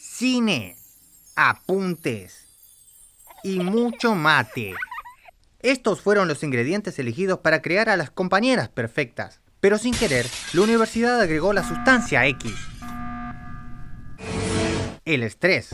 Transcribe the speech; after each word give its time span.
cine, 0.00 0.76
apuntes 1.36 2.46
y 3.44 3.60
mucho 3.60 4.14
mate. 4.14 4.74
Estos 5.60 6.00
fueron 6.00 6.26
los 6.26 6.42
ingredientes 6.42 6.98
elegidos 6.98 7.40
para 7.40 7.60
crear 7.60 7.90
a 7.90 7.98
las 7.98 8.10
compañeras 8.10 8.70
perfectas. 8.70 9.40
Pero 9.60 9.76
sin 9.76 9.92
querer, 9.92 10.26
la 10.54 10.62
universidad 10.62 11.20
agregó 11.20 11.52
la 11.52 11.68
sustancia 11.68 12.26
X. 12.26 12.54
El 15.04 15.22
estrés. 15.22 15.68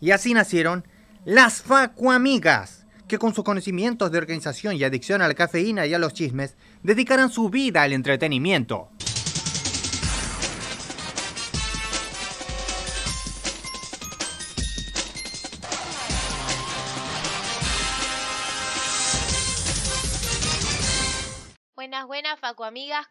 Y 0.00 0.10
así 0.10 0.34
nacieron 0.34 0.88
las 1.24 1.62
Facuamigas, 1.62 2.84
que 3.06 3.18
con 3.18 3.32
sus 3.32 3.44
conocimientos 3.44 4.10
de 4.10 4.18
organización 4.18 4.74
y 4.74 4.82
adicción 4.82 5.22
a 5.22 5.28
la 5.28 5.34
cafeína 5.34 5.86
y 5.86 5.94
a 5.94 6.00
los 6.00 6.14
chismes, 6.14 6.56
dedicarán 6.82 7.30
su 7.30 7.48
vida 7.48 7.82
al 7.84 7.92
entretenimiento. 7.92 8.88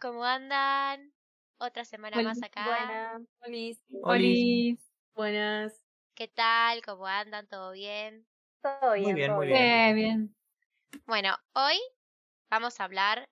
¿Cómo 0.01 0.25
andan? 0.25 1.13
Otra 1.59 1.85
semana 1.85 2.21
más 2.23 2.41
acá. 2.41 2.65
Buenas. 2.65 3.77
Olis. 4.01 4.79
Buenas. 5.13 5.79
¿Qué 6.15 6.27
tal? 6.27 6.81
¿Cómo 6.81 7.05
andan? 7.05 7.47
¿Todo 7.47 7.71
bien? 7.73 8.25
Todo 8.63 8.93
bien. 8.93 9.03
Muy 9.03 9.13
bien, 9.13 9.27
todo 9.27 9.37
muy 9.37 9.47
bien. 9.47 9.95
bien. 9.95 9.95
bien. 9.95 10.35
Bueno, 11.05 11.37
hoy 11.53 11.79
vamos 12.49 12.79
a 12.79 12.85
hablar 12.85 13.29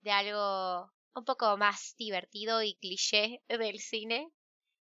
de 0.00 0.10
algo 0.10 0.92
un 1.14 1.24
poco 1.24 1.56
más 1.56 1.94
divertido 1.96 2.64
y 2.64 2.74
cliché 2.74 3.40
del 3.46 3.78
cine, 3.78 4.28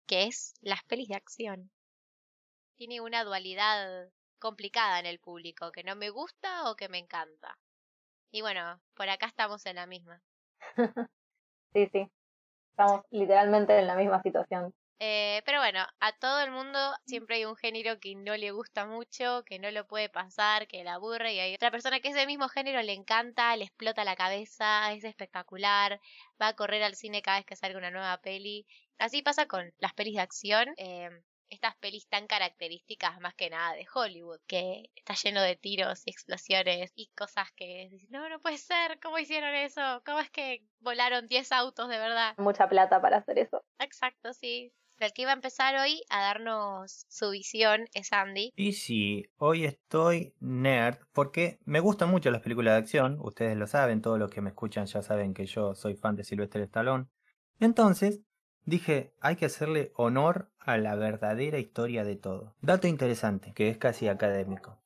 que 0.08 0.26
es 0.26 0.54
las 0.60 0.84
pelis 0.84 1.08
de 1.08 1.16
acción. 1.16 1.72
Tiene 2.76 3.00
una 3.00 3.24
dualidad 3.24 4.10
complicada 4.38 5.00
en 5.00 5.06
el 5.06 5.20
público, 5.20 5.72
que 5.72 5.86
no 5.86 5.96
me 5.96 6.10
gusta 6.10 6.70
o 6.70 6.76
que 6.76 6.90
me 6.90 6.98
encanta. 6.98 7.58
Y 8.32 8.42
bueno, 8.42 8.82
por 8.96 9.08
acá 9.08 9.28
estamos 9.28 9.66
en 9.66 9.78
la 9.78 9.88
misma. 9.88 10.22
Sí, 11.74 11.90
sí. 11.92 12.10
Estamos 12.72 13.02
literalmente 13.12 13.78
en 13.78 13.88
la 13.88 13.96
misma 13.96 14.22
situación. 14.22 14.74
Eh, 15.00 15.42
pero 15.46 15.60
bueno, 15.60 15.86
a 16.00 16.12
todo 16.14 16.40
el 16.42 16.52
mundo 16.52 16.80
siempre 17.06 17.36
hay 17.36 17.46
un 17.46 17.58
género 17.58 18.00
que 18.00 18.16
no 18.16 18.38
le 18.38 18.52
gusta 18.52 18.86
mucho, 18.86 19.44
que 19.46 19.60
no 19.60 19.70
lo 19.72 19.86
puede 19.86 20.08
pasar, 20.08 20.68
que 20.68 20.84
le 20.84 20.90
aburre, 20.90 21.34
y 21.34 21.40
hay 21.40 21.54
otra 21.54 21.70
persona 21.70 22.00
que 22.00 22.08
es 22.10 22.16
del 22.16 22.28
mismo 22.28 22.48
género, 22.48 22.82
le 22.82 22.94
encanta, 22.94 23.56
le 23.58 23.66
explota 23.66 24.06
la 24.06 24.16
cabeza, 24.16 24.94
es 24.94 25.04
espectacular, 25.04 26.00
va 26.42 26.48
a 26.48 26.56
correr 26.56 26.82
al 26.84 26.96
cine 26.96 27.22
cada 27.22 27.40
vez 27.40 27.46
que 27.46 27.58
salga 27.58 27.78
una 27.78 27.92
nueva 27.92 28.18
peli. 28.22 28.66
Así 28.98 29.22
pasa 29.22 29.48
con 29.48 29.74
las 29.80 29.94
pelis 29.94 30.16
de 30.16 30.22
acción, 30.22 30.74
eh, 30.78 31.10
estas 31.50 31.76
pelis 31.78 32.08
tan 32.08 32.28
características 32.28 33.20
más 33.20 33.36
que 33.36 33.50
nada 33.50 33.74
de 33.74 33.86
Hollywood, 33.94 34.40
que 34.48 34.92
está 34.96 35.14
lleno 35.14 35.42
de 35.42 35.56
tiros 35.56 36.04
y 36.06 36.12
explosiones 36.12 36.92
y 36.96 37.08
cosas 37.16 37.52
que 37.56 37.90
no, 38.10 38.30
no 38.30 38.40
puede 38.40 38.58
ser, 38.58 39.00
¿cómo 39.02 39.20
hicieron 39.20 39.56
eso? 39.56 40.02
¿Cómo 40.06 40.20
es 40.20 40.30
que 40.30 40.64
volaron 40.80 41.28
10 41.28 41.52
autos 41.52 41.90
de 41.90 41.98
verdad? 41.98 42.36
Mucha 42.38 42.68
plata 42.68 43.02
para 43.02 43.18
hacer 43.18 43.40
eso. 43.40 43.64
Exacto, 43.80 44.34
sí. 44.34 44.74
El 45.00 45.12
que 45.12 45.24
iba 45.24 45.32
a 45.32 45.36
empezar 45.36 45.76
hoy 45.76 46.04
a 46.10 46.22
darnos 46.22 47.06
su 47.10 47.32
visión 47.32 47.86
es 47.94 48.14
Andy. 48.14 48.54
Y 48.56 48.74
sí, 48.74 49.26
hoy 49.36 49.66
estoy 49.66 50.34
nerd 50.40 51.00
porque 51.12 51.60
me 51.66 51.82
gustan 51.82 52.10
mucho 52.10 52.32
las 52.32 52.42
películas 52.42 52.76
de 52.76 52.80
acción, 52.80 53.18
ustedes 53.20 53.58
lo 53.58 53.68
saben, 53.68 54.02
todos 54.02 54.18
los 54.18 54.32
que 54.32 54.40
me 54.40 54.52
escuchan 54.52 54.86
ya 54.86 55.02
saben 55.02 55.34
que 55.34 55.46
yo 55.46 55.76
soy 55.76 55.96
fan 55.96 56.16
de 56.16 56.24
Sylvester 56.24 56.62
Stallone. 56.62 57.08
Entonces, 57.60 58.22
dije, 58.66 59.14
hay 59.22 59.36
que 59.36 59.46
hacerle 59.46 59.92
honor 59.96 60.50
a 60.60 60.78
la 60.78 60.96
verdadera 60.96 61.60
historia 61.60 62.04
de 62.04 62.16
todo. 62.16 62.54
Dato 62.62 62.88
interesante, 62.88 63.54
que 63.54 63.70
es 63.70 63.78
casi 63.78 64.08
académico. 64.08 64.78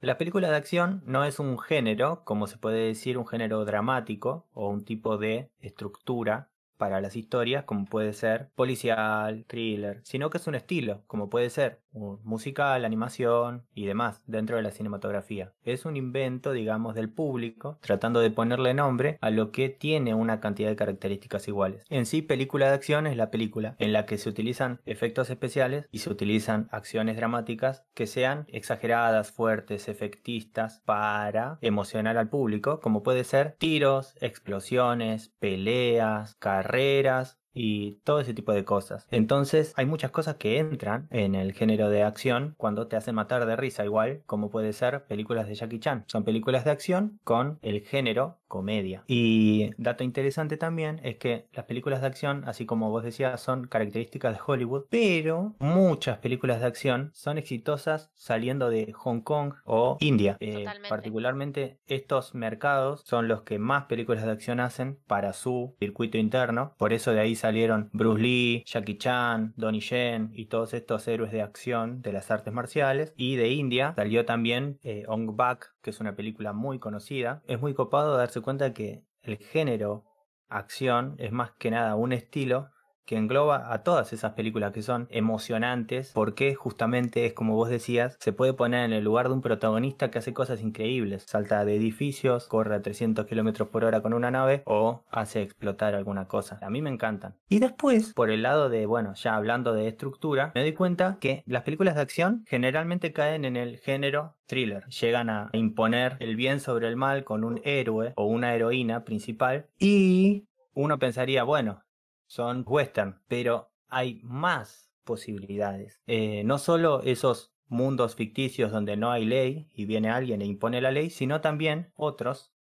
La 0.00 0.16
película 0.16 0.50
de 0.50 0.56
acción 0.56 1.02
no 1.04 1.24
es 1.24 1.38
un 1.38 1.58
género, 1.58 2.24
como 2.24 2.46
se 2.46 2.56
puede 2.56 2.86
decir, 2.86 3.18
un 3.18 3.26
género 3.26 3.64
dramático 3.64 4.46
o 4.54 4.68
un 4.68 4.84
tipo 4.84 5.18
de 5.18 5.50
estructura 5.60 6.48
para 6.78 7.02
las 7.02 7.14
historias, 7.14 7.64
como 7.64 7.84
puede 7.84 8.14
ser 8.14 8.48
policial, 8.54 9.44
thriller, 9.46 10.00
sino 10.02 10.30
que 10.30 10.38
es 10.38 10.46
un 10.46 10.54
estilo, 10.54 11.02
como 11.06 11.28
puede 11.28 11.50
ser 11.50 11.82
musical, 11.92 12.84
animación 12.84 13.64
y 13.74 13.86
demás 13.86 14.22
dentro 14.26 14.56
de 14.56 14.62
la 14.62 14.70
cinematografía. 14.70 15.52
Es 15.62 15.84
un 15.84 15.96
invento, 15.96 16.52
digamos, 16.52 16.94
del 16.94 17.10
público, 17.10 17.78
tratando 17.80 18.20
de 18.20 18.30
ponerle 18.30 18.74
nombre 18.74 19.18
a 19.20 19.30
lo 19.30 19.50
que 19.50 19.68
tiene 19.68 20.14
una 20.14 20.40
cantidad 20.40 20.68
de 20.68 20.76
características 20.76 21.48
iguales. 21.48 21.84
En 21.88 22.06
sí, 22.06 22.22
película 22.22 22.68
de 22.68 22.74
acción 22.74 23.06
es 23.06 23.16
la 23.16 23.30
película 23.30 23.76
en 23.78 23.92
la 23.92 24.06
que 24.06 24.18
se 24.18 24.28
utilizan 24.28 24.80
efectos 24.86 25.30
especiales 25.30 25.86
y 25.90 25.98
se 25.98 26.10
utilizan 26.10 26.68
acciones 26.70 27.16
dramáticas 27.16 27.84
que 27.94 28.06
sean 28.06 28.46
exageradas, 28.48 29.32
fuertes, 29.32 29.88
efectistas 29.88 30.82
para 30.84 31.58
emocionar 31.60 32.16
al 32.16 32.28
público, 32.28 32.80
como 32.80 33.02
puede 33.02 33.24
ser 33.24 33.56
tiros, 33.58 34.14
explosiones, 34.20 35.32
peleas, 35.38 36.34
carreras, 36.36 37.39
y 37.52 37.96
todo 38.04 38.20
ese 38.20 38.34
tipo 38.34 38.52
de 38.52 38.64
cosas. 38.64 39.06
Entonces 39.10 39.72
hay 39.76 39.86
muchas 39.86 40.10
cosas 40.10 40.36
que 40.36 40.58
entran 40.58 41.08
en 41.10 41.34
el 41.34 41.52
género 41.52 41.88
de 41.90 42.02
acción 42.02 42.54
cuando 42.56 42.88
te 42.88 42.96
hacen 42.96 43.14
matar 43.14 43.46
de 43.46 43.56
risa 43.56 43.84
igual 43.84 44.22
como 44.26 44.50
puede 44.50 44.72
ser 44.72 45.04
películas 45.04 45.46
de 45.46 45.54
Jackie 45.54 45.80
Chan. 45.80 46.04
Son 46.06 46.24
películas 46.24 46.64
de 46.64 46.70
acción 46.70 47.20
con 47.24 47.58
el 47.62 47.82
género 47.82 48.39
comedia. 48.50 49.04
Y 49.06 49.70
dato 49.78 50.04
interesante 50.04 50.58
también 50.58 51.00
es 51.04 51.16
que 51.16 51.46
las 51.52 51.64
películas 51.64 52.02
de 52.02 52.08
acción, 52.08 52.42
así 52.46 52.66
como 52.66 52.90
vos 52.90 53.04
decías, 53.04 53.40
son 53.40 53.68
características 53.68 54.34
de 54.34 54.40
Hollywood, 54.44 54.84
pero 54.90 55.54
muchas 55.60 56.18
películas 56.18 56.60
de 56.60 56.66
acción 56.66 57.12
son 57.14 57.38
exitosas 57.38 58.10
saliendo 58.14 58.68
de 58.68 58.92
Hong 58.92 59.20
Kong 59.20 59.54
o 59.64 59.96
India. 60.00 60.36
Eh, 60.40 60.66
particularmente 60.88 61.78
estos 61.86 62.34
mercados 62.34 63.02
son 63.06 63.28
los 63.28 63.42
que 63.42 63.58
más 63.58 63.84
películas 63.84 64.24
de 64.24 64.32
acción 64.32 64.58
hacen 64.58 64.98
para 65.06 65.32
su 65.32 65.76
circuito 65.78 66.18
interno. 66.18 66.74
Por 66.76 66.92
eso 66.92 67.12
de 67.12 67.20
ahí 67.20 67.36
salieron 67.36 67.88
Bruce 67.92 68.20
Lee, 68.20 68.64
Jackie 68.66 68.98
Chan, 68.98 69.54
Donnie 69.56 69.80
Yen 69.80 70.30
y 70.34 70.46
todos 70.46 70.74
estos 70.74 71.06
héroes 71.06 71.30
de 71.30 71.42
acción 71.42 72.02
de 72.02 72.12
las 72.12 72.32
artes 72.32 72.52
marciales. 72.52 73.14
Y 73.16 73.36
de 73.36 73.50
India 73.50 73.92
salió 73.94 74.24
también 74.24 74.80
eh, 74.82 75.04
Ong 75.06 75.36
Bak, 75.36 75.72
que 75.82 75.90
es 75.90 76.00
una 76.00 76.16
película 76.16 76.52
muy 76.52 76.78
conocida. 76.78 77.42
Es 77.46 77.60
muy 77.60 77.74
copado 77.74 78.16
darse 78.16 78.40
cuenta 78.40 78.72
que 78.72 79.04
el 79.22 79.38
género 79.38 80.04
acción 80.48 81.14
es 81.18 81.32
más 81.32 81.52
que 81.52 81.70
nada 81.70 81.94
un 81.94 82.12
estilo 82.12 82.70
que 83.10 83.16
engloba 83.16 83.72
a 83.72 83.82
todas 83.82 84.12
esas 84.12 84.34
películas 84.34 84.72
que 84.72 84.82
son 84.82 85.08
emocionantes, 85.10 86.12
porque 86.14 86.54
justamente 86.54 87.26
es 87.26 87.32
como 87.32 87.56
vos 87.56 87.68
decías, 87.68 88.16
se 88.20 88.32
puede 88.32 88.52
poner 88.52 88.84
en 88.84 88.92
el 88.92 89.02
lugar 89.02 89.26
de 89.26 89.34
un 89.34 89.40
protagonista 89.40 90.12
que 90.12 90.20
hace 90.20 90.32
cosas 90.32 90.62
increíbles, 90.62 91.24
salta 91.26 91.64
de 91.64 91.74
edificios, 91.74 92.46
corre 92.46 92.76
a 92.76 92.82
300 92.82 93.26
kilómetros 93.26 93.66
por 93.66 93.82
hora 93.82 94.00
con 94.00 94.14
una 94.14 94.30
nave 94.30 94.62
o 94.64 95.02
hace 95.10 95.42
explotar 95.42 95.96
alguna 95.96 96.28
cosa. 96.28 96.60
A 96.62 96.70
mí 96.70 96.82
me 96.82 96.90
encantan. 96.90 97.34
Y 97.48 97.58
después, 97.58 98.14
por 98.14 98.30
el 98.30 98.42
lado 98.42 98.68
de, 98.68 98.86
bueno, 98.86 99.14
ya 99.14 99.34
hablando 99.34 99.72
de 99.72 99.88
estructura, 99.88 100.52
me 100.54 100.60
doy 100.60 100.74
cuenta 100.74 101.18
que 101.20 101.42
las 101.46 101.64
películas 101.64 101.96
de 101.96 102.02
acción 102.02 102.44
generalmente 102.46 103.12
caen 103.12 103.44
en 103.44 103.56
el 103.56 103.78
género 103.78 104.36
thriller. 104.46 104.86
Llegan 104.86 105.30
a 105.30 105.50
imponer 105.52 106.16
el 106.20 106.36
bien 106.36 106.60
sobre 106.60 106.86
el 106.86 106.94
mal 106.94 107.24
con 107.24 107.42
un 107.42 107.60
héroe 107.64 108.12
o 108.14 108.26
una 108.26 108.54
heroína 108.54 109.02
principal 109.02 109.66
y 109.80 110.46
uno 110.74 111.00
pensaría, 111.00 111.42
bueno, 111.42 111.82
son 112.30 112.62
western, 112.64 113.20
pero 113.26 113.72
hay 113.88 114.20
más 114.22 114.88
posibilidades. 115.02 116.00
Eh, 116.06 116.44
no 116.44 116.58
solo 116.58 117.02
esos 117.02 117.52
mundos 117.66 118.14
ficticios 118.14 118.70
donde 118.70 118.96
no 118.96 119.10
hay 119.10 119.24
ley 119.24 119.68
y 119.74 119.84
viene 119.84 120.10
alguien 120.10 120.40
e 120.40 120.44
impone 120.44 120.80
la 120.80 120.92
ley, 120.92 121.10
sino 121.10 121.40
también 121.40 121.92
otros 121.96 122.54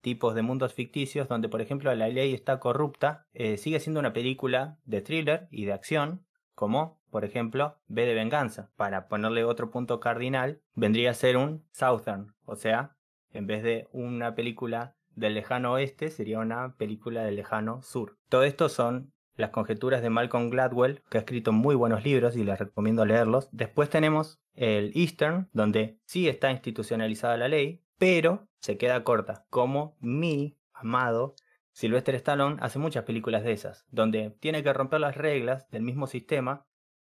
tipos 0.00 0.34
de 0.34 0.40
mundos 0.40 0.72
ficticios 0.72 1.28
donde, 1.28 1.50
por 1.50 1.60
ejemplo, 1.60 1.94
la 1.94 2.08
ley 2.08 2.32
está 2.32 2.60
corrupta, 2.60 3.26
eh, 3.34 3.58
sigue 3.58 3.78
siendo 3.78 4.00
una 4.00 4.14
película 4.14 4.78
de 4.84 5.02
thriller 5.02 5.48
y 5.50 5.66
de 5.66 5.74
acción, 5.74 6.24
como, 6.54 7.02
por 7.10 7.26
ejemplo, 7.26 7.78
B 7.88 8.06
de 8.06 8.14
Venganza. 8.14 8.70
Para 8.76 9.06
ponerle 9.06 9.44
otro 9.44 9.70
punto 9.70 10.00
cardinal, 10.00 10.62
vendría 10.74 11.10
a 11.10 11.14
ser 11.14 11.36
un 11.36 11.66
Southern, 11.72 12.34
o 12.46 12.56
sea, 12.56 12.96
en 13.32 13.46
vez 13.46 13.62
de 13.62 13.86
una 13.92 14.34
película 14.34 14.96
del 15.14 15.34
lejano 15.34 15.72
oeste 15.72 16.10
sería 16.10 16.38
una 16.38 16.76
película 16.76 17.22
del 17.22 17.36
lejano 17.36 17.82
sur. 17.82 18.16
Todo 18.28 18.44
esto 18.44 18.68
son 18.68 19.12
las 19.40 19.50
conjeturas 19.50 20.02
de 20.02 20.10
Malcolm 20.10 20.50
Gladwell, 20.50 21.02
que 21.10 21.18
ha 21.18 21.20
escrito 21.20 21.52
muy 21.52 21.74
buenos 21.74 22.04
libros 22.04 22.36
y 22.36 22.44
les 22.44 22.58
recomiendo 22.58 23.04
leerlos. 23.04 23.48
Después 23.52 23.90
tenemos 23.90 24.40
el 24.54 24.92
Eastern, 24.94 25.48
donde 25.52 25.98
sí 26.04 26.28
está 26.28 26.50
institucionalizada 26.50 27.36
la 27.36 27.48
ley, 27.48 27.82
pero 27.98 28.48
se 28.58 28.78
queda 28.78 29.04
corta, 29.04 29.46
como 29.50 29.96
mi 30.00 30.58
amado 30.72 31.34
Sylvester 31.72 32.14
Stallone 32.16 32.56
hace 32.60 32.78
muchas 32.78 33.04
películas 33.04 33.44
de 33.44 33.52
esas, 33.52 33.86
donde 33.90 34.36
tiene 34.40 34.62
que 34.62 34.72
romper 34.72 35.00
las 35.00 35.16
reglas 35.16 35.68
del 35.70 35.82
mismo 35.82 36.06
sistema 36.06 36.66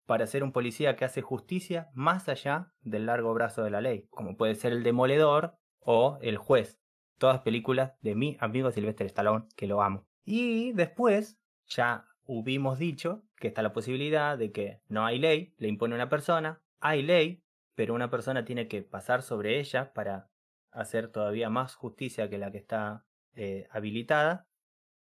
para 0.05 0.27
ser 0.27 0.43
un 0.43 0.51
policía 0.51 0.95
que 0.95 1.05
hace 1.05 1.21
justicia 1.21 1.89
más 1.93 2.29
allá 2.29 2.71
del 2.81 3.07
largo 3.07 3.33
brazo 3.33 3.63
de 3.63 3.71
la 3.71 3.81
ley, 3.81 4.07
como 4.09 4.37
puede 4.37 4.55
ser 4.55 4.71
el 4.71 4.83
demoledor 4.83 5.57
o 5.79 6.19
el 6.21 6.37
juez 6.37 6.79
todas 7.17 7.41
películas 7.41 7.93
de 8.01 8.15
mi 8.15 8.37
amigo 8.39 8.71
Sylvester 8.71 9.07
Stallone, 9.07 9.45
que 9.55 9.67
lo 9.67 9.81
amo. 9.81 10.05
Y 10.23 10.71
después, 10.73 11.37
ya 11.67 12.05
hubimos 12.25 12.79
dicho 12.79 13.23
que 13.37 13.47
está 13.47 13.61
la 13.61 13.73
posibilidad 13.73 14.37
de 14.37 14.51
que 14.51 14.81
no 14.87 15.05
hay 15.05 15.19
ley, 15.19 15.53
le 15.57 15.67
impone 15.67 15.95
una 15.95 16.09
persona, 16.09 16.61
hay 16.79 17.03
ley, 17.03 17.43
pero 17.75 17.93
una 17.93 18.09
persona 18.09 18.45
tiene 18.45 18.67
que 18.67 18.81
pasar 18.81 19.21
sobre 19.21 19.59
ella 19.59 19.93
para 19.93 20.29
hacer 20.71 21.07
todavía 21.09 21.49
más 21.49 21.75
justicia 21.75 22.29
que 22.29 22.37
la 22.37 22.51
que 22.51 22.57
está 22.57 23.05
eh, 23.35 23.67
habilitada, 23.71 24.47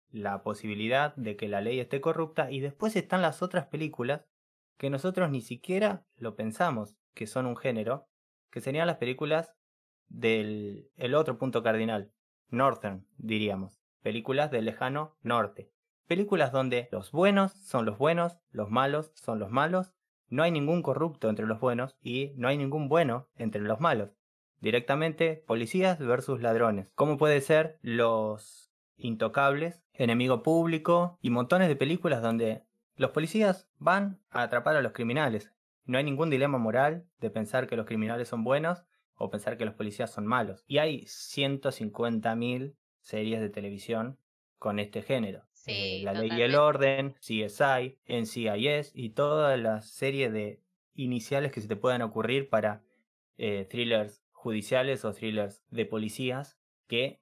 la 0.09 0.43
posibilidad 0.43 1.15
de 1.15 1.35
que 1.35 1.47
la 1.47 1.61
ley 1.61 1.79
esté 1.79 2.01
corrupta 2.01 2.51
y 2.51 2.59
después 2.59 2.95
están 2.95 3.21
las 3.21 3.41
otras 3.41 3.67
películas 3.67 4.25
que 4.77 4.89
nosotros 4.89 5.29
ni 5.29 5.41
siquiera 5.41 6.05
lo 6.15 6.35
pensamos 6.35 6.97
que 7.13 7.27
son 7.27 7.45
un 7.45 7.57
género, 7.57 8.07
que 8.49 8.61
serían 8.61 8.87
las 8.87 8.97
películas 8.97 9.53
del 10.07 10.89
el 10.95 11.15
otro 11.15 11.37
punto 11.37 11.63
cardinal, 11.63 12.11
Northern, 12.49 13.05
diríamos, 13.17 13.81
películas 14.01 14.51
del 14.51 14.65
lejano 14.65 15.17
norte, 15.21 15.71
películas 16.07 16.51
donde 16.51 16.87
los 16.91 17.11
buenos 17.11 17.53
son 17.53 17.85
los 17.85 17.97
buenos, 17.97 18.37
los 18.51 18.69
malos 18.69 19.11
son 19.15 19.39
los 19.39 19.51
malos, 19.51 19.93
no 20.29 20.43
hay 20.43 20.51
ningún 20.51 20.81
corrupto 20.81 21.29
entre 21.29 21.45
los 21.45 21.59
buenos 21.59 21.95
y 22.01 22.33
no 22.35 22.47
hay 22.47 22.57
ningún 22.57 22.89
bueno 22.89 23.27
entre 23.35 23.61
los 23.61 23.79
malos. 23.79 24.11
Directamente, 24.61 25.43
policías 25.45 25.99
versus 25.99 26.41
ladrones. 26.41 26.87
¿Cómo 26.95 27.17
puede 27.17 27.41
ser 27.41 27.77
los 27.81 28.65
intocables, 28.97 29.83
enemigo 29.93 30.43
público 30.43 31.17
y 31.21 31.29
montones 31.29 31.67
de 31.67 31.75
películas 31.75 32.21
donde 32.21 32.63
los 32.95 33.11
policías 33.11 33.67
van 33.77 34.21
a 34.29 34.43
atrapar 34.43 34.75
a 34.75 34.81
los 34.81 34.93
criminales. 34.93 35.51
No 35.85 35.97
hay 35.97 36.03
ningún 36.03 36.29
dilema 36.29 36.57
moral 36.57 37.05
de 37.19 37.29
pensar 37.29 37.67
que 37.67 37.75
los 37.75 37.85
criminales 37.85 38.29
son 38.29 38.43
buenos 38.43 38.83
o 39.15 39.29
pensar 39.29 39.57
que 39.57 39.65
los 39.65 39.75
policías 39.75 40.11
son 40.11 40.25
malos. 40.25 40.63
Y 40.67 40.79
hay 40.79 41.03
150.000 41.03 42.75
series 43.01 43.41
de 43.41 43.49
televisión 43.49 44.17
con 44.57 44.79
este 44.79 45.01
género. 45.01 45.43
Sí, 45.65 45.73
Eh, 45.73 45.99
la 46.01 46.13
ley 46.13 46.29
y 46.31 46.41
el 46.41 46.55
orden, 46.55 47.15
CSI, 47.19 47.99
NCIS 48.05 48.91
y 48.93 49.09
toda 49.11 49.57
la 49.57 49.81
serie 49.81 50.29
de 50.31 50.61
iniciales 50.93 51.51
que 51.51 51.61
se 51.61 51.67
te 51.67 51.75
puedan 51.75 52.01
ocurrir 52.01 52.49
para 52.49 52.83
eh, 53.37 53.65
thrillers 53.69 54.23
judiciales 54.31 55.05
o 55.05 55.13
thrillers 55.13 55.63
de 55.69 55.85
policías 55.85 56.59
que 56.87 57.21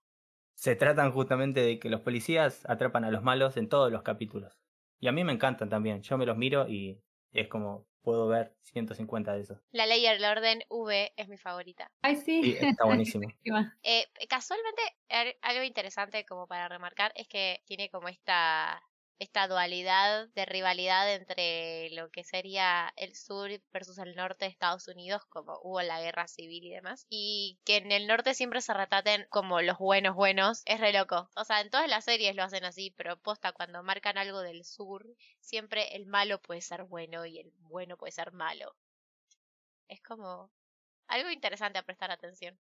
se 0.56 0.76
tratan 0.76 1.12
justamente 1.12 1.62
de 1.62 1.80
que 1.80 1.90
los 1.90 2.02
policías 2.02 2.64
atrapan 2.70 3.06
a 3.06 3.12
los 3.12 3.24
malos 3.24 3.58
en 3.58 3.70
todos 3.70 3.92
los 3.92 4.04
capítulos. 4.04 4.60
Y 5.00 5.08
a 5.08 5.12
mí 5.12 5.24
me 5.24 5.34
encantan 5.34 5.70
también. 5.70 6.02
Yo 6.02 6.18
me 6.18 6.26
los 6.26 6.38
miro 6.38 6.68
y 6.68 7.02
es 7.32 7.48
como 7.48 7.88
puedo 8.04 8.28
ver 8.28 8.56
150 8.62 9.34
de 9.34 9.42
esos. 9.42 9.60
La 9.72 9.86
ley 9.86 10.02
y 10.02 10.06
el 10.06 10.24
orden 10.24 10.62
V 10.70 11.14
es 11.16 11.28
mi 11.28 11.38
favorita. 11.38 11.92
Ay, 12.02 12.16
sí. 12.16 12.44
Sí, 12.44 12.58
está 12.60 12.86
buenísimo. 12.86 13.28
Eh, 13.86 14.06
casualmente, 14.30 14.82
al- 15.10 15.36
algo 15.42 15.64
interesante 15.64 16.24
como 16.26 16.48
para 16.48 16.70
remarcar 16.70 17.12
es 17.16 17.28
que 17.28 17.60
tiene 17.66 17.90
como 17.90 18.08
esta, 18.08 18.82
esta 19.20 19.48
dualidad 19.48 20.28
de 20.30 20.46
rivalidad 20.46 21.14
entre 21.14 21.90
lo 21.92 22.10
que 22.12 22.24
sería 22.24 22.94
el 22.98 23.16
sur 23.16 23.50
versus 23.72 23.98
el 23.98 24.16
norte 24.16 24.46
de 24.46 24.52
Estados 24.52 24.88
Unidos, 24.88 25.24
como 25.30 25.60
hubo 25.64 25.82
la 25.82 26.02
guerra 26.02 26.28
civil 26.28 26.66
y 26.66 26.72
demás, 26.72 27.06
y 27.10 27.60
que 27.66 27.78
en 27.78 27.92
el 27.92 28.08
norte 28.08 28.34
siempre 28.34 28.62
se 28.62 28.74
retraten 28.74 29.26
como 29.30 29.62
los 29.62 29.78
buenos 29.78 30.16
buenos, 30.16 30.64
es 30.66 30.80
re 30.80 30.94
loco. 30.94 31.30
O 31.36 31.46
sea, 31.46 31.62
en 31.62 31.70
todas 31.70 31.90
las 31.90 32.06
series 32.06 32.36
lo 32.36 32.44
hacen 32.44 32.66
así, 32.66 32.92
pero 32.98 33.18
posta, 33.18 33.52
cuando 33.54 33.84
marcan 33.84 34.18
algo 34.18 34.42
del 34.42 34.66
sur, 34.66 35.06
siempre 35.40 35.96
el 35.96 36.06
malo 36.06 36.42
puede 36.42 36.62
ser 36.62 36.84
bueno 36.84 37.26
y 37.26 37.40
el 37.40 37.52
bueno 37.60 37.98
puede 37.98 38.12
ser 38.12 38.32
malo. 38.34 38.76
Es 39.88 40.02
como 40.02 40.52
algo 41.08 41.30
interesante 41.30 41.80
a 41.80 41.84
prestar 41.84 42.12
atención. 42.12 42.58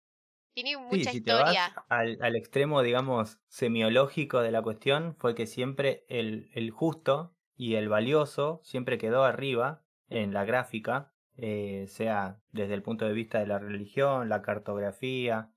Tiene 0.53 0.75
Sí, 0.89 1.05
mucha 1.05 1.11
si 1.11 1.21
te 1.21 1.33
vas 1.33 1.61
historia. 1.61 1.85
al, 1.87 2.17
al 2.21 2.35
extremo, 2.35 2.81
digamos, 2.81 3.39
semiológico 3.47 4.41
de 4.41 4.51
la 4.51 4.61
cuestión, 4.61 5.15
fue 5.17 5.35
que 5.35 5.47
siempre 5.47 6.05
el, 6.09 6.49
el 6.53 6.71
justo 6.71 7.35
y 7.55 7.75
el 7.75 7.87
valioso 7.89 8.59
siempre 8.63 8.97
quedó 8.97 9.23
arriba 9.23 9.85
en 10.09 10.33
la 10.33 10.43
gráfica, 10.45 11.13
eh, 11.37 11.85
sea 11.87 12.41
desde 12.51 12.73
el 12.73 12.83
punto 12.83 13.05
de 13.05 13.13
vista 13.13 13.39
de 13.39 13.47
la 13.47 13.59
religión, 13.59 14.27
la 14.29 14.41
cartografía, 14.41 15.51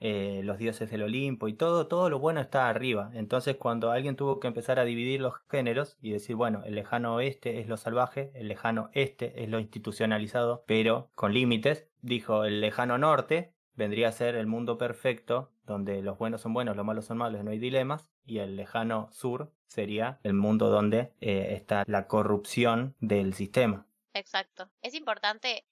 eh, 0.00 0.40
los 0.44 0.58
dioses 0.58 0.90
del 0.90 1.02
Olimpo 1.02 1.48
y 1.48 1.54
todo, 1.54 1.88
todo 1.88 2.08
lo 2.08 2.18
bueno 2.18 2.40
está 2.40 2.68
arriba. 2.68 3.10
Entonces 3.14 3.56
cuando 3.56 3.90
alguien 3.90 4.16
tuvo 4.16 4.40
que 4.40 4.46
empezar 4.48 4.78
a 4.78 4.84
dividir 4.84 5.20
los 5.20 5.34
géneros 5.50 5.98
y 6.00 6.12
decir, 6.12 6.36
bueno, 6.36 6.62
el 6.64 6.74
lejano 6.76 7.14
oeste 7.16 7.58
es 7.60 7.68
lo 7.68 7.76
salvaje, 7.76 8.30
el 8.34 8.48
lejano 8.48 8.90
este 8.94 9.42
es 9.42 9.48
lo 9.50 9.58
institucionalizado, 9.58 10.64
pero 10.66 11.10
con 11.14 11.34
límites, 11.34 11.88
dijo 12.00 12.44
el 12.44 12.60
lejano 12.60 12.96
norte 12.98 13.52
vendría 13.78 14.08
a 14.08 14.12
ser 14.12 14.34
el 14.34 14.48
mundo 14.48 14.76
perfecto, 14.76 15.52
donde 15.64 16.02
los 16.02 16.18
buenos 16.18 16.40
son 16.40 16.52
buenos, 16.52 16.76
los 16.76 16.84
malos 16.84 17.04
son 17.04 17.18
malos, 17.18 17.44
no 17.44 17.52
hay 17.52 17.60
dilemas, 17.60 18.10
y 18.26 18.38
el 18.38 18.56
lejano 18.56 19.08
sur 19.12 19.52
sería 19.68 20.18
el 20.24 20.34
mundo 20.34 20.68
donde 20.68 21.12
eh, 21.20 21.54
está 21.54 21.84
la 21.86 22.08
corrupción 22.08 22.96
del 22.98 23.34
sistema. 23.34 23.86
Exacto. 24.14 24.68
Es 24.82 24.94
importante 24.94 25.64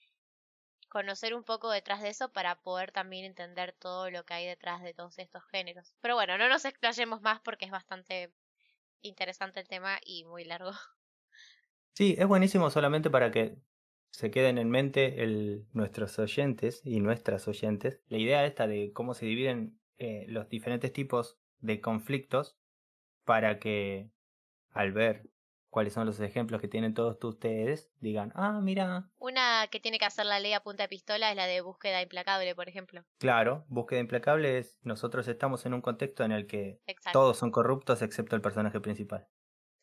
conocer 0.89 1.35
un 1.35 1.43
poco 1.43 1.69
detrás 1.69 2.01
de 2.01 2.11
eso 2.11 2.33
para 2.33 2.55
poder 2.55 2.93
también 2.93 3.25
entender 3.25 3.75
todo 3.77 4.09
lo 4.09 4.25
que 4.25 4.35
hay 4.35 4.47
detrás 4.47 4.83
de 4.83 4.95
todos 4.95 5.19
estos 5.19 5.43
géneros. 5.51 5.93
Pero 6.01 6.15
bueno, 6.15 6.39
no 6.39 6.49
nos 6.49 6.65
explayemos 6.65 7.23
más 7.23 7.41
porque 7.41 7.65
es 7.65 7.73
bastante 7.73 8.33
interesante 9.03 9.59
el 9.59 9.67
tema 9.67 9.99
y 10.05 10.25
muy 10.25 10.45
largo. 10.45 10.71
Sí, 11.93 12.15
es 12.17 12.27
buenísimo 12.29 12.71
solamente 12.71 13.11
para 13.11 13.33
que 13.33 13.57
se 14.11 14.31
queden 14.31 14.59
en 14.59 14.71
mente 14.71 15.23
el, 15.23 15.67
nuestros 15.73 16.19
oyentes 16.19 16.81
y 16.85 17.01
nuestras 17.01 17.49
oyentes 17.49 18.01
la 18.09 18.19
idea 18.19 18.47
esta 18.47 18.67
de 18.67 18.93
cómo 18.93 19.15
se 19.15 19.27
dividen 19.27 19.79
eh, 19.99 20.27
los 20.29 20.49
diferentes 20.49 20.93
tipos 20.93 21.39
de 21.61 21.81
conflictos 21.81 22.59
para 23.25 23.59
que 23.59 24.11
al 24.71 24.93
ver 24.93 25.31
cuáles 25.71 25.93
son 25.93 26.07
los 26.07 26.21
ejemplos 26.21 26.61
que 26.61 26.69
tienen 26.69 26.95
todos 26.95 27.23
ustedes 27.23 27.91
digan, 28.01 28.33
ah, 28.35 28.61
mira, 28.63 29.11
Una 29.19 29.67
que 29.71 29.81
tiene 29.81 29.99
que 29.99 30.07
hacer 30.07 30.25
la 30.25 30.41
ley 30.41 30.55
a 30.55 30.61
punta 30.61 30.85
de 30.85 30.89
pistola 30.89 31.31
es 31.31 31.37
la 31.37 31.47
de 31.47 31.61
búsqueda 31.61 32.01
implacable, 32.01 32.55
por 32.55 32.69
ejemplo. 32.69 33.05
claro, 33.19 33.67
búsqueda 33.69 34.01
implacable 34.01 34.59
es 34.59 34.79
nosotros 34.83 35.29
estamos 35.29 35.67
en 35.67 35.75
un 35.75 35.83
contexto 35.83 36.25
en 36.25 36.33
el 36.33 36.47
que 36.47 36.81
Exacto. 36.87 37.19
todos 37.19 37.37
son 37.37 37.51
corruptos 37.51 38.01
excepto 38.03 38.37
el 38.37 38.43
personaje 38.43 38.81
principal. 38.81 39.29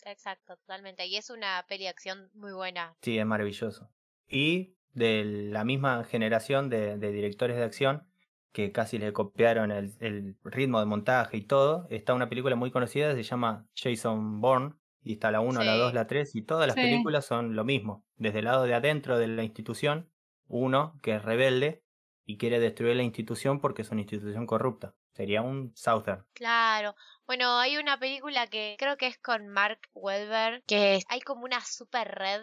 Exacto, 0.06 0.58
totalmente. 0.58 1.06
Y 1.06 1.16
es 1.16 1.30
una 1.30 1.64
peli 1.68 1.84
de 1.84 1.90
acción 1.90 2.30
muy 2.34 2.52
buena. 2.54 2.96
Sí, 3.02 3.18
es 3.18 3.26
maravilloso. 3.26 3.90
Y 4.34 4.76
de 4.94 5.24
la 5.26 5.64
misma 5.64 6.04
generación 6.04 6.70
de, 6.70 6.98
de 6.98 7.12
directores 7.12 7.58
de 7.58 7.64
acción 7.64 8.08
que 8.52 8.72
casi 8.72 9.00
le 9.00 9.14
copiaron 9.14 9.72
el, 9.72 9.96
el 10.00 10.38
ritmo 10.44 10.80
de 10.80 10.86
montaje 10.86 11.38
y 11.38 11.42
todo, 11.48 11.88
está 11.90 12.14
una 12.14 12.30
película 12.30 12.56
muy 12.56 12.70
conocida, 12.72 13.14
se 13.16 13.24
llama 13.24 13.68
Jason 13.76 14.42
Bourne, 14.42 14.76
y 15.02 15.14
está 15.14 15.32
la 15.32 15.42
1, 15.42 15.64
la 15.64 15.74
Sí. 15.74 15.80
2, 15.80 15.94
la 15.94 16.08
3, 16.08 16.36
y 16.36 16.44
todas 16.44 16.68
las 16.68 16.76
Sí. 16.76 16.82
películas 16.82 17.26
son 17.26 17.56
lo 17.56 17.64
mismo. 17.66 18.06
Desde 18.16 18.40
el 18.40 18.46
lado 18.46 18.64
de 18.66 18.74
adentro 18.76 19.18
de 19.18 19.28
la 19.28 19.44
institución, 19.44 20.12
uno 20.48 21.00
que 21.02 21.16
es 21.16 21.24
rebelde 21.24 21.84
y 22.26 22.38
quiere 22.38 22.60
destruir 22.60 22.96
la 22.96 23.04
institución 23.04 23.60
porque 23.60 23.82
es 23.82 23.92
una 23.92 24.02
institución 24.02 24.46
corrupta. 24.46 24.96
Sería 25.14 25.42
un 25.42 25.72
Southern. 25.76 26.26
Claro. 26.34 26.96
Bueno, 27.28 27.58
hay 27.60 27.78
una 27.78 28.00
película 28.00 28.48
que 28.48 28.76
creo 28.80 28.98
que 28.98 29.08
es 29.08 29.18
con 29.20 29.48
Mark 29.50 29.80
Wahlberg, 29.94 30.64
que 30.66 31.00
hay 31.10 31.22
como 31.22 31.44
una 31.44 31.62
super 31.62 32.08
red 32.08 32.42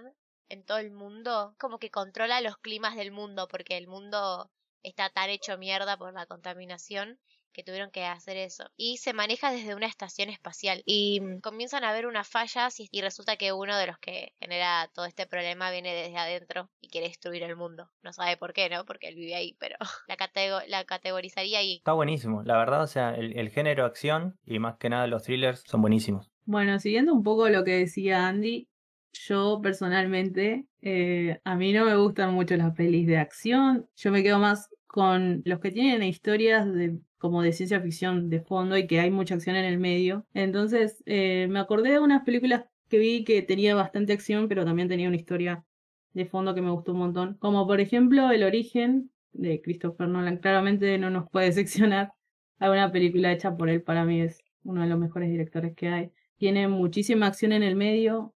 en 0.50 0.64
todo 0.64 0.78
el 0.78 0.90
mundo, 0.90 1.54
como 1.58 1.78
que 1.78 1.90
controla 1.90 2.40
los 2.42 2.58
climas 2.58 2.96
del 2.96 3.12
mundo, 3.12 3.48
porque 3.48 3.76
el 3.78 3.86
mundo 3.86 4.50
está 4.82 5.10
tan 5.10 5.30
hecho 5.30 5.56
mierda 5.58 5.96
por 5.96 6.12
la 6.12 6.26
contaminación 6.26 7.18
que 7.52 7.64
tuvieron 7.64 7.90
que 7.90 8.04
hacer 8.04 8.36
eso. 8.36 8.70
Y 8.76 8.98
se 8.98 9.12
maneja 9.12 9.50
desde 9.50 9.74
una 9.74 9.86
estación 9.86 10.28
espacial. 10.28 10.82
Y 10.86 11.20
mm, 11.20 11.40
comienzan 11.40 11.82
a 11.82 11.90
haber 11.90 12.06
unas 12.06 12.28
fallas 12.28 12.78
y, 12.78 12.88
y 12.92 13.00
resulta 13.00 13.36
que 13.36 13.52
uno 13.52 13.76
de 13.76 13.88
los 13.88 13.98
que 13.98 14.34
genera 14.38 14.88
todo 14.94 15.04
este 15.06 15.26
problema 15.26 15.70
viene 15.72 15.92
desde 15.92 16.16
adentro 16.16 16.70
y 16.80 16.88
quiere 16.88 17.08
destruir 17.08 17.42
el 17.42 17.56
mundo. 17.56 17.90
No 18.02 18.12
sabe 18.12 18.36
por 18.36 18.52
qué, 18.52 18.68
¿no? 18.70 18.84
Porque 18.84 19.08
él 19.08 19.16
vive 19.16 19.34
ahí, 19.34 19.56
pero 19.58 19.76
la, 20.06 20.16
catego- 20.16 20.62
la 20.68 20.84
categorizaría 20.84 21.58
ahí. 21.58 21.78
Está 21.78 21.92
buenísimo, 21.92 22.42
la 22.44 22.56
verdad, 22.56 22.82
o 22.82 22.86
sea, 22.86 23.14
el, 23.14 23.36
el 23.36 23.50
género 23.50 23.84
acción 23.84 24.38
y 24.46 24.60
más 24.60 24.76
que 24.76 24.88
nada 24.88 25.08
los 25.08 25.24
thrillers 25.24 25.64
son 25.66 25.80
buenísimos. 25.82 26.30
Bueno, 26.44 26.78
siguiendo 26.78 27.12
un 27.12 27.22
poco 27.24 27.48
lo 27.48 27.64
que 27.64 27.72
decía 27.72 28.28
Andy, 28.28 28.68
yo 29.12 29.60
personalmente, 29.62 30.66
eh, 30.82 31.40
a 31.44 31.56
mí 31.56 31.72
no 31.72 31.84
me 31.84 31.96
gustan 31.96 32.34
mucho 32.34 32.56
las 32.56 32.74
pelis 32.74 33.06
de 33.06 33.18
acción, 33.18 33.86
yo 33.96 34.10
me 34.12 34.22
quedo 34.22 34.38
más 34.38 34.70
con 34.86 35.42
los 35.44 35.60
que 35.60 35.70
tienen 35.70 36.02
historias 36.02 36.72
de, 36.72 36.98
como 37.18 37.42
de 37.42 37.52
ciencia 37.52 37.80
ficción 37.80 38.28
de 38.30 38.40
fondo 38.40 38.76
y 38.76 38.86
que 38.86 39.00
hay 39.00 39.10
mucha 39.10 39.34
acción 39.34 39.56
en 39.56 39.64
el 39.64 39.78
medio. 39.78 40.26
Entonces, 40.34 41.02
eh, 41.06 41.46
me 41.48 41.60
acordé 41.60 41.92
de 41.92 41.98
unas 42.00 42.24
películas 42.24 42.64
que 42.88 42.98
vi 42.98 43.24
que 43.24 43.42
tenía 43.42 43.74
bastante 43.74 44.12
acción, 44.12 44.48
pero 44.48 44.64
también 44.64 44.88
tenía 44.88 45.08
una 45.08 45.16
historia 45.16 45.64
de 46.12 46.26
fondo 46.26 46.54
que 46.54 46.62
me 46.62 46.70
gustó 46.70 46.92
un 46.92 46.98
montón. 46.98 47.36
Como 47.38 47.66
por 47.66 47.80
ejemplo 47.80 48.30
El 48.32 48.42
origen 48.42 49.10
de 49.32 49.60
Christopher 49.60 50.08
Nolan. 50.08 50.38
Claramente 50.38 50.98
no 50.98 51.10
nos 51.10 51.28
puede 51.30 51.52
seccionar 51.52 52.12
a 52.58 52.70
una 52.70 52.90
película 52.92 53.32
hecha 53.32 53.56
por 53.56 53.68
él. 53.68 53.82
Para 53.82 54.04
mí 54.04 54.20
es 54.20 54.40
uno 54.64 54.82
de 54.82 54.88
los 54.88 54.98
mejores 54.98 55.30
directores 55.30 55.74
que 55.74 55.88
hay. 55.88 56.12
Tiene 56.36 56.68
muchísima 56.68 57.26
acción 57.26 57.52
en 57.52 57.62
el 57.62 57.76
medio. 57.76 58.34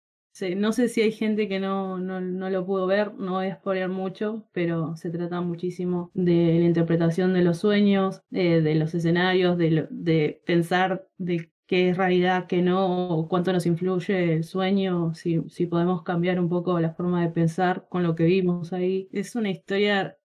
No 0.55 0.71
sé 0.71 0.87
si 0.87 1.01
hay 1.01 1.11
gente 1.11 1.47
que 1.49 1.59
no, 1.59 1.99
no, 1.99 2.21
no 2.21 2.49
lo 2.49 2.65
pudo 2.65 2.87
ver, 2.87 3.13
no 3.15 3.33
voy 3.33 3.47
a 3.47 3.55
spoilear 3.55 3.89
mucho, 3.89 4.47
pero 4.53 4.95
se 4.95 5.09
trata 5.11 5.41
muchísimo 5.41 6.09
de 6.13 6.57
la 6.59 6.65
interpretación 6.65 7.33
de 7.33 7.41
los 7.43 7.59
sueños, 7.59 8.21
eh, 8.31 8.61
de 8.61 8.75
los 8.75 8.93
escenarios, 8.95 9.57
de, 9.57 9.71
lo- 9.71 9.87
de 9.91 10.41
pensar 10.45 11.07
de 11.17 11.51
qué 11.67 11.89
es 11.89 11.97
realidad, 11.97 12.47
qué 12.47 12.61
no, 12.61 13.27
cuánto 13.29 13.51
nos 13.53 13.65
influye 13.65 14.33
el 14.35 14.43
sueño, 14.43 15.13
si, 15.13 15.41
si 15.49 15.65
podemos 15.67 16.01
cambiar 16.03 16.39
un 16.39 16.49
poco 16.49 16.79
la 16.79 16.93
forma 16.93 17.21
de 17.21 17.29
pensar 17.29 17.87
con 17.89 18.01
lo 18.03 18.15
que 18.15 18.23
vimos 18.23 18.73
ahí. 18.73 19.09
Es 19.11 19.35
una 19.35 19.49
historia 19.51 20.17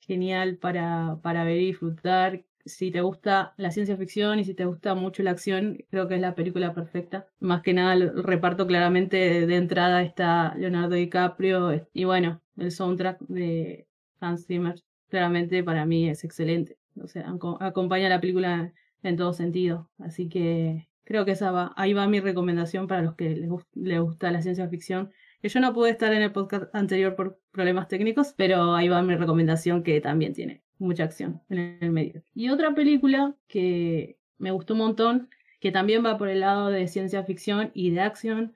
genial 0.00 0.58
para, 0.58 1.20
para 1.22 1.44
ver 1.44 1.58
y 1.58 1.66
disfrutar. 1.68 2.44
Si 2.68 2.90
te 2.90 3.00
gusta 3.00 3.54
la 3.56 3.70
ciencia 3.70 3.96
ficción 3.96 4.38
y 4.38 4.44
si 4.44 4.54
te 4.54 4.64
gusta 4.64 4.94
mucho 4.94 5.22
la 5.22 5.30
acción, 5.30 5.78
creo 5.90 6.06
que 6.08 6.16
es 6.16 6.20
la 6.20 6.34
película 6.34 6.74
perfecta. 6.74 7.26
Más 7.40 7.62
que 7.62 7.72
nada, 7.72 7.94
el 7.94 8.22
reparto 8.22 8.66
claramente 8.66 9.46
de 9.46 9.56
entrada 9.56 10.02
está 10.02 10.54
Leonardo 10.56 10.94
DiCaprio 10.94 11.86
y 11.92 12.04
bueno, 12.04 12.42
el 12.56 12.70
soundtrack 12.70 13.20
de 13.28 13.86
Hans 14.20 14.46
Zimmer 14.46 14.76
claramente 15.08 15.64
para 15.64 15.86
mí 15.86 16.08
es 16.08 16.24
excelente. 16.24 16.76
O 17.02 17.08
sea, 17.08 17.32
acompaña 17.60 18.08
la 18.08 18.20
película 18.20 18.72
en 19.02 19.16
todo 19.16 19.32
sentido. 19.32 19.90
Así 19.98 20.28
que 20.28 20.88
creo 21.04 21.24
que 21.24 21.32
esa 21.32 21.50
va, 21.50 21.72
ahí 21.76 21.92
va 21.92 22.08
mi 22.08 22.20
recomendación 22.20 22.86
para 22.86 23.02
los 23.02 23.14
que 23.14 23.30
les, 23.30 23.50
les 23.74 24.00
gusta 24.00 24.30
la 24.30 24.42
ciencia 24.42 24.68
ficción. 24.68 25.10
Que 25.40 25.48
yo 25.48 25.60
no 25.60 25.72
pude 25.72 25.90
estar 25.90 26.12
en 26.12 26.22
el 26.22 26.32
podcast 26.32 26.74
anterior 26.74 27.14
por 27.14 27.40
problemas 27.52 27.88
técnicos, 27.88 28.34
pero 28.36 28.74
ahí 28.74 28.88
va 28.88 29.02
mi 29.02 29.14
recomendación 29.16 29.82
que 29.82 30.00
también 30.00 30.34
tiene 30.34 30.62
mucha 30.78 31.04
acción 31.04 31.42
en 31.48 31.78
el 31.80 31.90
medio. 31.90 32.22
Y 32.34 32.50
otra 32.50 32.74
película 32.74 33.34
que 33.46 34.18
me 34.38 34.50
gustó 34.50 34.74
un 34.74 34.80
montón, 34.80 35.28
que 35.60 35.72
también 35.72 36.04
va 36.04 36.18
por 36.18 36.28
el 36.28 36.40
lado 36.40 36.68
de 36.68 36.86
ciencia 36.88 37.24
ficción 37.24 37.70
y 37.74 37.90
de 37.90 38.00
acción, 38.00 38.54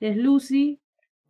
es 0.00 0.16
Lucy 0.16 0.80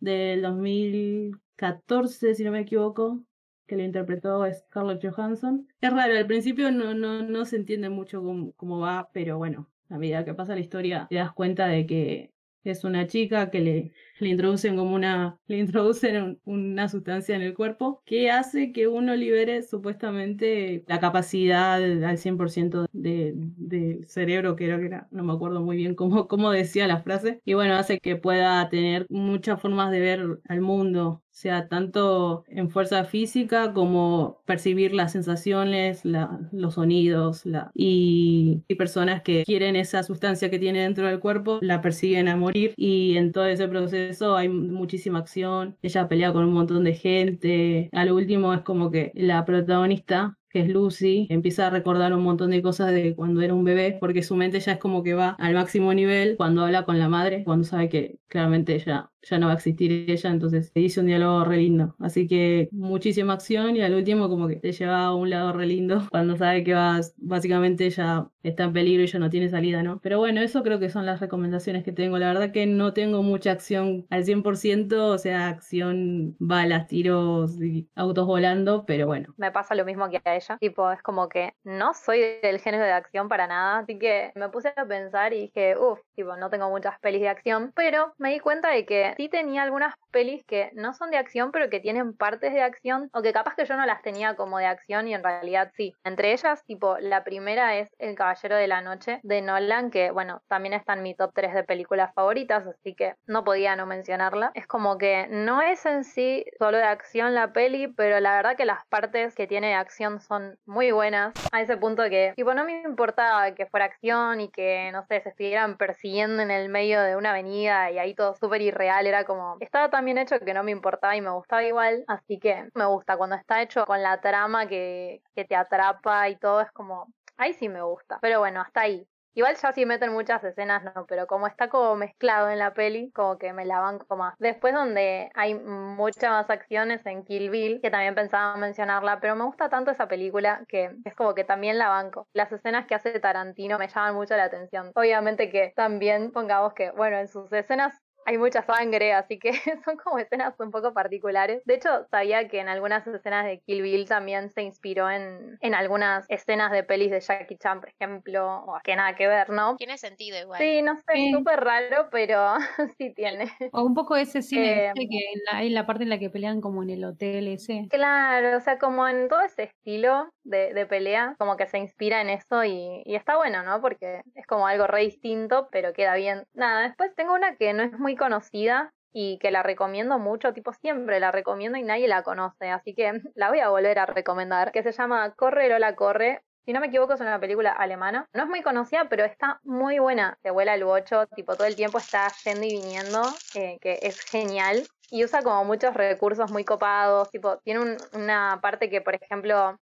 del 0.00 0.42
2014, 0.42 2.34
si 2.34 2.44
no 2.44 2.52
me 2.52 2.60
equivoco, 2.60 3.24
que 3.66 3.76
lo 3.76 3.82
interpretó 3.82 4.44
Scarlett 4.52 5.04
Johansson. 5.04 5.68
Es 5.80 5.92
raro, 5.92 6.16
al 6.16 6.26
principio 6.26 6.70
no, 6.70 6.94
no, 6.94 7.22
no 7.22 7.44
se 7.44 7.56
entiende 7.56 7.90
mucho 7.90 8.22
cómo, 8.22 8.52
cómo 8.52 8.78
va, 8.78 9.10
pero 9.12 9.38
bueno, 9.38 9.68
a 9.88 9.98
medida 9.98 10.24
que 10.24 10.34
pasa 10.34 10.54
la 10.54 10.60
historia 10.60 11.06
te 11.08 11.16
das 11.16 11.32
cuenta 11.32 11.66
de 11.66 11.86
que 11.86 12.32
es 12.64 12.84
una 12.84 13.06
chica 13.06 13.50
que 13.50 13.60
le 13.60 13.92
le 14.20 14.28
introducen 14.28 14.76
como 14.76 14.94
una, 14.94 15.38
le 15.46 15.58
introducen 15.58 16.40
una 16.44 16.88
sustancia 16.88 17.36
en 17.36 17.42
el 17.42 17.54
cuerpo 17.54 18.02
que 18.04 18.30
hace 18.30 18.72
que 18.72 18.88
uno 18.88 19.14
libere 19.14 19.62
supuestamente 19.62 20.84
la 20.86 21.00
capacidad 21.00 21.74
al 21.74 22.18
100% 22.18 22.86
de, 22.92 23.32
del 23.36 24.06
cerebro, 24.06 24.56
que 24.56 24.66
era, 24.66 24.78
que 24.78 24.86
era, 24.86 25.08
no 25.10 25.24
me 25.24 25.32
acuerdo 25.32 25.60
muy 25.60 25.76
bien 25.76 25.94
cómo, 25.94 26.28
cómo 26.28 26.50
decía 26.50 26.86
la 26.86 27.02
frase, 27.02 27.40
y 27.44 27.54
bueno, 27.54 27.74
hace 27.74 27.98
que 27.98 28.16
pueda 28.16 28.68
tener 28.68 29.06
muchas 29.08 29.60
formas 29.60 29.90
de 29.90 30.00
ver 30.00 30.40
al 30.48 30.60
mundo, 30.60 31.22
sea 31.38 31.68
tanto 31.68 32.44
en 32.48 32.68
fuerza 32.68 33.04
física 33.04 33.72
como 33.72 34.42
percibir 34.44 34.92
las 34.92 35.12
sensaciones, 35.12 36.02
los 36.04 36.74
sonidos, 36.74 37.44
y, 37.74 38.64
y, 38.66 38.74
personas 38.74 39.22
que 39.22 39.44
quieren 39.44 39.76
esa 39.76 40.02
sustancia 40.02 40.50
que 40.50 40.58
tiene 40.58 40.80
dentro 40.80 41.06
del 41.06 41.20
cuerpo, 41.20 41.60
la 41.62 41.80
persiguen 41.80 42.26
a 42.26 42.36
morir 42.36 42.74
y 42.76 43.16
en 43.16 43.30
todo 43.30 43.46
ese 43.46 43.68
proceso 43.68 43.96
eso 43.96 44.36
hay 44.36 44.48
muchísima 44.48 45.20
acción, 45.20 45.76
ella 45.82 46.08
pelea 46.08 46.32
con 46.32 46.44
un 46.44 46.52
montón 46.52 46.82
de 46.82 46.94
gente, 46.94 47.88
al 47.92 48.10
último 48.10 48.52
es 48.52 48.62
como 48.62 48.90
que 48.90 49.12
la 49.14 49.44
protagonista 49.44 50.38
que 50.50 50.60
es 50.60 50.68
Lucy, 50.68 51.26
empieza 51.30 51.66
a 51.66 51.70
recordar 51.70 52.14
un 52.14 52.22
montón 52.22 52.50
de 52.50 52.62
cosas 52.62 52.90
de 52.92 53.14
cuando 53.14 53.42
era 53.42 53.54
un 53.54 53.64
bebé, 53.64 53.96
porque 54.00 54.22
su 54.22 54.34
mente 54.34 54.60
ya 54.60 54.72
es 54.72 54.78
como 54.78 55.02
que 55.02 55.14
va 55.14 55.30
al 55.38 55.54
máximo 55.54 55.92
nivel 55.92 56.36
cuando 56.36 56.64
habla 56.64 56.84
con 56.84 56.98
la 56.98 57.08
madre, 57.08 57.44
cuando 57.44 57.64
sabe 57.64 57.88
que 57.88 58.18
claramente 58.28 58.74
ella 58.74 59.10
ya 59.22 59.38
no 59.38 59.46
va 59.46 59.52
a 59.52 59.56
existir 59.56 59.92
ella, 60.08 60.30
entonces 60.30 60.70
se 60.72 60.80
dice 60.80 61.00
un 61.00 61.06
diálogo 61.06 61.44
re 61.44 61.58
lindo. 61.58 61.94
Así 61.98 62.26
que 62.26 62.68
muchísima 62.72 63.34
acción 63.34 63.76
y 63.76 63.82
al 63.82 63.94
último 63.94 64.28
como 64.28 64.48
que 64.48 64.56
te 64.56 64.72
lleva 64.72 65.04
a 65.04 65.14
un 65.14 65.30
lado 65.30 65.52
re 65.52 65.66
lindo 65.66 66.06
cuando 66.10 66.36
sabe 66.36 66.64
que 66.64 66.74
vas, 66.74 67.14
básicamente 67.18 67.88
ya 67.90 68.28
está 68.42 68.64
en 68.64 68.72
peligro 68.72 69.02
y 69.02 69.06
ya 69.06 69.18
no 69.18 69.30
tiene 69.30 69.48
salida, 69.48 69.82
¿no? 69.82 70.00
Pero 70.00 70.18
bueno, 70.18 70.40
eso 70.40 70.62
creo 70.62 70.78
que 70.78 70.88
son 70.90 71.06
las 71.06 71.20
recomendaciones 71.20 71.84
que 71.84 71.92
tengo. 71.92 72.18
La 72.18 72.28
verdad 72.28 72.52
que 72.52 72.66
no 72.66 72.92
tengo 72.92 73.22
mucha 73.22 73.52
acción 73.52 74.06
al 74.10 74.24
100%, 74.24 74.92
o 74.98 75.18
sea, 75.18 75.48
acción, 75.48 76.36
balas, 76.38 76.86
tiros, 76.86 77.60
y 77.60 77.88
autos 77.94 78.26
volando, 78.26 78.84
pero 78.86 79.06
bueno. 79.06 79.34
Me 79.36 79.52
pasa 79.52 79.74
lo 79.74 79.84
mismo 79.84 80.08
que 80.08 80.20
a 80.24 80.36
ella. 80.36 80.56
Tipo, 80.58 80.90
es 80.90 81.02
como 81.02 81.28
que 81.28 81.54
no 81.64 81.94
soy 81.94 82.20
del 82.42 82.58
género 82.58 82.84
de 82.84 82.92
acción 82.92 83.28
para 83.28 83.46
nada, 83.46 83.78
así 83.78 83.98
que 83.98 84.32
me 84.34 84.48
puse 84.48 84.72
a 84.76 84.86
pensar 84.86 85.32
y 85.32 85.42
dije, 85.42 85.76
uff, 85.76 86.00
tipo, 86.14 86.36
no 86.36 86.50
tengo 86.50 86.70
muchas 86.70 86.98
pelis 87.00 87.20
de 87.20 87.28
acción, 87.28 87.72
pero 87.74 88.14
me 88.18 88.32
di 88.32 88.40
cuenta 88.40 88.70
de 88.70 88.86
que 88.86 89.07
sí 89.16 89.28
tenía 89.28 89.62
algunas 89.62 89.94
pelis 90.10 90.44
que 90.44 90.70
no 90.74 90.94
son 90.94 91.10
de 91.10 91.18
acción, 91.18 91.52
pero 91.52 91.68
que 91.70 91.80
tienen 91.80 92.16
partes 92.16 92.52
de 92.52 92.62
acción, 92.62 93.10
o 93.12 93.22
que 93.22 93.32
capaz 93.32 93.54
que 93.54 93.64
yo 93.64 93.76
no 93.76 93.86
las 93.86 94.02
tenía 94.02 94.34
como 94.34 94.58
de 94.58 94.66
acción 94.66 95.08
y 95.08 95.14
en 95.14 95.22
realidad 95.22 95.70
sí. 95.74 95.94
Entre 96.04 96.32
ellas, 96.32 96.64
tipo, 96.64 96.98
la 96.98 97.24
primera 97.24 97.76
es 97.76 97.90
El 97.98 98.14
Caballero 98.14 98.56
de 98.56 98.66
la 98.66 98.80
Noche 98.80 99.20
de 99.22 99.42
Nolan, 99.42 99.90
que 99.90 100.10
bueno, 100.10 100.42
también 100.48 100.74
está 100.74 100.94
en 100.94 101.02
mi 101.02 101.14
top 101.14 101.32
3 101.34 101.54
de 101.54 101.64
películas 101.64 102.12
favoritas, 102.14 102.66
así 102.66 102.94
que 102.94 103.14
no 103.26 103.44
podía 103.44 103.76
no 103.76 103.86
mencionarla. 103.86 104.50
Es 104.54 104.66
como 104.66 104.98
que 104.98 105.26
no 105.30 105.60
es 105.62 105.84
en 105.86 106.04
sí 106.04 106.44
solo 106.58 106.78
de 106.78 106.84
acción 106.84 107.34
la 107.34 107.52
peli, 107.52 107.88
pero 107.88 108.20
la 108.20 108.36
verdad 108.36 108.56
que 108.56 108.64
las 108.64 108.86
partes 108.86 109.34
que 109.34 109.46
tiene 109.46 109.68
de 109.68 109.74
acción 109.74 110.20
son 110.20 110.58
muy 110.66 110.90
buenas, 110.92 111.32
a 111.52 111.60
ese 111.60 111.76
punto 111.76 112.02
que, 112.08 112.32
tipo, 112.36 112.54
no 112.54 112.64
me 112.64 112.82
importaba 112.82 113.54
que 113.54 113.66
fuera 113.66 113.86
acción 113.86 114.40
y 114.40 114.50
que, 114.50 114.90
no 114.92 115.04
sé, 115.06 115.20
se 115.20 115.30
estuvieran 115.30 115.76
persiguiendo 115.76 116.42
en 116.42 116.50
el 116.50 116.68
medio 116.68 117.00
de 117.02 117.16
una 117.16 117.30
avenida 117.30 117.90
y 117.90 117.98
ahí 117.98 118.14
todo 118.14 118.34
súper 118.34 118.62
irreal, 118.62 118.97
era 119.06 119.24
como, 119.24 119.56
estaba 119.60 119.90
tan 119.90 120.04
bien 120.04 120.18
hecho 120.18 120.40
que 120.40 120.54
no 120.54 120.62
me 120.62 120.72
importaba 120.72 121.16
y 121.16 121.20
me 121.20 121.30
gustaba 121.30 121.62
igual, 121.64 122.04
así 122.08 122.38
que 122.38 122.68
me 122.74 122.86
gusta 122.86 123.16
cuando 123.16 123.36
está 123.36 123.62
hecho 123.62 123.84
con 123.86 124.02
la 124.02 124.20
trama 124.20 124.66
que, 124.66 125.22
que 125.34 125.44
te 125.44 125.56
atrapa 125.56 126.28
y 126.28 126.36
todo, 126.36 126.60
es 126.60 126.70
como, 126.72 127.12
ahí 127.36 127.52
sí 127.54 127.68
me 127.68 127.82
gusta, 127.82 128.18
pero 128.20 128.40
bueno, 128.40 128.60
hasta 128.60 128.82
ahí. 128.82 129.08
Igual 129.38 129.54
ya 129.54 129.72
sí 129.72 129.86
meten 129.86 130.12
muchas 130.12 130.42
escenas, 130.42 130.82
no, 130.82 131.06
pero 131.06 131.28
como 131.28 131.46
está 131.46 131.68
como 131.68 131.94
mezclado 131.94 132.50
en 132.50 132.58
la 132.58 132.74
peli, 132.74 133.12
como 133.12 133.38
que 133.38 133.52
me 133.52 133.64
la 133.64 133.78
banco 133.78 134.16
más. 134.16 134.34
Después 134.40 134.74
donde 134.74 135.30
hay 135.34 135.54
muchas 135.54 136.30
más 136.30 136.50
acciones 136.50 137.06
en 137.06 137.24
Kill 137.24 137.48
Bill, 137.48 137.80
que 137.80 137.88
también 137.88 138.16
pensaba 138.16 138.56
mencionarla, 138.56 139.20
pero 139.20 139.36
me 139.36 139.44
gusta 139.44 139.68
tanto 139.68 139.92
esa 139.92 140.08
película 140.08 140.64
que 140.66 140.90
es 141.04 141.14
como 141.14 141.34
que 141.36 141.44
también 141.44 141.78
la 141.78 141.88
banco. 141.88 142.26
Las 142.32 142.50
escenas 142.50 142.86
que 142.86 142.96
hace 142.96 143.20
Tarantino 143.20 143.78
me 143.78 143.86
llaman 143.86 144.16
mucho 144.16 144.36
la 144.36 144.42
atención. 144.42 144.90
Obviamente 144.96 145.50
que 145.50 145.72
también 145.76 146.32
pongamos 146.32 146.74
que, 146.74 146.90
bueno, 146.90 147.18
en 147.18 147.28
sus 147.28 147.52
escenas 147.52 147.96
hay 148.28 148.36
mucha 148.36 148.62
sangre, 148.62 149.14
así 149.14 149.38
que 149.38 149.52
son 149.86 149.96
como 149.96 150.18
escenas 150.18 150.54
un 150.60 150.70
poco 150.70 150.92
particulares. 150.92 151.62
De 151.64 151.74
hecho, 151.74 152.06
sabía 152.10 152.46
que 152.46 152.60
en 152.60 152.68
algunas 152.68 153.06
escenas 153.06 153.46
de 153.46 153.60
Kill 153.60 153.80
Bill 153.80 154.06
también 154.06 154.50
se 154.50 154.60
inspiró 154.60 155.08
en, 155.08 155.56
en 155.62 155.74
algunas 155.74 156.26
escenas 156.28 156.70
de 156.70 156.84
pelis 156.84 157.10
de 157.10 157.20
Jackie 157.20 157.56
Chan, 157.56 157.80
por 157.80 157.88
ejemplo, 157.88 158.64
o 158.66 158.78
que 158.84 158.96
nada 158.96 159.16
que 159.16 159.26
ver, 159.26 159.48
¿no? 159.48 159.76
Tiene 159.76 159.96
sentido 159.96 160.38
igual. 160.38 160.60
Sí, 160.60 160.82
no 160.82 160.96
sé, 160.96 161.30
súper 161.32 161.60
raro, 161.60 162.08
pero 162.10 162.56
sí 162.98 163.14
tiene. 163.14 163.50
O 163.72 163.82
un 163.82 163.94
poco 163.94 164.14
ese 164.14 164.42
cine, 164.42 164.88
eh, 164.88 164.92
que 164.94 165.02
en 165.02 165.40
la, 165.50 165.62
en 165.62 165.72
la 165.72 165.86
parte 165.86 166.02
en 166.02 166.10
la 166.10 166.18
que 166.18 166.28
pelean 166.28 166.60
como 166.60 166.82
en 166.82 166.90
el 166.90 167.04
hotel 167.04 167.48
ese. 167.48 167.86
Claro, 167.88 168.58
o 168.58 168.60
sea, 168.60 168.78
como 168.78 169.08
en 169.08 169.28
todo 169.28 169.40
ese 169.40 169.62
estilo 169.62 170.28
de, 170.48 170.86
pelea, 170.86 171.34
como 171.38 171.56
que 171.56 171.66
se 171.66 171.78
inspira 171.78 172.20
en 172.20 172.30
eso 172.30 172.64
y, 172.64 173.02
y 173.04 173.14
está 173.14 173.36
bueno, 173.36 173.62
¿no? 173.62 173.80
Porque 173.80 174.22
es 174.34 174.46
como 174.46 174.66
algo 174.66 174.86
re 174.86 175.02
distinto, 175.02 175.68
pero 175.70 175.92
queda 175.92 176.14
bien. 176.14 176.46
Nada, 176.54 176.82
después 176.82 177.14
tengo 177.14 177.34
una 177.34 177.56
que 177.56 177.72
no 177.72 177.82
es 177.82 177.92
muy 177.98 178.16
conocida 178.16 178.92
y 179.12 179.38
que 179.38 179.50
la 179.50 179.62
recomiendo 179.62 180.18
mucho, 180.18 180.52
tipo 180.52 180.72
siempre 180.72 181.20
la 181.20 181.32
recomiendo 181.32 181.78
y 181.78 181.82
nadie 181.82 182.08
la 182.08 182.22
conoce, 182.22 182.70
así 182.70 182.94
que 182.94 183.12
la 183.34 183.48
voy 183.48 183.60
a 183.60 183.68
volver 183.68 183.98
a 183.98 184.06
recomendar, 184.06 184.72
que 184.72 184.82
se 184.82 184.92
llama 184.92 185.34
Corre 185.34 185.68
Lola 185.68 185.94
Corre. 185.94 186.42
Si 186.64 186.74
no 186.74 186.80
me 186.80 186.88
equivoco 186.88 187.14
es 187.14 187.20
una 187.20 187.40
película 187.40 187.72
alemana. 187.72 188.28
No 188.34 188.42
es 188.42 188.48
muy 188.50 188.60
conocida, 188.60 189.08
pero 189.08 189.24
está 189.24 189.58
muy 189.64 189.98
buena. 190.00 190.36
Se 190.42 190.50
vuela 190.50 190.74
el 190.74 190.84
bocho, 190.84 191.26
tipo 191.34 191.56
todo 191.56 191.66
el 191.66 191.76
tiempo 191.76 191.96
está 191.96 192.30
yendo 192.44 192.62
y 192.66 192.72
viniendo, 192.72 193.22
eh, 193.54 193.78
que 193.80 193.98
es 194.02 194.20
genial. 194.20 194.86
Y 195.10 195.24
usa 195.24 195.42
como 195.42 195.64
muchos 195.64 195.94
recursos 195.94 196.52
muy 196.52 196.64
copados, 196.64 197.30
tipo, 197.30 197.56
tiene 197.64 197.96
una 198.12 198.58
parte 198.60 198.90
que, 198.90 199.00
por 199.00 199.14
ejemplo, 199.14 199.78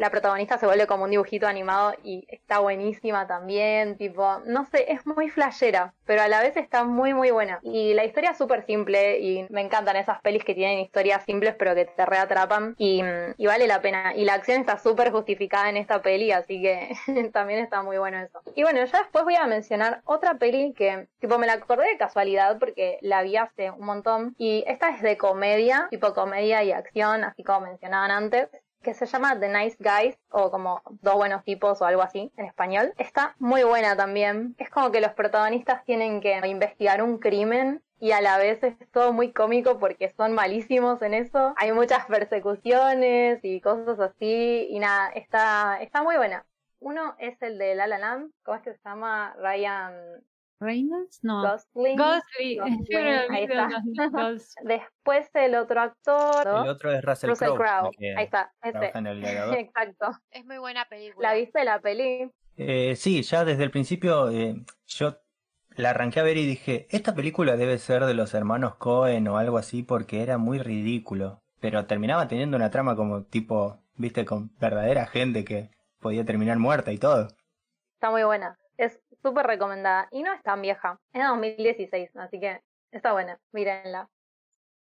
la 0.00 0.08
protagonista 0.08 0.56
se 0.56 0.64
vuelve 0.64 0.86
como 0.86 1.04
un 1.04 1.10
dibujito 1.10 1.46
animado 1.46 1.92
y 2.02 2.24
está 2.28 2.60
buenísima 2.60 3.26
también, 3.26 3.98
tipo, 3.98 4.40
no 4.46 4.64
sé, 4.64 4.90
es 4.90 5.06
muy 5.06 5.28
flashera, 5.28 5.92
pero 6.06 6.22
a 6.22 6.28
la 6.28 6.40
vez 6.40 6.56
está 6.56 6.84
muy 6.84 7.12
muy 7.12 7.30
buena. 7.30 7.60
Y 7.62 7.92
la 7.92 8.06
historia 8.06 8.30
es 8.30 8.38
súper 8.38 8.64
simple 8.64 9.18
y 9.18 9.46
me 9.50 9.60
encantan 9.60 9.96
esas 9.96 10.18
pelis 10.22 10.42
que 10.42 10.54
tienen 10.54 10.78
historias 10.78 11.22
simples 11.24 11.54
pero 11.58 11.74
que 11.74 11.84
te 11.84 12.06
reatrapan 12.06 12.74
y, 12.78 13.02
y 13.36 13.46
vale 13.46 13.66
la 13.66 13.82
pena. 13.82 14.14
Y 14.16 14.24
la 14.24 14.34
acción 14.34 14.60
está 14.60 14.78
súper 14.78 15.12
justificada 15.12 15.68
en 15.68 15.76
esta 15.76 16.00
peli, 16.00 16.32
así 16.32 16.62
que 16.62 16.96
también 17.34 17.60
está 17.60 17.82
muy 17.82 17.98
bueno 17.98 18.20
eso. 18.20 18.40
Y 18.54 18.62
bueno, 18.62 18.82
ya 18.82 19.00
después 19.00 19.24
voy 19.24 19.34
a 19.34 19.46
mencionar 19.46 20.00
otra 20.06 20.38
peli 20.38 20.72
que, 20.72 21.08
tipo, 21.18 21.36
me 21.36 21.46
la 21.46 21.52
acordé 21.52 21.86
de 21.86 21.98
casualidad 21.98 22.58
porque 22.58 22.98
la 23.02 23.22
vi 23.22 23.36
hace 23.36 23.70
un 23.70 23.84
montón 23.84 24.34
y 24.38 24.64
esta 24.66 24.88
es 24.88 25.02
de 25.02 25.18
comedia, 25.18 25.88
tipo 25.90 26.14
comedia 26.14 26.64
y 26.64 26.72
acción, 26.72 27.22
así 27.22 27.44
como 27.44 27.66
mencionaban 27.66 28.10
antes 28.10 28.48
que 28.82 28.94
se 28.94 29.06
llama 29.06 29.38
The 29.38 29.48
Nice 29.48 29.76
Guys 29.78 30.18
o 30.30 30.50
como 30.50 30.82
Dos 31.02 31.14
Buenos 31.14 31.44
Tipos 31.44 31.80
o 31.80 31.84
algo 31.84 32.02
así 32.02 32.32
en 32.36 32.46
español. 32.46 32.92
Está 32.98 33.34
muy 33.38 33.62
buena 33.62 33.96
también. 33.96 34.54
Es 34.58 34.70
como 34.70 34.90
que 34.90 35.00
los 35.00 35.12
protagonistas 35.12 35.84
tienen 35.84 36.20
que 36.20 36.36
investigar 36.46 37.02
un 37.02 37.18
crimen 37.18 37.82
y 37.98 38.12
a 38.12 38.20
la 38.20 38.38
vez 38.38 38.62
es 38.62 38.74
todo 38.90 39.12
muy 39.12 39.32
cómico 39.32 39.78
porque 39.78 40.08
son 40.16 40.32
malísimos 40.32 41.02
en 41.02 41.14
eso. 41.14 41.54
Hay 41.56 41.72
muchas 41.72 42.06
persecuciones 42.06 43.40
y 43.42 43.60
cosas 43.60 44.00
así 44.00 44.66
y 44.70 44.78
nada, 44.78 45.10
está, 45.10 45.80
está 45.82 46.02
muy 46.02 46.16
buena. 46.16 46.46
Uno 46.78 47.14
es 47.18 47.40
el 47.42 47.58
de 47.58 47.74
La 47.74 47.86
La 47.86 47.98
Land, 47.98 48.32
¿cómo 48.42 48.56
es 48.56 48.62
que 48.62 48.72
se 48.72 48.80
llama? 48.82 49.34
Ryan 49.38 49.92
¿Reynolds? 50.60 51.20
No. 51.22 51.42
Gosling. 51.42 51.96
Gosling. 51.96 52.60
Ahí 53.30 53.44
está. 53.44 53.68
Después 54.62 55.30
el 55.34 55.54
otro 55.54 55.80
actor, 55.80 56.46
El 56.46 56.68
otro 56.68 56.92
es 56.92 57.02
Russell, 57.02 57.30
Russell 57.30 57.54
Crowe, 57.54 57.90
Ahí 58.16 58.24
está, 58.24 58.52
trabaja 58.60 58.98
en 58.98 59.06
el. 59.06 59.24
Exacto. 59.58 60.10
Es 60.30 60.44
muy 60.44 60.58
buena 60.58 60.84
película. 60.84 61.30
¿La 61.30 61.34
viste 61.34 61.64
la 61.64 61.80
peli? 61.80 62.30
Eh, 62.56 62.94
sí, 62.94 63.22
ya 63.22 63.44
desde 63.44 63.64
el 63.64 63.70
principio 63.70 64.28
eh, 64.28 64.54
yo 64.86 65.16
la 65.76 65.90
arranqué 65.90 66.20
a 66.20 66.24
ver 66.24 66.36
y 66.36 66.46
dije, 66.46 66.86
esta 66.90 67.14
película 67.14 67.56
debe 67.56 67.78
ser 67.78 68.04
de 68.04 68.12
los 68.12 68.34
hermanos 68.34 68.74
Cohen 68.74 69.26
o 69.28 69.38
algo 69.38 69.56
así 69.56 69.82
porque 69.82 70.22
era 70.22 70.36
muy 70.36 70.58
ridículo. 70.58 71.40
Pero 71.60 71.86
terminaba 71.86 72.28
teniendo 72.28 72.56
una 72.56 72.70
trama 72.70 72.96
como 72.96 73.24
tipo, 73.24 73.82
viste, 73.94 74.26
con 74.26 74.50
verdadera 74.58 75.06
gente 75.06 75.44
que 75.44 75.70
podía 76.00 76.24
terminar 76.24 76.58
muerta 76.58 76.92
y 76.92 76.98
todo. 76.98 77.28
Está 77.94 78.10
muy 78.10 78.24
buena. 78.24 78.58
Súper 79.22 79.46
recomendada. 79.46 80.08
Y 80.10 80.22
no 80.22 80.32
es 80.32 80.42
tan 80.42 80.62
vieja. 80.62 81.00
Es 81.12 81.22
de 81.22 81.28
2016, 81.28 82.16
así 82.16 82.40
que 82.40 82.60
está 82.90 83.12
buena. 83.12 83.38
Mírenla. 83.52 84.08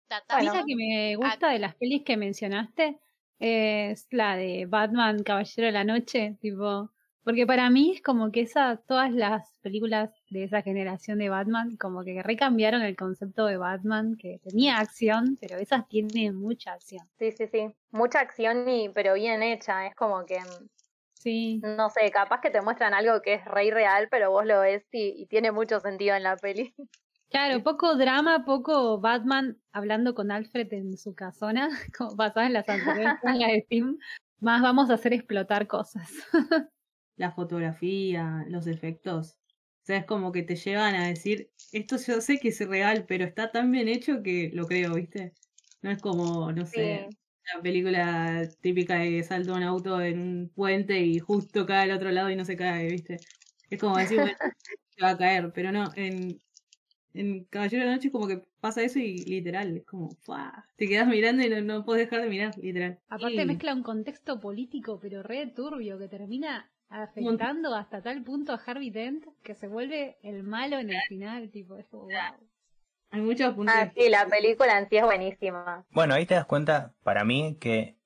Tata. 0.07 0.37
A 0.37 0.39
mí 0.39 0.45
Bueno. 0.47 0.59
la 0.61 0.65
que 0.65 0.75
me 0.75 1.15
gusta 1.15 1.49
de 1.49 1.59
las 1.59 1.75
pelis 1.75 2.03
que 2.03 2.17
mencionaste 2.17 2.99
es 3.39 4.07
la 4.11 4.35
de 4.35 4.65
Batman 4.67 5.23
Caballero 5.23 5.65
de 5.67 5.71
la 5.71 5.83
Noche, 5.83 6.37
tipo, 6.41 6.91
porque 7.23 7.45
para 7.47 7.69
mí 7.69 7.91
es 7.95 8.01
como 8.01 8.31
que 8.31 8.41
esa, 8.41 8.77
todas 8.87 9.11
las 9.11 9.57
películas 9.61 10.11
de 10.29 10.43
esa 10.43 10.61
generación 10.61 11.19
de 11.19 11.29
Batman, 11.29 11.77
como 11.77 12.03
que 12.03 12.21
recambiaron 12.23 12.81
el 12.81 12.95
concepto 12.95 13.45
de 13.45 13.57
Batman, 13.57 14.15
que 14.17 14.39
tenía 14.43 14.77
acción, 14.79 15.37
pero 15.39 15.57
esas 15.57 15.87
tienen 15.87 16.35
mucha 16.35 16.73
acción. 16.73 17.07
Sí, 17.19 17.31
sí, 17.31 17.47
sí. 17.47 17.75
Mucha 17.91 18.19
acción, 18.19 18.67
y, 18.67 18.89
pero 18.89 19.13
bien 19.13 19.43
hecha. 19.43 19.87
Es 19.87 19.95
como 19.95 20.25
que, 20.25 20.39
Sí, 21.21 21.61
no 21.61 21.89
sé, 21.89 22.11
capaz 22.11 22.41
que 22.41 22.49
te 22.49 22.61
muestran 22.61 22.93
algo 22.93 23.21
que 23.21 23.35
es 23.35 23.45
re 23.45 23.71
real, 23.71 24.07
pero 24.09 24.31
vos 24.31 24.45
lo 24.45 24.61
ves 24.61 24.83
y, 24.91 25.13
y 25.21 25.25
tiene 25.27 25.51
mucho 25.51 25.79
sentido 25.79 26.15
en 26.15 26.23
la 26.23 26.35
peli. 26.37 26.73
claro, 27.29 27.63
poco 27.63 27.95
drama, 27.95 28.45
poco 28.45 28.99
Batman 28.99 29.61
hablando 29.71 30.15
con 30.15 30.31
Alfred 30.31 30.71
en 30.73 30.97
su 30.97 31.15
casona, 31.15 31.69
como 31.97 32.15
pasaba 32.15 32.47
en 32.47 32.53
las 32.53 32.67
anteriores, 32.69 33.19
en 33.23 33.39
la 33.39 33.47
de 33.47 33.65
Tim, 33.69 33.97
más 34.39 34.61
vamos 34.61 34.89
a 34.89 34.95
hacer 34.95 35.13
explotar 35.13 35.67
cosas. 35.67 36.09
La 37.17 37.31
fotografía, 37.31 38.45
los 38.47 38.65
efectos. 38.65 39.37
O 39.83 39.85
sea, 39.85 39.97
es 39.97 40.05
como 40.05 40.31
que 40.31 40.43
te 40.43 40.55
llevan 40.55 40.95
a 40.95 41.07
decir, 41.07 41.51
esto 41.71 41.97
yo 41.97 42.21
sé 42.21 42.39
que 42.39 42.49
es 42.49 42.67
real, 42.67 43.05
pero 43.07 43.25
está 43.25 43.51
tan 43.51 43.71
bien 43.71 43.87
hecho 43.87 44.23
que 44.23 44.49
lo 44.53 44.65
creo, 44.65 44.95
¿viste? 44.95 45.33
No 45.81 45.91
es 45.91 46.01
como, 46.01 46.51
no 46.51 46.65
sé, 46.65 47.09
Sí. 47.09 47.17
La 47.55 47.61
película 47.61 48.55
típica 48.61 48.95
de 48.95 49.09
que 49.09 49.23
salta 49.23 49.53
un 49.53 49.63
auto 49.63 50.01
en 50.01 50.19
un 50.19 50.49
puente 50.49 50.99
y 50.99 51.19
justo 51.19 51.65
cae 51.65 51.83
al 51.91 51.97
otro 51.97 52.11
lado 52.11 52.29
y 52.29 52.35
no 52.35 52.45
se 52.45 52.55
cae, 52.57 52.89
¿viste? 52.89 53.21
Es 53.69 53.79
como 53.79 53.97
decir, 53.97 54.19
bueno, 54.19 54.37
se 54.97 55.03
va 55.03 55.11
a 55.11 55.17
caer, 55.17 55.51
pero 55.53 55.71
no, 55.71 55.91
en, 55.95 56.41
en 57.13 57.45
Caballero 57.45 57.83
de 57.83 57.89
la 57.89 57.95
Noche 57.95 58.07
es 58.09 58.11
como 58.13 58.27
que 58.27 58.43
pasa 58.59 58.83
eso 58.83 58.99
y 58.99 59.25
literal, 59.25 59.77
es 59.77 59.85
como, 59.85 60.15
¡fua! 60.23 60.65
te 60.77 60.87
quedas 60.87 61.07
mirando 61.07 61.43
y 61.43 61.49
no, 61.49 61.61
no 61.61 61.85
puedes 61.85 62.05
dejar 62.05 62.23
de 62.23 62.29
mirar, 62.29 62.57
literal. 62.57 62.99
Aparte 63.09 63.43
Y- 63.43 63.45
mezcla 63.45 63.73
un 63.73 63.83
contexto 63.83 64.39
político, 64.39 64.99
pero 65.01 65.21
re 65.23 65.47
turbio, 65.47 65.99
que 65.99 66.07
termina 66.07 66.53
afectando 66.89 67.73
hasta 67.75 68.01
tal 68.01 68.23
punto 68.23 68.53
a 68.53 68.61
Harvey 68.65 68.89
Dent 68.89 69.25
que 69.43 69.55
se 69.55 69.67
vuelve 69.67 70.17
el 70.23 70.43
malo 70.43 70.79
en 70.79 70.89
el 70.89 71.01
final, 71.03 71.49
tipo, 71.51 71.77
es 71.77 71.85
como, 71.87 72.03
wow. 72.05 72.37
Hay 73.11 73.21
muchos 73.21 73.53
puntos. 73.53 73.75
Ah, 73.77 73.91
sí, 73.95 74.09
la 74.09 74.25
película 74.27 74.77
en 74.79 74.89
sí 74.89 74.97
es 74.97 75.03
buenísima. 75.03 75.85
Bueno, 75.91 76.13
ahí 76.13 76.25
te 76.25 76.33
das 76.35 76.45
cuenta, 76.45 76.93
para 77.03 77.23
mí, 77.25 77.57
que 77.59 77.97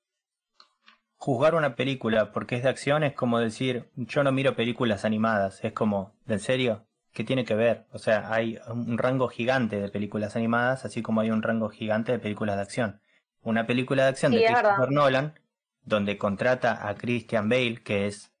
juzgar 1.16 1.54
una 1.54 1.76
película 1.76 2.32
porque 2.32 2.56
es 2.56 2.62
de 2.62 2.68
acción 2.68 3.02
es 3.02 3.14
como 3.14 3.38
decir, 3.38 3.88
yo 3.96 4.22
no 4.22 4.32
miro 4.32 4.54
películas 4.54 5.04
animadas, 5.04 5.64
es 5.64 5.72
como, 5.72 6.14
¿en 6.26 6.40
serio? 6.40 6.86
¿Qué 7.12 7.24
tiene 7.24 7.44
que 7.44 7.54
ver? 7.54 7.86
O 7.92 7.98
sea, 7.98 8.32
hay 8.32 8.58
un 8.68 8.98
rango 8.98 9.28
gigante 9.28 9.80
de 9.80 9.88
películas 9.88 10.36
animadas, 10.36 10.84
así 10.84 11.02
como 11.02 11.22
hay 11.22 11.30
un 11.30 11.42
rango 11.42 11.70
gigante 11.70 12.12
de 12.12 12.18
películas 12.18 12.56
de 12.56 12.62
acción. 12.62 13.00
Una 13.42 13.66
película 13.66 14.02
de 14.02 14.08
acción 14.10 14.32
Sí, 14.32 14.38
de 14.38 14.44
Christopher. 14.44 14.90
Nolan, 14.90 15.40
donde 15.84 16.18
contrata 16.18 16.86
a 16.86 16.94
Christian 16.94 17.48
Bale, 17.48 17.82
que 17.82 18.06
es, 18.06 18.32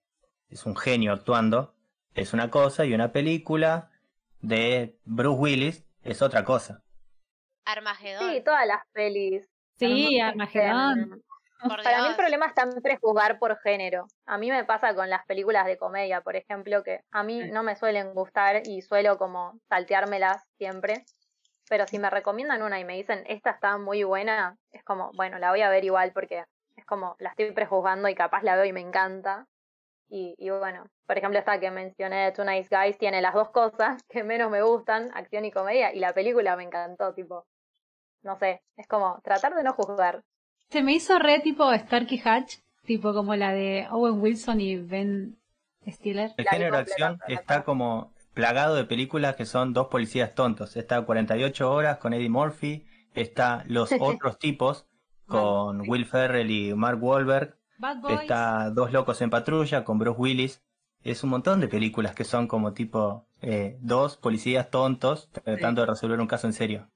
es 0.50 0.66
un 0.66 0.76
genio 0.76 1.12
actuando, 1.12 1.74
es 2.14 2.34
una 2.34 2.50
cosa, 2.50 2.84
y 2.84 2.92
una 2.92 3.12
película 3.12 3.90
de 4.42 4.98
Bruce 5.06 5.40
Willis 5.40 5.85
es 6.06 6.22
otra 6.22 6.44
cosa. 6.44 6.82
Armagedón. 7.64 8.30
Sí, 8.30 8.40
todas 8.42 8.66
las 8.66 8.82
pelis. 8.92 9.48
Sí, 9.78 10.20
Armagedón. 10.20 11.22
Para 11.58 12.02
mí 12.02 12.08
el 12.08 12.16
problema 12.16 12.46
está 12.46 12.62
en 12.62 12.82
prejuzgar 12.82 13.38
por 13.38 13.58
género. 13.60 14.06
A 14.26 14.38
mí 14.38 14.50
me 14.50 14.64
pasa 14.64 14.94
con 14.94 15.08
las 15.08 15.24
películas 15.26 15.66
de 15.66 15.78
comedia, 15.78 16.20
por 16.20 16.36
ejemplo, 16.36 16.82
que 16.82 17.00
a 17.10 17.22
mí 17.22 17.50
no 17.50 17.62
me 17.62 17.76
suelen 17.76 18.14
gustar 18.14 18.62
y 18.66 18.82
suelo 18.82 19.16
como 19.16 19.58
salteármelas 19.68 20.44
siempre. 20.58 21.04
Pero 21.68 21.86
si 21.86 21.98
me 21.98 22.10
recomiendan 22.10 22.62
una 22.62 22.78
y 22.78 22.84
me 22.84 22.96
dicen, 22.96 23.24
esta 23.26 23.50
está 23.50 23.78
muy 23.78 24.04
buena, 24.04 24.56
es 24.70 24.84
como, 24.84 25.10
bueno, 25.16 25.38
la 25.38 25.50
voy 25.50 25.62
a 25.62 25.70
ver 25.70 25.84
igual 25.84 26.12
porque 26.12 26.44
es 26.76 26.84
como, 26.84 27.16
la 27.18 27.30
estoy 27.30 27.50
prejuzgando 27.52 28.08
y 28.08 28.14
capaz 28.14 28.42
la 28.42 28.54
veo 28.54 28.66
y 28.66 28.72
me 28.72 28.80
encanta. 28.80 29.46
Y, 30.08 30.34
y 30.38 30.50
bueno, 30.50 30.86
por 31.06 31.18
ejemplo, 31.18 31.38
esta 31.38 31.58
que 31.58 31.70
mencioné 31.70 32.26
de 32.26 32.32
Two 32.32 32.44
Nice 32.44 32.68
Guys 32.70 32.98
tiene 32.98 33.20
las 33.20 33.34
dos 33.34 33.50
cosas 33.50 34.02
que 34.08 34.22
menos 34.22 34.50
me 34.50 34.62
gustan, 34.62 35.10
acción 35.14 35.44
y 35.44 35.50
comedia, 35.50 35.92
y 35.92 35.98
la 35.98 36.12
película 36.12 36.56
me 36.56 36.64
encantó, 36.64 37.12
tipo, 37.12 37.44
no 38.22 38.36
sé, 38.38 38.62
es 38.76 38.86
como 38.86 39.20
tratar 39.22 39.54
de 39.54 39.62
no 39.62 39.72
juzgar. 39.72 40.22
Se 40.70 40.82
me 40.82 40.92
hizo 40.92 41.18
re 41.18 41.40
tipo 41.40 41.72
Starkey 41.72 42.20
Hatch, 42.24 42.56
tipo 42.84 43.12
como 43.12 43.34
la 43.36 43.52
de 43.52 43.86
Owen 43.90 44.20
Wilson 44.20 44.60
y 44.60 44.76
Ben 44.76 45.38
Stiller. 45.86 46.32
El 46.36 46.44
La 46.44 46.50
género 46.50 46.76
de 46.76 46.82
acción 46.82 47.20
está 47.28 47.64
como 47.64 48.12
plagado 48.34 48.74
de 48.74 48.84
películas 48.84 49.36
que 49.36 49.46
son 49.46 49.72
dos 49.72 49.88
policías 49.88 50.34
tontos. 50.34 50.76
Está 50.76 51.02
48 51.02 51.72
horas 51.72 51.98
con 51.98 52.12
Eddie 52.12 52.28
Murphy, 52.28 52.84
está 53.14 53.64
Los 53.66 53.90
Otros 54.00 54.38
Tipos 54.38 54.86
con 55.26 55.88
Will 55.88 56.06
Ferrell 56.06 56.50
y 56.50 56.74
Mark 56.74 57.02
Wahlberg, 57.02 57.56
Bad 57.78 57.98
Boys. 57.98 58.20
está 58.20 58.70
Dos 58.70 58.92
Locos 58.92 59.20
en 59.22 59.30
Patrulla 59.30 59.84
con 59.84 59.98
Bruce 59.98 60.18
Willis. 60.20 60.62
Es 61.02 61.22
un 61.22 61.30
montón 61.30 61.60
de 61.60 61.68
películas 61.68 62.14
que 62.14 62.24
son 62.24 62.48
como 62.48 62.72
tipo 62.72 63.26
eh, 63.42 63.76
dos 63.80 64.16
policías 64.16 64.70
tontos 64.70 65.30
tratando 65.30 65.82
de 65.82 65.86
resolver 65.86 66.18
un 66.20 66.26
caso 66.26 66.46
en 66.46 66.52
serio. 66.52 66.90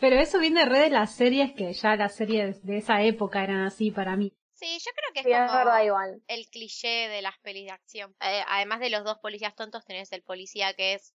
Pero 0.00 0.16
eso 0.16 0.38
viene 0.38 0.64
re 0.64 0.78
de 0.80 0.90
las 0.90 1.12
series 1.14 1.52
que 1.54 1.72
ya 1.72 1.96
las 1.96 2.14
series 2.14 2.64
de 2.64 2.76
esa 2.78 3.02
época 3.02 3.42
eran 3.42 3.62
así 3.62 3.90
para 3.90 4.16
mí. 4.16 4.32
Sí, 4.52 4.78
yo 4.84 4.90
creo 4.94 5.12
que 5.12 5.20
es 5.20 5.24
Sí, 5.26 5.32
es 5.32 5.38
como 5.38 5.58
verdad 5.58 5.82
igual. 5.84 6.22
el 6.28 6.46
cliché 6.50 7.08
de 7.08 7.22
las 7.22 7.36
pelis 7.38 7.66
de 7.66 7.72
acción. 7.72 8.14
Eh, 8.20 8.42
además 8.48 8.80
de 8.80 8.90
los 8.90 9.02
dos 9.04 9.18
policías 9.18 9.54
tontos, 9.56 9.84
tenés 9.84 10.12
el 10.12 10.22
policía 10.22 10.74
que 10.74 10.94
es, 10.94 11.14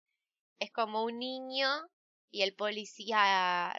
es 0.60 0.71
como 0.71 1.04
un 1.04 1.19
niño 1.19 1.67
y 2.32 2.41
el 2.41 2.56
policía 2.56 3.73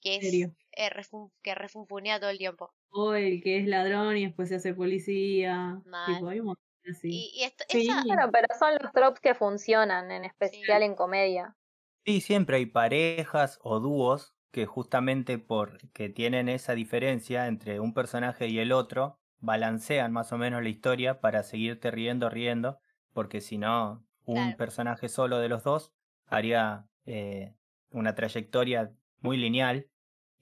que 0.00 0.16
es 0.16 0.24
Serio. 0.24 0.54
eh, 0.72 0.90
refun- 0.90 1.30
que 1.42 1.54
refunfunea 1.54 2.20
todo 2.20 2.30
el 2.30 2.38
tiempo. 2.38 2.74
O 2.94 3.14
el 3.14 3.42
que 3.42 3.58
es 3.58 3.66
ladrón 3.66 4.16
y 4.18 4.26
después 4.26 4.48
se 4.50 4.56
hace 4.56 4.74
policía. 4.74 5.82
Mal. 5.84 6.04
Tipo, 6.04 6.28
hay 6.28 6.40
un 6.40 6.46
montón 6.46 6.64
así. 6.90 7.26
Y, 7.26 7.32
y 7.36 7.44
esto, 7.44 7.64
Sí. 7.70 7.88
esa- 7.88 8.04
Bueno, 8.06 8.30
pero 8.32 8.48
son 8.58 8.74
los 8.82 8.92
tropes 8.92 9.20
que 9.20 9.34
funcionan, 9.34 10.10
en 10.12 10.24
especial 10.24 10.82
en 10.82 10.94
comedia. 10.96 11.56
Sí, 12.04 12.20
siempre 12.20 12.56
hay 12.56 12.66
parejas 12.66 13.58
o 13.62 13.78
dúos 13.78 14.34
que 14.50 14.66
justamente 14.66 15.38
porque 15.38 16.08
tienen 16.08 16.48
esa 16.48 16.74
diferencia 16.74 17.46
entre 17.46 17.78
un 17.80 17.94
personaje 17.94 18.48
y 18.48 18.58
el 18.58 18.72
otro, 18.72 19.20
balancean 19.38 20.12
más 20.12 20.32
o 20.32 20.38
menos 20.38 20.62
la 20.62 20.68
historia 20.68 21.20
para 21.20 21.42
seguirte 21.44 21.90
riendo, 21.92 22.28
riendo, 22.28 22.80
porque 23.12 23.40
si 23.40 23.56
no, 23.56 24.04
un 24.24 24.54
Claro. 24.54 24.56
personaje 24.56 25.08
solo 25.08 25.38
de 25.38 25.48
los 25.48 25.62
dos 25.62 25.94
haría 26.26 26.88
eh, 27.06 27.54
una 27.90 28.14
trayectoria 28.16 28.92
muy 29.20 29.36
lineal 29.36 29.88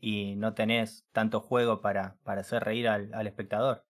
y 0.00 0.36
no 0.36 0.54
tenés 0.54 1.06
tanto 1.12 1.40
juego 1.40 1.80
para, 1.82 2.18
para 2.24 2.42
hacer 2.42 2.64
reír 2.64 2.88
al, 2.88 3.12
al 3.14 3.26
espectador. 3.26 3.86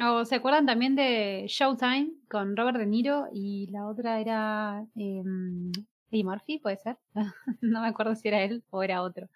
¿O 0.00 0.24
se 0.24 0.36
acuerdan 0.36 0.66
también 0.66 0.94
de 0.94 1.46
Showtime 1.48 2.12
con 2.30 2.56
Robert 2.56 2.78
De 2.78 2.86
Niro 2.86 3.26
y 3.32 3.66
la 3.72 3.88
otra 3.88 4.20
era 4.20 4.86
em, 4.94 5.72
Eddie 6.10 6.24
Murphy, 6.24 6.58
puede 6.60 6.76
ser? 6.76 6.98
no 7.62 7.80
me 7.82 7.88
acuerdo 7.88 8.14
si 8.14 8.28
era 8.28 8.42
él 8.44 8.64
o 8.70 8.82
era 8.82 9.02
otro. 9.02 9.28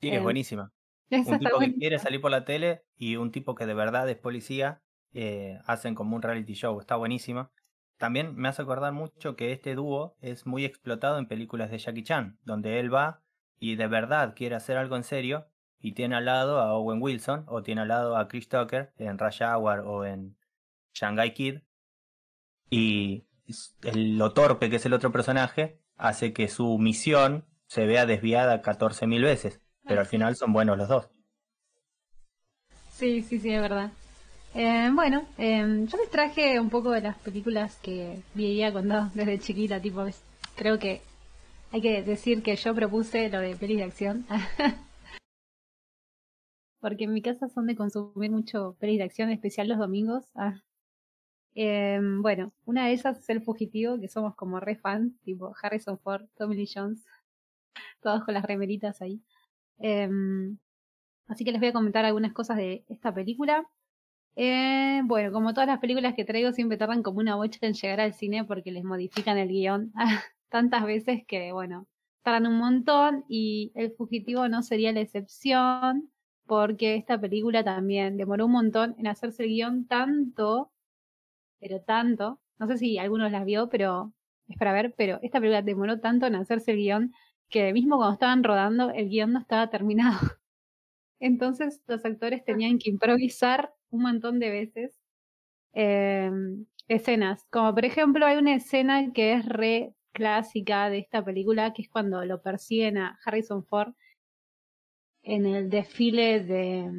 Sí, 0.00 0.08
Eh, 0.08 0.14
es 0.14 0.20
buenísima. 0.22 0.72
Esa 1.10 1.20
Un 1.24 1.38
tipo 1.38 1.58
que 1.60 1.74
buenísima. 1.74 1.78
quiere 1.78 1.98
salir 1.98 2.20
por 2.20 2.30
la 2.30 2.44
tele 2.44 2.84
y 2.96 3.16
un 3.16 3.30
tipo 3.30 3.54
que 3.54 3.66
de 3.66 3.74
verdad 3.74 4.08
es 4.08 4.16
policía 4.18 4.82
eh, 5.12 5.58
hacen 5.66 5.94
como 5.94 6.16
un 6.16 6.22
reality 6.22 6.54
show. 6.54 6.80
Está 6.80 6.96
buenísima. 6.96 7.52
También 7.98 8.34
me 8.34 8.48
hace 8.48 8.62
acordar 8.62 8.92
mucho 8.92 9.36
que 9.36 9.52
este 9.52 9.74
dúo 9.76 10.16
es 10.20 10.46
muy 10.46 10.64
explotado 10.64 11.18
en 11.18 11.28
películas 11.28 11.70
de 11.70 11.78
Jackie 11.78 12.02
Chan, 12.02 12.38
donde 12.42 12.80
él 12.80 12.92
va 12.92 13.22
y 13.62 13.76
de 13.76 13.86
verdad 13.86 14.34
quiere 14.34 14.56
hacer 14.56 14.76
algo 14.76 14.96
en 14.96 15.04
serio 15.04 15.46
y 15.78 15.92
tiene 15.92 16.16
al 16.16 16.24
lado 16.24 16.58
a 16.60 16.74
Owen 16.74 17.00
Wilson 17.00 17.44
o 17.46 17.62
tiene 17.62 17.82
al 17.82 17.88
lado 17.88 18.16
a 18.16 18.26
Chris 18.26 18.48
Tucker 18.48 18.92
en 18.98 19.18
Rush 19.18 19.40
Hour 19.40 19.84
o 19.86 20.04
en 20.04 20.36
Shanghai 20.94 21.32
Kid 21.32 21.60
y 22.70 23.24
el- 23.82 24.18
lo 24.18 24.32
torpe 24.32 24.68
que 24.68 24.76
es 24.76 24.86
el 24.86 24.94
otro 24.94 25.12
personaje 25.12 25.78
hace 25.96 26.32
que 26.32 26.48
su 26.48 26.76
misión 26.78 27.44
se 27.66 27.86
vea 27.86 28.04
desviada 28.04 28.62
14.000 28.62 29.22
veces, 29.22 29.60
pero 29.86 30.00
al 30.00 30.06
final 30.06 30.34
son 30.34 30.52
buenos 30.52 30.76
los 30.76 30.88
dos. 30.88 31.08
Sí, 32.92 33.22
sí, 33.22 33.38
sí, 33.38 33.52
es 33.54 33.60
verdad. 33.62 33.92
Eh, 34.54 34.90
bueno, 34.92 35.24
eh, 35.38 35.86
yo 35.86 35.98
les 35.98 36.10
traje 36.10 36.58
un 36.58 36.68
poco 36.68 36.90
de 36.90 37.00
las 37.00 37.16
películas 37.18 37.76
que 37.80 38.22
veía 38.34 38.72
cuando 38.72 39.08
desde 39.14 39.38
chiquita, 39.38 39.80
tipo, 39.80 40.04
creo 40.56 40.78
que 40.78 41.00
hay 41.72 41.80
que 41.80 42.02
decir 42.02 42.42
que 42.42 42.54
yo 42.54 42.74
propuse 42.74 43.30
lo 43.30 43.40
de 43.40 43.56
pelis 43.56 43.78
de 43.78 43.84
acción. 43.84 44.26
Porque 46.80 47.04
en 47.04 47.14
mi 47.14 47.22
casa 47.22 47.48
son 47.48 47.66
de 47.66 47.76
consumir 47.76 48.30
mucho 48.30 48.76
pelis 48.78 48.98
de 48.98 49.04
acción, 49.04 49.30
especial 49.30 49.68
los 49.68 49.78
domingos. 49.78 50.24
Ah. 50.34 50.60
Em, 51.54 52.20
bueno, 52.20 52.52
una 52.66 52.86
de 52.86 52.92
esas 52.92 53.18
es 53.20 53.28
El 53.30 53.42
Fugitivo, 53.42 53.98
que 53.98 54.08
somos 54.08 54.34
como 54.34 54.60
re 54.60 54.76
fans, 54.76 55.18
tipo 55.22 55.54
Harrison 55.62 55.98
Ford, 55.98 56.26
Tommy 56.36 56.56
Lee 56.56 56.68
Jones, 56.72 57.06
todos 58.00 58.24
con 58.24 58.34
las 58.34 58.44
remeritas 58.44 59.00
ahí. 59.00 59.22
Em, 59.78 60.58
así 61.28 61.44
que 61.44 61.52
les 61.52 61.60
voy 61.60 61.70
a 61.70 61.72
comentar 61.72 62.04
algunas 62.04 62.32
cosas 62.34 62.58
de 62.58 62.84
esta 62.88 63.14
película. 63.14 63.66
Eh, 64.36 65.00
bueno, 65.04 65.32
como 65.32 65.54
todas 65.54 65.68
las 65.68 65.78
películas 65.80 66.14
que 66.14 66.24
traigo, 66.24 66.52
siempre 66.52 66.78
tardan 66.78 67.02
como 67.02 67.20
una 67.20 67.36
bocha 67.36 67.58
en 67.66 67.74
llegar 67.74 68.00
al 68.00 68.14
cine 68.14 68.44
porque 68.44 68.72
les 68.72 68.84
modifican 68.84 69.38
el 69.38 69.48
guion 69.48 69.92
tantas 70.52 70.84
veces 70.84 71.24
que, 71.26 71.50
bueno, 71.52 71.88
tardan 72.22 72.46
un 72.46 72.58
montón 72.58 73.24
y 73.26 73.72
El 73.74 73.92
Fugitivo 73.92 74.48
no 74.48 74.62
sería 74.62 74.92
la 74.92 75.00
excepción 75.00 76.12
porque 76.46 76.96
esta 76.96 77.18
película 77.18 77.64
también 77.64 78.18
demoró 78.18 78.46
un 78.46 78.52
montón 78.52 78.94
en 78.98 79.06
hacerse 79.06 79.44
el 79.44 79.48
guion 79.48 79.86
tanto, 79.86 80.70
pero 81.58 81.80
tanto, 81.80 82.38
no 82.58 82.66
sé 82.66 82.76
si 82.76 82.98
algunos 82.98 83.32
las 83.32 83.46
vio, 83.46 83.70
pero 83.70 84.12
es 84.46 84.58
para 84.58 84.74
ver, 84.74 84.94
pero 84.94 85.18
esta 85.22 85.40
película 85.40 85.62
demoró 85.62 86.00
tanto 86.00 86.26
en 86.26 86.34
hacerse 86.34 86.72
el 86.72 86.78
guion 86.78 87.14
que 87.48 87.72
mismo 87.72 87.96
cuando 87.96 88.12
estaban 88.14 88.44
rodando 88.44 88.90
el 88.90 89.08
guion 89.08 89.32
no 89.32 89.40
estaba 89.40 89.70
terminado. 89.70 90.18
Entonces 91.20 91.82
los 91.86 92.04
actores 92.04 92.44
tenían 92.44 92.78
que 92.78 92.90
improvisar 92.90 93.72
un 93.90 94.02
montón 94.02 94.38
de 94.38 94.50
veces 94.50 95.00
em, 95.72 96.66
escenas, 96.88 97.46
como 97.50 97.74
por 97.74 97.86
ejemplo 97.86 98.26
hay 98.26 98.36
una 98.36 98.54
escena 98.54 99.12
que 99.14 99.32
es 99.34 99.46
re 99.46 99.94
clásica 100.12 100.88
de 100.90 100.98
esta 100.98 101.24
película, 101.24 101.72
que 101.72 101.82
es 101.82 101.88
cuando 101.88 102.24
lo 102.24 102.42
persiguen 102.42 102.98
a 102.98 103.18
Harrison 103.24 103.64
Ford 103.64 103.94
en 105.22 105.46
el 105.46 105.70
desfile 105.70 106.40
de, 106.40 106.90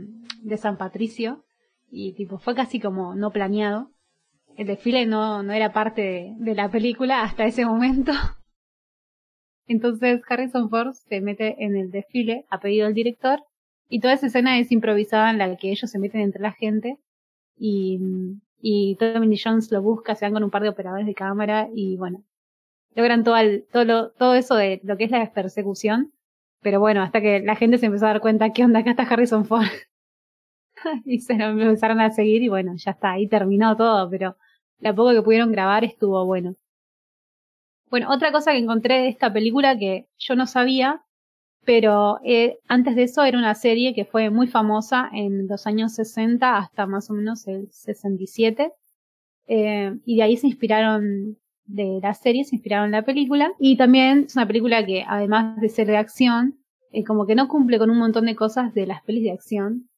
de 0.42 0.58
San 0.58 0.78
Patricio 0.78 1.46
y 1.92 2.14
tipo 2.14 2.40
fue 2.40 2.56
casi 2.56 2.80
como 2.80 3.16
no 3.16 3.32
planeado. 3.32 3.92
El 4.58 4.68
desfile 4.68 5.06
no, 5.06 5.44
no 5.44 5.54
era 5.54 5.74
parte 5.74 6.34
de, 6.38 6.56
la 6.56 6.70
película 6.70 7.24
hasta 7.24 7.46
ese 7.46 7.66
momento. 7.66 8.12
Entonces 9.68 10.22
Harrison 10.28 10.70
Ford 10.70 10.94
se 10.94 11.22
mete 11.22 11.64
en 11.64 11.76
el 11.76 11.92
desfile 11.92 12.46
a 12.50 12.60
pedido 12.60 12.86
del 12.86 12.96
director 12.96 13.44
y 13.90 14.00
toda 14.00 14.14
esa 14.14 14.28
escena 14.28 14.60
es 14.60 14.72
improvisada 14.72 15.30
en 15.30 15.38
la 15.38 15.56
que 15.56 15.72
ellos 15.72 15.90
se 15.90 16.00
meten 16.00 16.22
entre 16.22 16.42
la 16.42 16.52
gente 16.52 16.98
y, 17.56 18.00
y 18.60 18.96
Tommy 18.96 19.38
Jones 19.42 19.72
lo 19.72 19.82
busca, 19.82 20.16
se 20.16 20.26
van 20.26 20.34
con 20.34 20.44
un 20.44 20.52
par 20.52 20.64
de 20.64 20.70
operadores 20.70 21.06
de 21.06 21.14
cámara 21.14 21.70
y 21.74 21.98
bueno, 21.98 22.24
logran 22.96 23.24
todo, 23.24 23.36
todo, 23.72 24.12
todo 24.12 24.36
eso 24.36 24.56
de 24.56 24.82
lo 24.84 24.98
que 24.98 25.06
es 25.06 25.12
la 25.12 25.32
persecución. 25.32 26.14
Pero 26.62 26.80
bueno, 26.80 27.02
hasta 27.02 27.22
que 27.22 27.42
la 27.42 27.56
gente 27.56 27.78
se 27.78 27.88
empezó 27.88 28.06
a 28.06 28.10
dar 28.10 28.22
cuenta, 28.22 28.52
¿qué 28.54 28.64
onda? 28.64 28.80
Acá 28.80 28.92
está 28.92 29.04
Harrison 29.04 29.46
Ford. 29.46 29.68
y 31.06 31.20
se 31.20 31.36
lo 31.36 31.46
empezaron 31.46 32.00
a 32.02 32.12
seguir 32.12 32.42
y 32.44 32.50
bueno, 32.50 32.74
ya 32.76 32.92
está, 32.92 33.12
ahí 33.12 33.28
terminó 33.28 33.76
todo, 33.76 34.10
pero 34.10 34.38
la 34.80 34.94
poco 34.94 35.12
que 35.12 35.22
pudieron 35.22 35.52
grabar 35.52 35.84
estuvo 35.84 36.26
bueno. 36.26 36.56
Bueno, 37.90 38.12
otra 38.12 38.32
cosa 38.32 38.52
que 38.52 38.58
encontré 38.58 38.96
de 39.02 39.10
esta 39.10 39.32
película 39.32 39.78
que 39.78 40.08
yo 40.18 40.36
no 40.36 40.48
sabía, 40.48 41.04
pero 41.64 42.20
eh, 42.24 42.58
antes 42.68 42.96
de 42.96 43.04
eso 43.04 43.24
era 43.24 43.38
una 43.38 43.56
serie 43.56 43.94
que 43.94 44.06
fue 44.06 44.30
muy 44.30 44.48
famosa 44.48 45.10
en 45.14 45.48
los 45.48 45.68
años 45.68 45.94
60 45.94 46.58
hasta 46.58 46.88
más 46.88 47.10
o 47.10 47.14
menos 47.14 47.48
el 47.48 47.70
67. 47.72 48.72
Eh, 49.46 49.94
y 50.06 50.18
de 50.18 50.24
ahí 50.24 50.38
se 50.38 50.48
inspiraron 50.48 51.38
de 51.66 52.00
la 52.02 52.14
serie 52.14 52.44
se 52.44 52.56
inspiraron 52.56 52.86
en 52.86 52.92
la 52.92 53.06
película. 53.06 53.52
Y 53.60 53.78
también 53.78 54.26
es 54.28 54.36
una 54.36 54.48
película 54.48 54.86
que, 54.86 55.04
además 55.08 55.60
de 55.60 55.70
ser 55.70 55.88
de 55.88 55.98
acción, 55.98 56.60
eh, 56.92 57.04
como 57.04 57.26
que 57.26 57.36
no 57.36 57.48
cumple 57.48 57.80
con 57.80 57.90
un 57.90 57.98
montón 57.98 58.26
de 58.26 58.36
cosas 58.36 58.74
de 58.74 58.86
las 58.86 59.04
pelis 59.04 59.24
de 59.24 59.32
acción. 59.32 59.90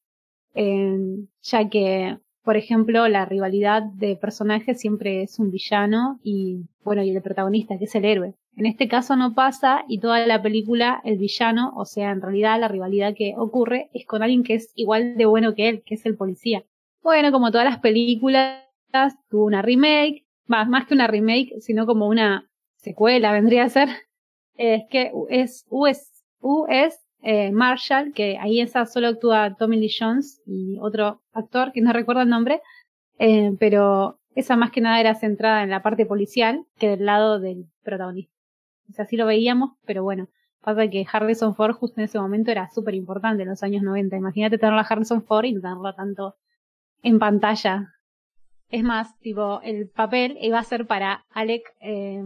Eh, 0.53 0.97
ya 1.41 1.69
que, 1.69 2.17
por 2.43 2.55
ejemplo, 2.55 3.07
la 3.07 3.25
rivalidad 3.25 3.83
de 3.83 4.15
personajes 4.15 4.79
siempre 4.79 5.23
es 5.23 5.39
un 5.39 5.51
villano 5.51 6.19
y, 6.23 6.61
bueno, 6.83 7.03
y 7.03 7.09
el 7.09 7.21
protagonista, 7.21 7.77
que 7.77 7.85
es 7.85 7.95
el 7.95 8.05
héroe. 8.05 8.35
En 8.55 8.65
este 8.65 8.87
caso 8.87 9.17
no 9.17 9.33
pasa 9.33 9.83
y 9.89 9.99
toda 9.99 10.25
la 10.25 10.41
película, 10.41 11.01
el 11.03 11.17
villano, 11.17 11.73
o 11.75 11.83
sea, 11.83 12.11
en 12.11 12.21
realidad 12.21 12.57
la 12.59 12.69
rivalidad 12.69 13.13
que 13.13 13.33
ocurre 13.37 13.89
es 13.93 14.05
con 14.05 14.23
alguien 14.23 14.43
que 14.43 14.55
es 14.55 14.71
igual 14.75 15.17
de 15.17 15.25
bueno 15.25 15.55
que 15.55 15.67
él, 15.67 15.83
que 15.85 15.95
es 15.95 16.05
el 16.05 16.15
policía. 16.15 16.63
Bueno, 17.03 17.33
como 17.33 17.51
todas 17.51 17.65
las 17.65 17.79
películas, 17.79 18.63
tuvo 19.29 19.45
una 19.45 19.61
remake, 19.61 20.24
más, 20.47 20.67
más 20.67 20.85
que 20.85 20.93
una 20.93 21.07
remake, 21.07 21.59
sino 21.59 21.85
como 21.85 22.07
una 22.07 22.49
secuela 22.77 23.31
vendría 23.31 23.63
a 23.63 23.69
ser, 23.69 23.89
es 24.57 24.83
que 24.89 25.11
es 25.29 25.65
US, 25.69 26.23
US 26.39 26.99
eh, 27.21 27.51
Marshall, 27.51 28.13
que 28.13 28.37
ahí 28.37 28.61
esa 28.61 28.85
solo 28.85 29.07
actúa 29.07 29.55
Tommy 29.55 29.77
Lee 29.77 29.91
Jones 29.99 30.41
y 30.45 30.77
otro 30.79 31.21
actor 31.33 31.71
que 31.71 31.81
no 31.81 31.91
recuerdo 31.91 32.21
el 32.21 32.29
nombre, 32.29 32.61
eh, 33.17 33.55
pero 33.59 34.19
esa 34.35 34.55
más 34.55 34.71
que 34.71 34.81
nada 34.81 34.99
era 34.99 35.15
centrada 35.15 35.63
en 35.63 35.69
la 35.69 35.81
parte 35.81 36.05
policial 36.05 36.65
que 36.77 36.89
del 36.89 37.05
lado 37.05 37.39
del 37.39 37.65
protagonista. 37.83 38.33
O 38.87 39.01
así 39.01 39.17
lo 39.17 39.25
veíamos, 39.25 39.71
pero 39.85 40.03
bueno, 40.03 40.27
pasa 40.61 40.87
que 40.89 41.05
Harrison 41.11 41.55
Ford 41.55 41.73
justo 41.73 41.99
en 41.99 42.05
ese 42.05 42.19
momento 42.19 42.51
era 42.51 42.69
súper 42.69 42.93
importante 42.93 43.43
en 43.43 43.49
los 43.49 43.63
años 43.63 43.81
90. 43.81 44.15
Imagínate 44.17 44.57
tenerlo 44.57 44.79
a 44.79 44.83
Harrison 44.83 45.23
Ford 45.23 45.45
y 45.45 45.53
no 45.53 45.61
tenerlo 45.61 45.93
tanto 45.95 46.35
en 47.01 47.17
pantalla 47.17 47.94
es 48.69 48.83
más, 48.83 49.17
tipo, 49.19 49.61
el 49.61 49.89
papel 49.89 50.37
iba 50.41 50.59
a 50.59 50.63
ser 50.63 50.87
para 50.87 51.25
Alec, 51.31 51.63
eh, 51.81 52.21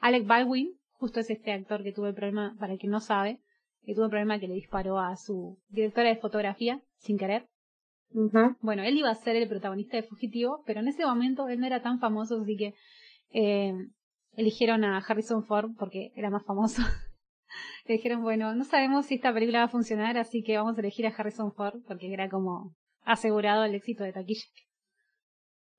Alec 0.00 0.26
Baldwin, 0.26 0.72
justo 0.92 1.20
es 1.20 1.30
este 1.30 1.52
actor 1.52 1.82
que 1.82 1.92
tuvo 1.92 2.06
el 2.06 2.14
problema, 2.14 2.56
para 2.58 2.74
el 2.74 2.78
que 2.78 2.88
no 2.88 3.00
sabe, 3.00 3.40
que 3.84 3.94
tuvo 3.94 4.04
el 4.04 4.10
problema 4.10 4.38
que 4.38 4.48
le 4.48 4.54
disparó 4.54 4.98
a 4.98 5.16
su 5.16 5.58
directora 5.68 6.08
de 6.08 6.16
fotografía 6.16 6.80
sin 6.98 7.18
querer. 7.18 7.46
Bueno, 8.60 8.82
él 8.82 8.98
iba 8.98 9.10
a 9.10 9.14
ser 9.14 9.36
el 9.36 9.48
protagonista 9.48 9.96
de 9.96 10.02
Fugitivo, 10.02 10.62
pero 10.66 10.80
en 10.80 10.88
ese 10.88 11.04
momento 11.04 11.48
él 11.48 11.58
no 11.58 11.66
era 11.66 11.82
tan 11.82 11.98
famoso, 11.98 12.40
así 12.42 12.56
que 12.56 12.74
eh, 13.32 13.74
eligieron 14.34 14.84
a 14.84 14.98
Harrison 14.98 15.44
Ford 15.44 15.70
porque 15.78 16.12
era 16.14 16.30
más 16.30 16.44
famoso. 16.44 16.82
Le 17.86 17.94
dijeron, 17.94 18.22
bueno, 18.22 18.54
no 18.54 18.64
sabemos 18.64 19.06
si 19.06 19.16
esta 19.16 19.32
película 19.32 19.60
va 19.60 19.64
a 19.64 19.68
funcionar, 19.68 20.18
así 20.18 20.42
que 20.42 20.56
vamos 20.56 20.76
a 20.76 20.80
elegir 20.80 21.06
a 21.06 21.10
Harrison 21.10 21.52
Ford 21.52 21.80
porque 21.86 22.12
era 22.12 22.28
como 22.28 22.74
asegurado 23.04 23.64
el 23.64 23.74
éxito 23.74 24.04
de 24.04 24.12
taquilla. 24.12 24.44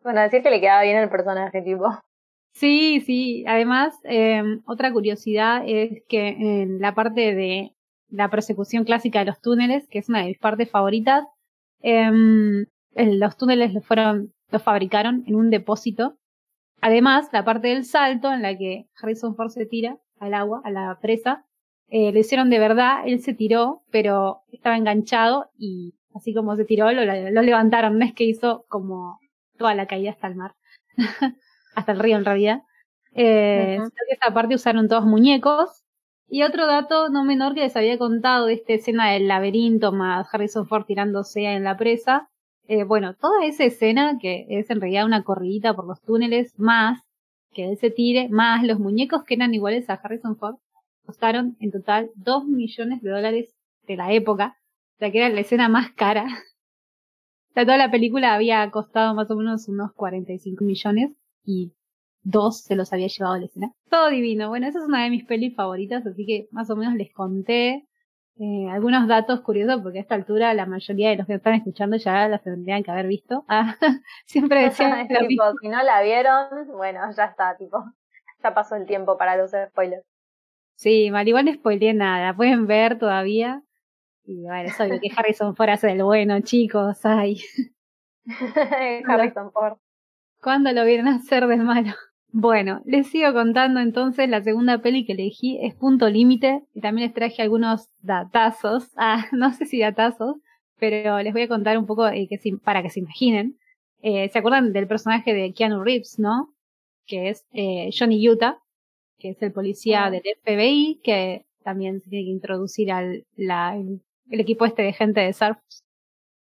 Bueno, 0.04 0.22
decir 0.22 0.44
que 0.44 0.50
le 0.50 0.60
quedaba 0.60 0.84
bien 0.84 0.98
el 0.98 1.10
personaje, 1.10 1.62
tipo. 1.62 1.86
Sí, 2.54 3.02
sí. 3.02 3.46
Además, 3.48 3.98
eh, 4.04 4.44
otra 4.66 4.92
curiosidad 4.92 5.64
es 5.66 6.04
que 6.08 6.28
en 6.28 6.80
la 6.80 6.94
parte 6.94 7.34
de 7.34 7.74
la 8.10 8.30
persecución 8.30 8.84
clásica 8.84 9.20
de 9.20 9.26
los 9.26 9.42
túneles, 9.42 9.88
que 9.90 10.00
es 10.00 10.10
una 10.10 10.20
de 10.20 10.28
mis 10.28 10.38
partes 10.38 10.70
favoritas, 10.70 11.26
eh, 11.82 12.12
los 12.96 13.38
túneles 13.38 13.74
los 13.74 13.86
fueron, 13.86 14.34
los 14.52 14.62
fabricaron 14.62 15.24
en 15.26 15.36
un 15.36 15.50
depósito. 15.50 16.18
Además, 16.82 17.30
la 17.32 17.46
parte 17.46 17.70
del 17.70 17.86
salto 17.86 18.32
en 18.32 18.42
la 18.42 18.58
que 18.58 18.88
Harrison 19.02 19.36
Ford 19.36 19.50
se 19.50 19.66
tira 19.66 19.98
al 20.20 20.34
agua, 20.34 20.62
a 20.64 20.70
la 20.70 21.00
presa, 21.02 21.46
eh, 21.88 22.12
lo 22.12 22.20
hicieron 22.20 22.50
de 22.50 22.60
verdad, 22.60 23.04
él 23.06 23.20
se 23.22 23.34
tiró, 23.34 23.84
pero 23.90 24.42
estaba 24.52 24.78
enganchado 24.78 25.50
y 25.58 25.96
así 26.14 26.34
como 26.34 26.56
se 26.56 26.66
tiró, 26.66 26.92
lo, 26.92 27.04
lo 27.06 27.42
levantaron, 27.42 27.98
no 27.98 28.06
es 28.06 28.14
que 28.14 28.26
hizo 28.26 28.66
como 28.68 29.20
toda 29.58 29.76
la 29.76 29.88
caída 29.88 30.12
hasta 30.12 30.28
el 30.28 30.36
mar, 30.36 30.54
hasta 31.76 31.92
el 31.92 32.00
río 32.00 32.18
en 32.18 32.26
realidad. 32.26 32.62
Eh, 33.16 33.78
que 33.80 34.14
esta 34.14 34.34
parte 34.34 34.56
usaron 34.56 34.88
todos 34.88 35.06
muñecos. 35.06 35.84
Y 36.28 36.42
otro 36.42 36.66
dato 36.66 37.10
no 37.10 37.24
menor 37.24 37.54
que 37.54 37.62
les 37.62 37.76
había 37.76 37.98
contado 37.98 38.48
de 38.48 38.54
esta 38.54 38.74
escena 38.74 39.12
del 39.12 39.28
laberinto 39.28 39.92
más 39.92 40.34
Harrison 40.34 40.68
Ford 40.68 40.86
tirándose 40.86 41.44
en 41.44 41.64
la 41.64 41.78
presa. 41.78 42.30
Eh, 42.68 42.86
bueno, 42.86 43.14
toda 43.14 43.46
esa 43.46 43.66
escena, 43.66 44.18
que 44.20 44.46
es 44.50 44.70
en 44.70 44.82
realidad 44.82 45.06
una 45.06 45.24
corridita 45.24 45.76
por 45.76 45.86
los 45.86 46.02
túneles, 46.02 46.58
más 46.58 47.02
que 47.52 47.70
él 47.70 47.78
se 47.78 47.92
tire, 47.92 48.30
más 48.30 48.64
los 48.64 48.80
muñecos 48.80 49.24
que 49.26 49.36
eran 49.36 49.54
iguales 49.54 49.90
a 49.90 49.94
Harrison 49.94 50.38
Ford, 50.38 50.56
costaron 51.06 51.56
en 51.60 51.72
total 51.72 52.10
2 52.16 52.46
millones 52.46 53.02
de 53.02 53.10
dólares 53.12 53.54
de 53.86 53.98
la 53.98 54.12
época, 54.12 54.58
o 54.96 55.00
sea 55.00 55.12
que 55.12 55.20
era 55.20 55.30
la 55.30 55.42
escena 55.42 55.70
más 55.70 55.92
cara 55.92 56.26
toda 57.54 57.78
la 57.78 57.92
película 57.92 58.34
había 58.34 58.70
costado 58.72 59.14
más 59.14 59.30
o 59.32 59.36
menos 59.36 59.68
unos 59.68 59.94
45 59.94 60.64
millones 60.64 61.12
y 61.46 61.74
dos 62.24 62.64
se 62.64 62.76
los 62.76 62.92
había 62.94 63.08
llevado 63.08 63.36
a 63.36 63.40
la 63.40 63.46
escena. 63.46 63.72
Todo 63.90 64.10
divino. 64.10 64.50
Bueno, 64.50 64.68
esa 64.68 64.80
es 64.80 64.86
una 64.86 65.04
de 65.04 65.10
mis 65.10 65.26
pelis 65.26 65.56
favoritas, 65.56 66.06
así 66.06 66.26
que 66.26 66.48
más 66.52 66.70
o 66.70 66.76
menos 66.76 66.96
les 66.96 67.14
conté 67.14 67.86
eh, 68.40 68.68
algunos 68.72 69.08
datos 69.08 69.42
curiosos, 69.42 69.82
porque 69.84 70.00
a 70.00 70.02
esta 70.02 70.16
altura 70.16 70.54
la 70.54 70.66
mayoría 70.66 71.10
de 71.12 71.18
los 71.18 71.28
que 71.28 71.36
están 71.36 71.54
escuchando 71.54 71.98
ya 71.98 72.28
las 72.28 72.42
tendrían 72.42 72.84
que 72.84 72.92
haber 72.92 73.08
visto. 73.08 73.46
Ah, 73.48 73.76
siempre 74.26 74.64
decía 74.64 75.06
si 75.08 75.70
no 75.70 75.84
la 75.84 76.02
vieron, 76.02 76.68
bueno, 76.76 77.02
ya 77.16 77.26
está, 77.26 77.56
tipo, 77.58 77.84
ya 78.42 78.54
pasó 78.54 78.76
el 78.76 78.86
tiempo 78.86 79.18
para 79.18 79.38
los 79.38 79.52
spoilers. 79.52 80.04
Sí, 80.76 81.12
mal 81.12 81.28
igual 81.28 81.46
no 81.46 81.54
spoileé 81.54 81.94
nada, 81.94 82.36
pueden 82.36 82.66
ver 82.66 82.98
todavía. 82.98 83.62
Y 84.26 84.44
bueno, 84.44 84.70
es 84.70 84.80
obvio 84.80 85.00
que 85.02 85.12
Harrison 85.16 85.56
a 85.58 85.78
ser 85.78 85.92
el 85.92 86.04
bueno, 86.04 86.40
chicos, 86.42 87.06
ay. 87.06 87.42
Harrison 89.08 89.52
Ford. 89.52 89.78
¿Cuándo 90.42 90.72
lo 90.72 90.86
vieron 90.86 91.08
hacer 91.08 91.48
de 91.48 91.58
malo? 91.58 91.94
Bueno, 92.36 92.82
les 92.86 93.08
sigo 93.08 93.32
contando 93.32 93.80
entonces 93.80 94.28
la 94.28 94.42
segunda 94.42 94.80
peli 94.80 95.06
que 95.06 95.14
elegí 95.14 95.60
es 95.62 95.76
Punto 95.76 96.10
Límite 96.10 96.64
y 96.74 96.82
también 96.82 97.08
les 97.08 97.14
traje 97.14 97.44
algunos 97.44 97.90
datazos, 98.00 98.90
ah, 98.98 99.26
no 99.32 99.54
sé 99.54 99.66
si 99.66 99.80
datazos, 99.80 100.38
pero 100.80 101.20
les 101.20 101.32
voy 101.32 101.44
a 101.44 101.48
contar 101.48 101.78
un 101.78 101.86
poco 101.86 102.08
eh, 102.08 102.28
que, 102.28 102.40
para 102.64 102.82
que 102.82 102.90
se 102.90 103.02
imaginen. 103.02 103.60
Eh, 104.02 104.30
¿Se 104.30 104.40
acuerdan 104.40 104.74
del 104.74 104.88
personaje 104.88 105.34
de 105.34 105.54
Keanu 105.54 105.84
Reeves, 105.84 106.18
no? 106.18 106.54
Que 107.06 107.30
es 107.30 107.46
eh, 107.54 107.90
Johnny 107.98 108.28
Utah, 108.28 108.58
que 109.20 109.30
es 109.30 109.42
el 109.42 109.54
policía 109.54 110.10
del 110.10 110.24
FBI, 110.44 111.02
que 111.04 111.46
también 111.64 112.02
se 112.02 112.10
tiene 112.10 112.26
que 112.26 112.32
introducir 112.32 112.92
al 112.92 113.26
la, 113.36 113.78
el, 114.30 114.40
equipo 114.40 114.66
este 114.66 114.84
de 114.84 114.94
gente 114.94 115.22
de 115.22 115.34
surf. 115.34 115.58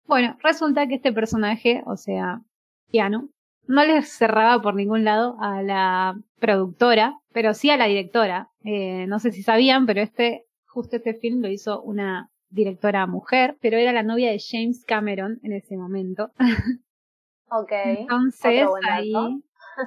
Bueno, 0.05 0.37
resulta 0.41 0.87
que 0.87 0.95
este 0.95 1.13
personaje, 1.13 1.83
o 1.85 1.95
sea, 1.95 2.41
Keanu, 2.91 3.31
no 3.67 3.85
les 3.85 4.09
cerraba 4.09 4.61
por 4.61 4.75
ningún 4.75 5.03
lado 5.03 5.37
a 5.39 5.61
la 5.61 6.19
productora, 6.39 7.19
pero 7.31 7.53
sí 7.53 7.69
a 7.69 7.77
la 7.77 7.85
directora. 7.85 8.49
Eh, 8.63 9.05
no 9.07 9.19
sé 9.19 9.31
si 9.31 9.43
sabían, 9.43 9.85
pero 9.85 10.01
este, 10.01 10.45
justo 10.65 10.97
este 10.97 11.13
film 11.13 11.41
lo 11.41 11.49
hizo 11.49 11.81
una 11.81 12.29
directora 12.49 13.07
mujer, 13.07 13.57
pero 13.61 13.77
era 13.77 13.93
la 13.93 14.03
novia 14.03 14.31
de 14.31 14.41
James 14.45 14.83
Cameron 14.85 15.39
en 15.43 15.53
ese 15.53 15.77
momento. 15.77 16.31
Ok. 17.53 17.71
Entonces 17.73 18.65
ahí, 18.89 19.13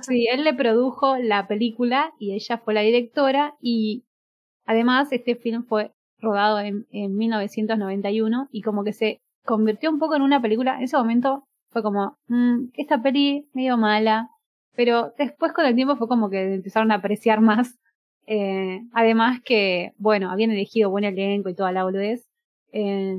sí, 0.02 0.26
él 0.30 0.44
le 0.44 0.52
produjo 0.52 1.16
la 1.16 1.48
película 1.48 2.12
y 2.18 2.34
ella 2.34 2.58
fue 2.58 2.74
la 2.74 2.82
directora 2.82 3.56
y 3.58 4.04
además 4.66 5.10
este 5.12 5.34
film 5.34 5.64
fue 5.64 5.93
rodado 6.24 6.58
en, 6.60 6.86
en 6.90 7.16
1991 7.16 8.48
y 8.50 8.62
como 8.62 8.82
que 8.84 8.92
se 8.92 9.20
convirtió 9.44 9.90
un 9.90 9.98
poco 9.98 10.16
en 10.16 10.22
una 10.22 10.40
película, 10.40 10.76
en 10.76 10.84
ese 10.84 10.96
momento 10.96 11.44
fue 11.70 11.82
como, 11.82 12.16
mmm, 12.28 12.68
esta 12.74 13.02
peli 13.02 13.48
medio 13.52 13.76
mala, 13.76 14.30
pero 14.76 15.12
después 15.18 15.52
con 15.52 15.66
el 15.66 15.74
tiempo 15.74 15.96
fue 15.96 16.08
como 16.08 16.30
que 16.30 16.54
empezaron 16.54 16.90
a 16.92 16.96
apreciar 16.96 17.40
más. 17.40 17.78
Eh, 18.26 18.80
además 18.92 19.40
que, 19.44 19.92
bueno, 19.98 20.30
habían 20.30 20.50
elegido 20.50 20.90
buen 20.90 21.04
elenco 21.04 21.48
y 21.48 21.54
toda 21.54 21.72
la 21.72 21.84
boludez. 21.84 22.26
Eh, 22.72 23.16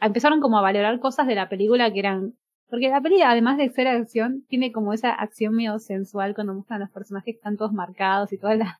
empezaron 0.00 0.40
como 0.40 0.58
a 0.58 0.62
valorar 0.62 0.98
cosas 1.00 1.26
de 1.26 1.34
la 1.34 1.48
película 1.48 1.92
que 1.92 1.98
eran... 1.98 2.34
Porque 2.68 2.88
la 2.88 3.00
peli, 3.00 3.22
además 3.22 3.58
de 3.58 3.68
ser 3.68 3.86
acción, 3.86 4.44
tiene 4.48 4.72
como 4.72 4.92
esa 4.92 5.12
acción 5.12 5.54
medio 5.54 5.78
sensual 5.78 6.34
cuando 6.34 6.54
muestran 6.54 6.80
los 6.80 6.90
personajes 6.90 7.34
que 7.34 7.38
están 7.38 7.56
todos 7.56 7.72
marcados 7.72 8.32
y 8.32 8.38
todas 8.38 8.58
las 8.58 8.76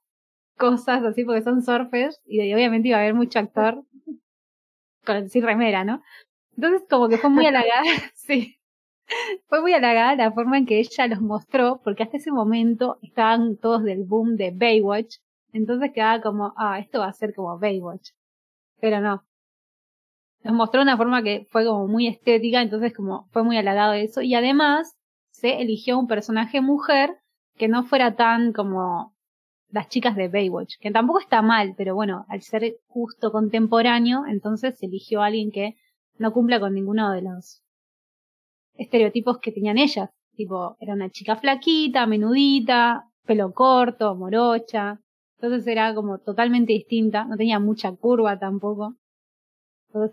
cosas 0.56 1.02
así, 1.04 1.24
porque 1.24 1.42
son 1.42 1.62
surfers 1.62 2.20
y 2.26 2.52
obviamente 2.52 2.88
iba 2.88 2.98
a 2.98 3.00
haber 3.00 3.14
mucho 3.14 3.38
actor 3.38 3.84
con 5.04 5.28
sin 5.28 5.44
remera, 5.44 5.84
¿no? 5.84 6.02
Entonces 6.56 6.82
como 6.88 7.08
que 7.08 7.18
fue 7.18 7.30
muy 7.30 7.46
halagada, 7.46 7.82
sí. 8.14 8.58
Fue 9.46 9.60
muy 9.60 9.72
halagada 9.72 10.16
la 10.16 10.32
forma 10.32 10.58
en 10.58 10.66
que 10.66 10.80
ella 10.80 11.06
los 11.06 11.20
mostró, 11.20 11.80
porque 11.84 12.02
hasta 12.02 12.16
ese 12.16 12.32
momento 12.32 12.98
estaban 13.02 13.56
todos 13.56 13.84
del 13.84 14.04
boom 14.04 14.36
de 14.36 14.50
Baywatch, 14.50 15.18
entonces 15.52 15.92
quedaba 15.94 16.20
como, 16.20 16.52
ah, 16.56 16.78
esto 16.80 16.98
va 17.00 17.06
a 17.06 17.12
ser 17.12 17.34
como 17.34 17.58
Baywatch. 17.58 18.10
Pero 18.80 19.00
no. 19.00 19.24
Los 20.42 20.54
mostró 20.54 20.80
de 20.80 20.84
una 20.84 20.96
forma 20.96 21.22
que 21.22 21.46
fue 21.50 21.64
como 21.64 21.86
muy 21.86 22.08
estética, 22.08 22.62
entonces 22.62 22.92
como 22.94 23.28
fue 23.30 23.42
muy 23.42 23.56
halagado 23.56 23.94
eso. 23.94 24.22
Y 24.22 24.34
además 24.34 24.96
se 25.30 25.60
eligió 25.60 25.98
un 25.98 26.08
personaje 26.08 26.60
mujer 26.60 27.18
que 27.56 27.68
no 27.68 27.84
fuera 27.84 28.16
tan 28.16 28.52
como 28.52 29.15
las 29.76 29.90
chicas 29.90 30.16
de 30.16 30.28
Baywatch, 30.28 30.78
que 30.80 30.90
tampoco 30.90 31.20
está 31.20 31.42
mal, 31.42 31.74
pero 31.76 31.94
bueno, 31.94 32.24
al 32.30 32.40
ser 32.40 32.78
justo 32.86 33.30
contemporáneo, 33.30 34.24
entonces 34.26 34.78
se 34.78 34.86
eligió 34.86 35.20
a 35.20 35.26
alguien 35.26 35.50
que 35.50 35.76
no 36.16 36.32
cumpla 36.32 36.58
con 36.58 36.72
ninguno 36.72 37.12
de 37.12 37.20
los 37.20 37.62
estereotipos 38.72 39.38
que 39.38 39.52
tenían 39.52 39.76
ellas. 39.76 40.08
Tipo, 40.34 40.78
era 40.80 40.94
una 40.94 41.10
chica 41.10 41.36
flaquita, 41.36 42.06
menudita, 42.06 43.04
pelo 43.26 43.52
corto, 43.52 44.14
morocha. 44.14 44.98
Entonces 45.38 45.66
era 45.66 45.94
como 45.94 46.20
totalmente 46.20 46.72
distinta, 46.72 47.26
no 47.26 47.36
tenía 47.36 47.60
mucha 47.60 47.92
curva 47.92 48.38
tampoco. 48.38 48.96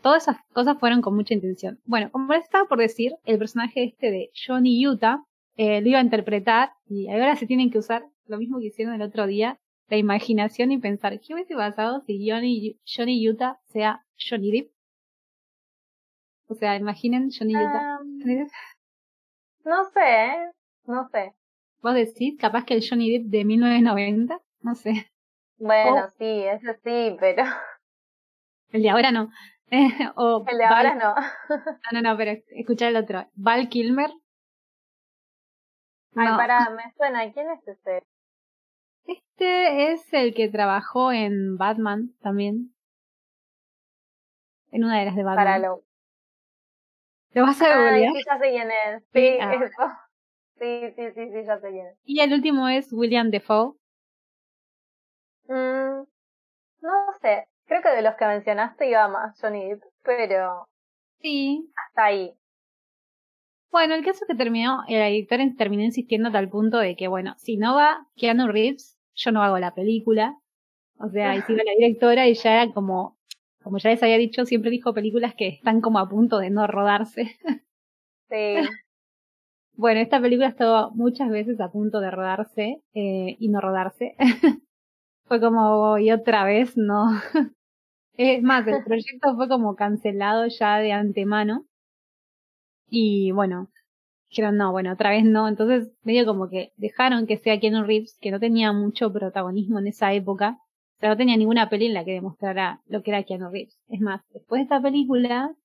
Todas 0.01 0.23
esas 0.23 0.37
cosas 0.51 0.77
fueron 0.77 1.01
con 1.01 1.15
mucha 1.15 1.35
intención. 1.35 1.79
Bueno, 1.85 2.11
como 2.11 2.33
les 2.33 2.43
estaba 2.43 2.67
por 2.67 2.79
decir, 2.79 3.13
el 3.23 3.37
personaje 3.37 3.85
este 3.85 4.11
de 4.11 4.29
Johnny 4.45 4.85
Utah 4.85 5.23
eh, 5.55 5.79
lo 5.79 5.87
iba 5.87 5.99
a 5.99 6.03
interpretar 6.03 6.71
y 6.85 7.07
ahora 7.09 7.37
se 7.37 7.47
tienen 7.47 7.71
que 7.71 7.77
usar 7.77 8.03
lo 8.25 8.37
mismo 8.37 8.59
que 8.59 8.67
hicieron 8.67 8.93
el 8.93 9.01
otro 9.01 9.27
día, 9.27 9.59
la 9.89 9.97
imaginación 9.97 10.71
y 10.71 10.79
pensar, 10.79 11.19
¿qué 11.19 11.33
hubiese 11.33 11.55
pasado 11.55 12.01
si 12.01 12.29
Johnny, 12.29 12.79
Johnny 12.85 13.29
Utah 13.29 13.59
sea 13.65 14.05
Johnny 14.17 14.51
Depp? 14.51 14.71
O 16.47 16.55
sea, 16.55 16.75
imaginen 16.75 17.29
Johnny 17.31 17.55
Utah. 17.55 17.99
no 19.65 19.83
sé, 19.85 20.25
¿eh? 20.25 20.51
no 20.85 21.07
sé. 21.09 21.33
¿Vos 21.81 21.93
decís? 21.95 22.37
Capaz 22.39 22.65
que 22.65 22.75
el 22.75 22.83
Johnny 22.87 23.11
Depp 23.11 23.29
de 23.29 23.45
1990, 23.45 24.39
no 24.61 24.75
sé. 24.75 25.11
Bueno, 25.57 26.07
sí, 26.17 26.43
eso 26.43 26.73
sí, 26.83 27.15
pero... 27.19 27.43
El 28.71 28.81
de 28.81 28.89
ahora 28.89 29.11
no. 29.11 29.29
o 30.15 30.45
el 30.47 30.57
de 30.57 30.65
ahora 30.65 30.95
no. 30.95 31.13
no, 31.15 32.01
no, 32.01 32.01
no, 32.01 32.17
pero 32.17 32.31
escuchar 32.49 32.89
el 32.89 32.97
otro. 32.97 33.27
Val 33.35 33.69
Kilmer. 33.69 34.11
Ay, 36.15 36.27
pará, 36.27 36.69
me 36.69 36.91
suena. 36.95 37.31
¿Quién 37.31 37.49
es 37.51 37.67
este? 37.67 38.03
Este 39.05 39.91
es 39.91 40.13
el 40.13 40.33
que 40.33 40.49
trabajó 40.49 41.11
en 41.11 41.57
Batman 41.57 42.13
también. 42.21 42.73
En 44.71 44.83
una 44.83 44.99
de 44.99 45.05
las 45.05 45.15
de 45.15 45.23
Batman. 45.23 45.45
Para 45.45 45.59
lo, 45.59 45.83
¿Lo 47.33 47.43
vas 47.43 47.61
a 47.61 47.77
ver, 47.79 48.11
sí, 48.11 48.21
ya 48.25 48.37
sé 48.37 48.49
quién 48.51 48.69
es. 48.69 49.03
Sí, 49.11 49.37
ah. 49.41 49.53
eso. 49.53 49.91
Sí, 50.59 50.93
sí, 50.95 51.11
sí, 51.15 51.31
sí, 51.31 51.45
ya 51.45 51.59
sé 51.59 51.69
quién 51.69 51.87
es. 51.87 51.97
Y 52.03 52.19
el 52.19 52.33
último 52.33 52.67
es 52.67 52.93
William 52.93 53.31
Defoe. 53.31 53.73
Mm, 55.47 56.05
no 56.81 56.91
sé. 57.21 57.47
Creo 57.65 57.81
que 57.81 57.89
de 57.89 58.01
los 58.03 58.15
que 58.15 58.25
mencionaste 58.25 58.87
iba 58.87 59.07
más 59.07 59.39
Johnny 59.41 59.69
Depp, 59.69 59.83
pero. 60.03 60.67
Sí. 61.19 61.71
Hasta 61.75 62.05
ahí. 62.05 62.37
Bueno, 63.73 63.95
el 63.95 64.05
caso 64.05 64.19
es 64.23 64.27
que 64.27 64.35
terminó, 64.35 64.83
el 64.87 65.01
editor 65.01 65.39
terminó 65.57 65.81
insistiendo 65.81 66.29
a 66.29 66.31
tal 66.31 66.47
punto 66.47 66.77
de 66.77 66.95
que, 66.95 67.07
bueno, 67.07 67.33
si 67.39 67.57
no 67.57 67.73
va 67.73 68.05
Keanu 68.15 68.47
Reeves, 68.47 68.99
yo 69.15 69.31
no 69.31 69.41
hago 69.41 69.57
la 69.57 69.73
película. 69.73 70.37
O 70.99 71.09
sea, 71.09 71.35
y 71.35 71.41
sigue 71.41 71.63
la 71.65 71.71
directora 71.75 72.27
y 72.27 72.35
ya 72.35 72.61
era 72.61 72.71
como, 72.71 73.17
como 73.63 73.79
ya 73.79 73.89
les 73.89 74.03
había 74.03 74.19
dicho, 74.19 74.45
siempre 74.45 74.69
dijo 74.69 74.93
películas 74.93 75.33
que 75.35 75.47
están 75.47 75.81
como 75.81 75.97
a 75.97 76.07
punto 76.07 76.37
de 76.37 76.51
no 76.51 76.67
rodarse. 76.67 77.35
Sí. 78.29 78.55
bueno, 79.75 79.99
esta 79.99 80.19
película 80.19 80.47
estado 80.47 80.89
muchas 80.95 81.29
veces 81.29 81.59
a 81.59 81.69
punto 81.69 81.99
de 81.99 82.09
rodarse 82.09 82.81
eh, 82.95 83.35
y 83.37 83.49
no 83.49 83.61
rodarse. 83.61 84.15
fue 85.25 85.39
como, 85.39 85.99
y 85.99 86.11
otra 86.11 86.43
vez 86.43 86.75
no. 86.75 87.05
es 88.17 88.41
más, 88.41 88.65
el 88.65 88.83
proyecto 88.83 89.35
fue 89.35 89.47
como 89.47 89.75
cancelado 89.75 90.47
ya 90.47 90.77
de 90.79 90.93
antemano. 90.93 91.67
Y 92.95 93.31
bueno, 93.31 93.71
dijeron, 94.29 94.55
no, 94.55 94.71
bueno, 94.71 94.93
otra 94.93 95.09
vez 95.09 95.25
no. 95.25 95.47
Entonces, 95.47 95.91
medio 96.03 96.27
como 96.27 96.47
que 96.47 96.73
dejaron 96.77 97.25
que 97.25 97.37
sea 97.37 97.59
Keanu 97.59 97.83
Reeves, 97.83 98.19
que 98.21 98.29
no 98.29 98.39
tenía 98.39 98.71
mucho 98.71 99.11
protagonismo 99.11 99.79
en 99.79 99.87
esa 99.87 100.13
época, 100.13 100.59
no 101.01 101.17
tenía 101.17 101.35
ninguna 101.35 101.69
peli 101.69 101.87
en 101.87 101.95
la 101.95 102.05
que 102.05 102.11
demostrara 102.11 102.81
lo 102.85 103.01
que 103.01 103.09
era 103.09 103.23
Keanu 103.23 103.49
Reeves. 103.49 103.79
Es 103.87 103.99
más, 103.99 104.21
después 104.31 104.59
de 104.59 104.63
esta 104.65 104.79
película, 104.79 105.55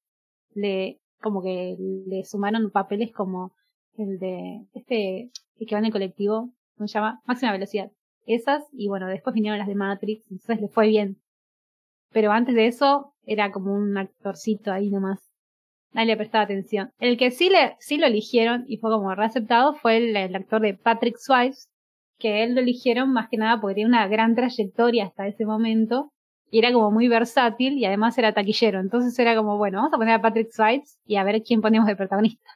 le, 0.55 1.01
como 1.21 1.43
que 1.43 1.77
le 2.07 2.25
sumaron 2.25 2.71
papeles 2.71 3.13
como 3.13 3.53
el 3.99 4.19
de 4.19 4.67
este, 4.73 5.31
el 5.59 5.67
que 5.67 5.75
va 5.75 5.81
en 5.81 5.85
el 5.85 5.93
colectivo, 5.93 6.51
¿cómo 6.79 6.89
se 6.89 6.95
llama? 6.95 7.21
Máxima 7.27 7.53
velocidad. 7.53 7.93
Esas, 8.25 8.65
y 8.73 8.89
bueno, 8.89 9.07
después 9.07 9.35
vinieron 9.35 9.59
las 9.59 9.69
de 9.69 9.75
Matrix, 9.75 10.25
entonces 10.31 10.63
le 10.63 10.69
fue 10.69 10.89
bien. 10.89 11.19
Pero 12.11 12.33
antes 12.33 12.55
de 12.55 12.69
eso, 12.69 13.13
era 13.25 13.53
como 13.53 13.75
un 13.75 13.99
actorcito 13.99 14.73
ahí 14.73 14.89
nomás. 14.89 15.28
Nadie 15.93 16.09
le 16.09 16.17
prestaba 16.17 16.45
atención. 16.45 16.91
El 16.99 17.17
que 17.17 17.31
sí 17.31 17.49
le, 17.49 17.77
sí 17.79 17.97
lo 17.97 18.07
eligieron 18.07 18.65
y 18.69 18.77
fue 18.77 18.91
como 18.91 19.15
reaceptado 19.15 19.75
fue 19.75 19.97
el, 19.97 20.17
el 20.17 20.37
actor 20.37 20.61
de 20.61 20.75
Patrick 20.75 21.17
Swayze, 21.17 21.69
que 22.19 22.43
él 22.43 22.55
lo 22.55 22.61
eligieron 22.61 23.13
más 23.13 23.29
que 23.29 23.37
nada 23.37 23.61
porque 23.61 23.75
tenía 23.75 23.89
una 23.89 24.09
gran 24.09 24.35
trayectoria 24.35 25.07
hasta 25.07 25.27
ese 25.27 25.47
momento 25.47 26.11
y 26.51 26.59
era 26.59 26.73
como 26.73 26.91
muy 26.91 27.09
versátil 27.09 27.75
y 27.79 27.85
además 27.85 28.17
era 28.19 28.33
taquillero. 28.33 28.81
Entonces 28.81 29.19
era 29.19 29.37
como, 29.37 29.59
bueno, 29.59 29.79
vamos 29.79 29.93
a 29.93 29.99
poner 29.99 30.15
a 30.15 30.23
Patrick 30.23 30.51
Swayze 30.51 30.99
y 31.07 31.17
a 31.17 31.25
ver 31.25 31.43
quién 31.43 31.61
ponemos 31.61 31.87
de 31.87 31.97
protagonista. 31.97 32.51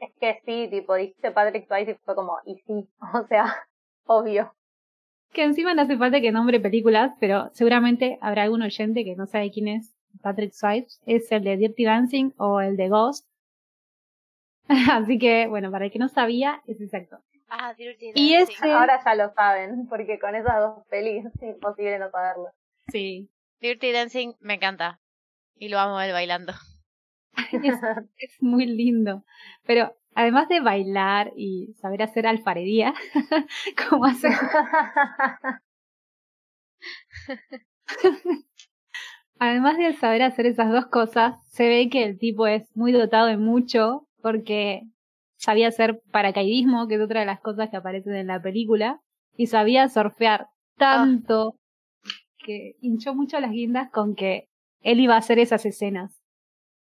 Es 0.00 0.12
que 0.20 0.40
sí, 0.44 0.68
tipo, 0.70 0.94
dijiste 0.94 1.30
Patrick 1.30 1.66
Swayze 1.66 1.92
y 1.92 1.94
fue 2.04 2.14
como, 2.14 2.38
y 2.44 2.56
sí, 2.66 2.88
o 3.14 3.26
sea, 3.26 3.54
obvio. 4.06 4.52
Que 5.32 5.44
encima 5.44 5.74
no 5.74 5.82
hace 5.82 5.98
falta 5.98 6.20
que 6.20 6.32
nombre 6.32 6.60
películas, 6.60 7.12
pero 7.20 7.50
seguramente 7.52 8.18
habrá 8.20 8.44
algún 8.44 8.62
oyente 8.62 9.04
que 9.04 9.16
no 9.16 9.26
sabe 9.26 9.50
quién 9.50 9.68
es 9.68 9.97
Patrick 10.22 10.52
Swayze. 10.52 11.00
Es 11.06 11.30
el 11.32 11.44
de 11.44 11.56
Dirty 11.56 11.84
Dancing 11.84 12.32
o 12.38 12.60
el 12.60 12.76
de 12.76 12.88
Ghost. 12.88 13.26
Así 14.92 15.18
que, 15.18 15.46
bueno, 15.46 15.70
para 15.70 15.86
el 15.86 15.90
que 15.90 15.98
no 15.98 16.08
sabía, 16.08 16.62
es 16.66 16.80
exacto. 16.80 17.18
Ah, 17.48 17.74
Dirty 17.74 18.12
Y 18.14 18.34
ese... 18.34 18.72
Ahora 18.72 19.00
ya 19.02 19.14
lo 19.14 19.32
saben, 19.32 19.86
porque 19.88 20.18
con 20.18 20.34
esas 20.34 20.60
dos 20.60 20.86
pelis 20.88 21.24
es 21.24 21.42
imposible 21.42 21.98
no 21.98 22.10
saberlo. 22.10 22.50
Sí. 22.88 23.30
Dirty 23.60 23.92
Dancing 23.92 24.34
me 24.40 24.54
encanta. 24.54 25.00
Y 25.56 25.68
lo 25.68 25.78
amo 25.78 26.00
él 26.00 26.12
bailando. 26.12 26.52
es, 27.52 27.74
es 28.18 28.42
muy 28.42 28.66
lindo. 28.66 29.24
Pero 29.64 29.96
además 30.14 30.48
de 30.48 30.60
bailar 30.60 31.32
y 31.36 31.74
saber 31.80 32.02
hacer 32.02 32.26
alfarería, 32.26 32.92
como 33.88 34.04
hace 34.04 34.28
Además 39.38 39.76
de 39.78 39.92
saber 39.92 40.22
hacer 40.22 40.46
esas 40.46 40.70
dos 40.70 40.86
cosas, 40.86 41.36
se 41.48 41.68
ve 41.68 41.88
que 41.88 42.04
el 42.04 42.18
tipo 42.18 42.46
es 42.46 42.68
muy 42.76 42.92
dotado 42.92 43.26
de 43.26 43.36
mucho 43.36 44.08
porque 44.20 44.82
sabía 45.36 45.68
hacer 45.68 46.00
paracaidismo, 46.10 46.88
que 46.88 46.96
es 46.96 47.00
otra 47.00 47.20
de 47.20 47.26
las 47.26 47.40
cosas 47.40 47.70
que 47.70 47.76
aparecen 47.76 48.14
en 48.14 48.26
la 48.26 48.42
película, 48.42 49.00
y 49.36 49.46
sabía 49.46 49.88
surfear 49.88 50.48
tanto 50.76 51.54
que 52.44 52.74
hinchó 52.80 53.14
mucho 53.14 53.38
las 53.38 53.52
guindas 53.52 53.90
con 53.90 54.14
que 54.14 54.48
él 54.80 55.00
iba 55.00 55.14
a 55.14 55.18
hacer 55.18 55.38
esas 55.38 55.64
escenas. 55.64 56.20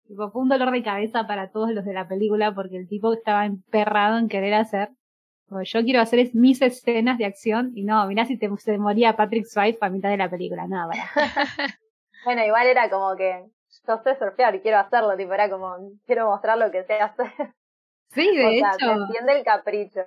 Tipo, 0.08 0.32
fue 0.32 0.42
un 0.42 0.50
dolor 0.50 0.72
de 0.72 0.82
cabeza 0.82 1.28
para 1.28 1.52
todos 1.52 1.72
los 1.72 1.86
de 1.86 1.94
la 1.94 2.08
película 2.08 2.56
porque 2.56 2.78
el 2.78 2.88
tipo 2.88 3.14
estaba 3.14 3.46
emperrado 3.46 4.18
en 4.18 4.30
querer 4.30 4.54
hacer. 4.54 4.90
yo 5.50 5.84
quiero 5.84 6.02
hacer 6.02 6.30
mis 6.34 6.62
escenas 6.62 7.18
de 7.18 7.26
acción 7.26 7.72
y 7.76 7.84
no, 7.84 8.08
mirá 8.08 8.26
si 8.26 8.38
te, 8.38 8.50
se 8.58 8.78
moría 8.78 9.16
Patrick 9.16 9.46
Swayze 9.46 9.78
a 9.82 9.90
mitad 9.90 10.10
de 10.10 10.18
la 10.18 10.30
película, 10.30 10.68
nada, 10.68 10.94
Bueno, 12.28 12.44
igual 12.44 12.68
era 12.68 12.90
como 12.90 13.16
que 13.16 13.46
yo 13.88 13.98
sé 14.04 14.18
surfear 14.20 14.54
y 14.54 14.60
quiero 14.60 14.80
hacerlo, 14.80 15.16
tipo, 15.16 15.32
era 15.34 15.50
como, 15.50 15.78
quiero 16.06 16.28
mostrar 16.28 16.58
lo 16.58 16.70
que 16.72 16.84
sé 16.84 16.96
hacer. 16.96 17.54
Sí, 18.10 18.28
de 18.36 18.46
o 18.46 18.50
hecho. 18.50 18.66
Sea, 18.80 18.96
se 18.96 19.02
entiende 19.02 19.38
el 19.38 19.46
capricho. 19.46 20.02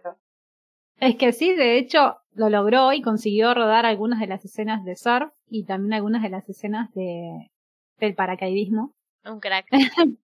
Es 0.98 1.16
que 1.16 1.32
sí, 1.32 1.54
de 1.54 1.78
hecho, 1.78 2.18
lo 2.34 2.50
logró 2.50 2.92
y 2.92 3.00
consiguió 3.00 3.54
rodar 3.54 3.86
algunas 3.86 4.20
de 4.20 4.26
las 4.26 4.44
escenas 4.44 4.84
de 4.84 4.96
surf 4.96 5.32
y 5.48 5.64
también 5.64 5.94
algunas 5.94 6.22
de 6.22 6.28
las 6.28 6.46
escenas 6.46 6.92
de 6.92 7.50
del 7.96 8.14
paracaidismo. 8.14 8.92
Un 9.24 9.40
crack. 9.40 9.68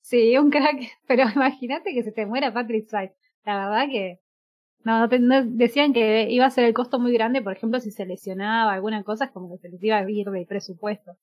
sí, 0.00 0.36
un 0.36 0.50
crack. 0.50 0.80
Pero 1.06 1.28
imagínate 1.32 1.94
que 1.94 2.02
se 2.02 2.10
te 2.10 2.26
muera 2.26 2.52
Patrick 2.52 2.88
Swayze. 2.88 3.14
La 3.44 3.68
verdad 3.68 3.86
que 3.88 4.18
no, 4.84 5.06
no, 5.06 5.44
decían 5.44 5.92
que 5.92 6.30
iba 6.30 6.46
a 6.46 6.50
ser 6.50 6.64
el 6.64 6.74
costo 6.74 6.98
muy 6.98 7.12
grande, 7.12 7.42
por 7.42 7.52
ejemplo, 7.52 7.80
si 7.80 7.90
se 7.90 8.06
lesionaba 8.06 8.72
alguna 8.72 9.02
cosa, 9.04 9.26
es 9.26 9.30
como 9.30 9.50
que 9.50 9.58
se 9.58 9.68
les 9.68 9.82
iba 9.82 9.98
a 9.98 10.10
ir 10.10 10.30
de 10.30 10.46
presupuesto. 10.46 11.16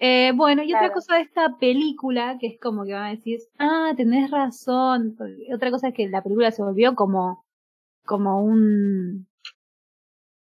Eh, 0.00 0.32
bueno, 0.34 0.62
y 0.62 0.72
otra 0.72 0.92
cosa 0.92 1.16
de 1.16 1.22
esta 1.22 1.56
película, 1.58 2.36
que 2.38 2.46
es 2.46 2.60
como 2.60 2.84
que 2.84 2.92
van 2.92 3.06
a 3.06 3.10
decir, 3.10 3.40
ah, 3.58 3.92
tenés 3.96 4.30
razón. 4.30 5.16
Otra 5.52 5.70
cosa 5.70 5.88
es 5.88 5.94
que 5.94 6.08
la 6.08 6.22
película 6.22 6.52
se 6.52 6.62
volvió 6.62 6.94
como, 6.94 7.44
como 8.04 8.42
un, 8.42 9.26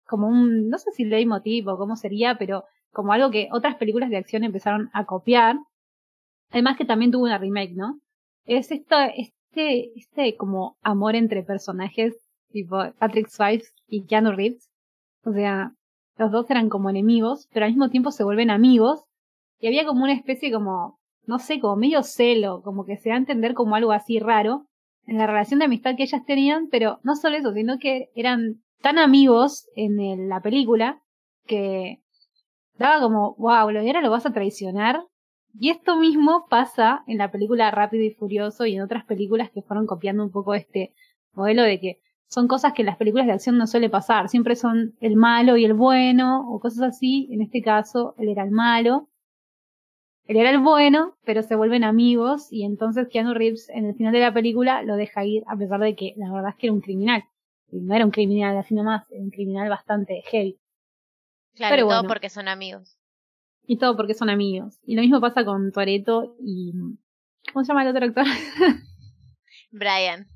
como 0.04 0.28
un, 0.28 0.68
no 0.68 0.78
sé 0.78 0.90
si 0.92 1.04
leitmotiv 1.04 1.68
o 1.68 1.78
cómo 1.78 1.96
sería, 1.96 2.37
pero 2.38 2.64
como 2.92 3.12
algo 3.12 3.31
que 3.31 3.48
otras 3.52 3.76
películas 3.76 4.11
de 4.11 4.18
acción 4.18 4.44
empezaron 4.44 4.90
a 4.92 5.07
copiar. 5.07 5.57
Además 6.50 6.76
que 6.76 6.85
también 6.85 7.11
tuvo 7.11 7.24
una 7.24 7.38
remake, 7.38 7.74
¿no? 7.74 8.00
Es 8.44 8.70
esto, 8.70 8.96
este, 9.51 9.93
este 9.97 10.37
como 10.37 10.77
amor 10.83 11.17
entre 11.17 11.43
personajes, 11.43 12.17
tipo 12.51 12.79
Patrick 12.99 13.29
Swayze 13.29 13.73
y 13.87 14.07
Keanu 14.07 14.33
Reeves. 14.33 14.71
O 15.25 15.33
sea, 15.33 15.73
los 16.17 16.31
dos 16.31 16.51
eran 16.51 16.69
como 16.69 16.91
enemigos, 16.91 17.49
pero 17.53 17.67
al 17.67 17.73
mismo 17.73 17.91
tiempo 17.91 18.11
se 18.11 18.25
vuelven 18.25 18.51
amigos. 18.51 19.05
Y 19.61 19.67
había 19.67 19.85
como 19.85 20.05
una 20.05 20.13
especie 20.13 20.53
como, 20.53 20.99
no 21.27 21.39
sé, 21.39 21.61
como 21.61 21.77
medio 21.77 22.03
celo, 22.03 22.63
como 22.63 22.85
que 22.85 22.97
se 22.97 23.09
da 23.09 23.17
a 23.17 23.19
entender 23.19 23.55
como 23.55 23.75
algo 23.75 23.93
así 23.93 24.19
raro 24.19 24.67
en 25.07 25.19
la 25.19 25.27
relación 25.27 25.59
de 25.59 25.65
amistad 25.65 25.97
que 25.97 26.03
ellas 26.05 26.25
tenían, 26.27 26.69
pero 26.71 27.01
no 27.03 27.17
solo 27.17 27.37
eso, 27.37 27.53
sino 27.53 27.79
que 27.79 28.11
eran 28.15 28.63
tan 28.83 28.99
amigos 28.99 29.67
en 29.75 30.29
la 30.29 30.41
película 30.41 31.03
que 31.47 32.03
daba 32.77 33.01
como, 33.01 33.35
wow, 33.37 33.71
lo 33.71 33.81
ahora 33.81 34.03
lo 34.03 34.11
vas 34.11 34.27
a 34.27 34.33
traicionar. 34.33 35.03
Y 35.61 35.71
esto 35.71 35.97
mismo 35.97 36.47
pasa 36.49 37.03
en 37.09 37.18
la 37.18 37.33
película 37.33 37.71
Rápido 37.73 38.05
y 38.05 38.11
Furioso 38.11 38.64
y 38.64 38.77
en 38.77 38.83
otras 38.83 39.05
películas 39.05 39.51
que 39.51 39.62
fueron 39.62 39.87
copiando 39.87 40.23
un 40.23 40.31
poco 40.31 40.55
este 40.55 40.94
modelo 41.33 41.62
de 41.64 41.81
que 41.81 42.01
son 42.29 42.47
cosas 42.47 42.75
que 42.75 42.83
en 42.83 42.87
las 42.87 42.97
películas 42.97 43.27
de 43.27 43.33
acción 43.33 43.59
no 43.59 43.66
suele 43.66 43.90
pasar. 43.90 44.29
Siempre 44.29 44.55
son 44.55 44.94
el 45.01 45.16
malo 45.16 45.57
y 45.57 45.64
el 45.64 45.75
bueno 45.75 46.49
o 46.49 46.61
cosas 46.61 46.83
así. 46.83 47.29
En 47.33 47.42
este 47.42 47.61
caso, 47.61 48.14
él 48.18 48.29
era 48.29 48.44
el 48.44 48.53
malo. 48.53 49.09
Él 50.27 50.37
era 50.37 50.51
el 50.51 50.59
bueno, 50.59 51.16
pero 51.25 51.42
se 51.42 51.57
vuelven 51.57 51.83
amigos 51.83 52.53
y 52.53 52.64
entonces 52.64 53.09
Keanu 53.09 53.35
Reeves 53.35 53.68
en 53.71 53.87
el 53.87 53.94
final 53.94 54.12
de 54.12 54.21
la 54.21 54.33
película 54.33 54.83
lo 54.83 54.94
deja 54.94 55.25
ir 55.25 55.42
a 55.49 55.57
pesar 55.57 55.81
de 55.81 55.97
que 55.97 56.12
la 56.16 56.31
verdad 56.31 56.51
es 56.51 56.57
que 56.57 56.66
era 56.66 56.75
un 56.75 56.83
criminal. 56.83 57.25
Y 57.73 57.81
no 57.81 57.94
era 57.94 58.05
un 58.05 58.11
criminal 58.11 58.57
así 58.59 58.75
nomás, 58.75 59.11
era 59.11 59.23
un 59.23 59.31
criminal 59.31 59.68
bastante 59.71 60.23
heavy. 60.27 60.61
Claro, 61.55 61.88
todo 61.88 62.07
porque 62.07 62.29
son 62.29 62.47
amigos. 62.47 62.98
Y 63.70 63.76
todo 63.76 63.98
porque 63.98 64.14
son 64.14 64.31
amigos. 64.31 64.81
Y 64.83 64.96
lo 64.96 65.02
mismo 65.02 65.20
pasa 65.20 65.44
con 65.44 65.70
Toreto 65.72 66.35
y. 66.40 66.72
¿Cómo 67.52 67.64
se 67.64 67.68
llama 67.68 67.83
el 67.83 67.88
otro 67.88 68.07
actor? 68.07 68.24
Brian. 69.70 70.26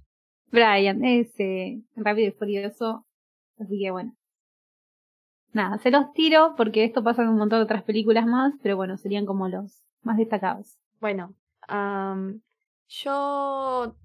Brian, 0.51 1.03
ese 1.03 1.83
rápido 1.97 2.29
y 2.29 2.33
furioso. 2.33 3.07
Así 3.59 3.81
que 3.81 3.91
bueno. 3.91 4.15
Nada, 5.55 5.79
se 5.79 5.91
los 5.91 6.13
tiro 6.13 6.55
porque 6.59 6.85
esto 6.85 7.03
pasa 7.03 7.23
en 7.23 7.31
un 7.31 7.39
montón 7.39 7.61
de 7.61 7.65
otras 7.65 7.85
películas 7.85 8.27
más, 8.27 8.53
pero 8.63 8.77
bueno, 8.77 8.99
serían 8.99 9.25
como 9.25 9.49
los 9.49 9.83
más 10.03 10.19
destacados. 10.19 10.79
Bueno, 11.01 11.35
yo 12.89 13.97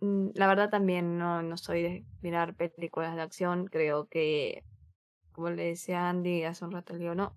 mm, 0.00 0.28
la 0.34 0.46
verdad 0.46 0.70
también 0.70 1.18
no, 1.18 1.42
no 1.42 1.56
soy 1.56 1.82
de 1.82 2.04
mirar 2.20 2.54
películas 2.54 3.16
de 3.16 3.22
acción, 3.22 3.66
creo 3.66 4.06
que 4.06 4.62
como 5.32 5.50
le 5.50 5.64
decía 5.66 6.08
Andy 6.08 6.44
hace 6.44 6.64
un 6.64 6.72
rato, 6.72 6.92
le 6.92 7.00
digo, 7.00 7.14
no, 7.14 7.34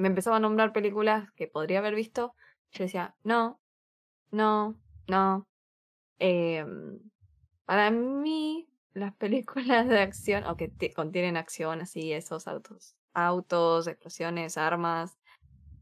me 0.00 0.08
empezaba 0.08 0.36
a 0.36 0.40
nombrar 0.40 0.72
películas 0.72 1.30
que 1.32 1.46
podría 1.46 1.78
haber 1.78 1.94
visto, 1.94 2.34
yo 2.72 2.84
decía, 2.84 3.14
no, 3.22 3.60
no, 4.30 4.76
no. 5.06 5.46
Em, 6.18 6.98
para 7.64 7.90
mí, 7.90 8.68
las 8.92 9.14
películas 9.16 9.88
de 9.88 10.00
acción, 10.00 10.44
o 10.44 10.56
que 10.56 10.70
contienen 10.94 11.36
acción, 11.36 11.80
así, 11.82 12.12
esos 12.12 12.48
autos, 12.48 12.96
autos, 13.14 13.86
explosiones, 13.86 14.56
armas, 14.58 15.18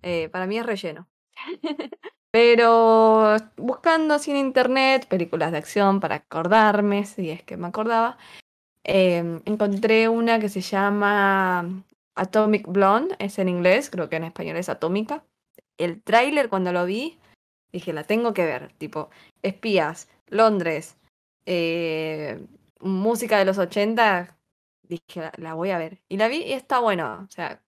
eh, 0.03 0.29
para 0.31 0.47
mí 0.47 0.59
es 0.59 0.67
relleno. 0.67 1.09
Pero 2.31 3.37
buscando 3.57 4.15
así 4.15 4.31
en 4.31 4.37
internet 4.37 5.07
películas 5.09 5.51
de 5.53 5.59
acción 5.59 6.01
para 6.01 6.17
acordarme, 6.17 7.07
si 7.07 7.31
es 7.31 7.43
que 7.43 7.57
me 7.57 7.69
acordaba, 7.69 8.19
Em, 8.91 9.43
encontré 9.45 10.09
una 10.09 10.41
que 10.41 10.49
se 10.49 10.63
llama 10.63 11.85
Atomic 12.19 12.67
Blonde, 12.67 13.17
es 13.19 13.39
en 13.39 13.49
inglés, 13.49 13.91
creo 13.91 14.09
que 14.09 14.17
en 14.17 14.25
español 14.25 14.57
es 14.57 14.69
Atómica. 14.69 15.25
El 15.79 16.03
tráiler 16.03 16.49
cuando 16.49 16.73
lo 16.73 16.85
vi, 16.85 17.19
dije, 17.73 17.93
la 17.93 18.05
tengo 18.05 18.35
que 18.35 18.45
ver, 18.45 18.73
tipo, 18.79 19.11
espías, 19.43 20.09
Londres, 20.27 20.97
eh, 21.47 22.45
música 22.81 23.39
de 23.39 23.45
los 23.45 23.59
80, 23.59 24.37
dije, 24.83 25.31
la, 25.37 25.55
voy 25.55 25.71
a 25.71 25.79
ver. 25.79 26.01
Y 26.09 26.17
la 26.17 26.29
vi 26.29 26.39
y 26.39 26.53
está 26.53 26.81
bueno, 26.81 27.27
o 27.29 27.31
sea, 27.31 27.63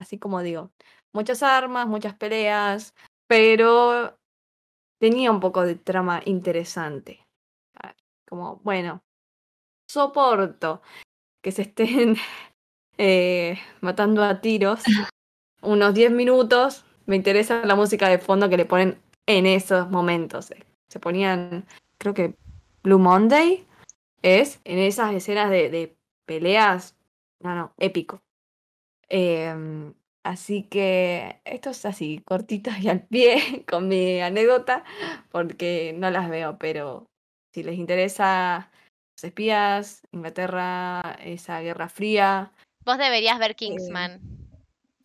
así 0.00 0.18
como 0.18 0.42
digo, 0.42 0.70
muchas 1.12 1.42
armas, 1.42 1.86
muchas 1.86 2.14
peleas, 2.14 2.94
pero 3.28 4.18
tenía 4.98 5.30
un 5.30 5.40
poco 5.40 5.62
de 5.62 5.76
trama 5.76 6.22
interesante. 6.24 7.26
Como, 8.28 8.56
bueno, 8.64 9.04
soporto 9.88 10.82
que 11.42 11.52
se 11.52 11.62
estén 11.62 12.16
eh, 12.98 13.58
matando 13.80 14.22
a 14.24 14.40
tiros 14.40 14.82
unos 15.62 15.94
10 15.94 16.12
minutos. 16.12 16.84
Me 17.06 17.16
interesa 17.16 17.64
la 17.64 17.74
música 17.74 18.08
de 18.08 18.18
fondo 18.18 18.48
que 18.48 18.56
le 18.56 18.64
ponen 18.64 18.98
en 19.26 19.46
esos 19.46 19.90
momentos. 19.90 20.52
Se 20.88 21.00
ponían, 21.00 21.66
creo 21.98 22.14
que 22.14 22.34
Blue 22.82 22.98
Monday 22.98 23.66
es 24.22 24.60
en 24.64 24.78
esas 24.78 25.14
escenas 25.14 25.50
de, 25.50 25.96
peleas, 26.26 26.96
no, 27.40 27.54
no, 27.54 27.74
épico. 27.78 28.20
Em, 29.08 29.94
así 30.24 30.64
que 30.64 31.40
esto 31.44 31.70
es 31.70 31.84
así, 31.86 32.22
cortito 32.24 32.70
y 32.80 32.88
al 32.88 33.02
pie 33.06 33.64
con 33.68 33.88
mi 33.88 34.20
anécdota, 34.20 34.84
porque 35.30 35.94
no 35.96 36.10
las 36.10 36.28
veo, 36.28 36.58
pero 36.58 37.06
si 37.52 37.62
les 37.62 37.78
interesa 37.78 38.70
espías, 39.22 40.02
Inglaterra, 40.12 41.16
esa 41.20 41.60
Guerra 41.60 41.88
Fría. 41.88 42.52
Vos 42.86 42.98
deberías 42.98 43.38
ver 43.38 43.50
eh, 43.50 43.54
Kingsman. 43.56 44.20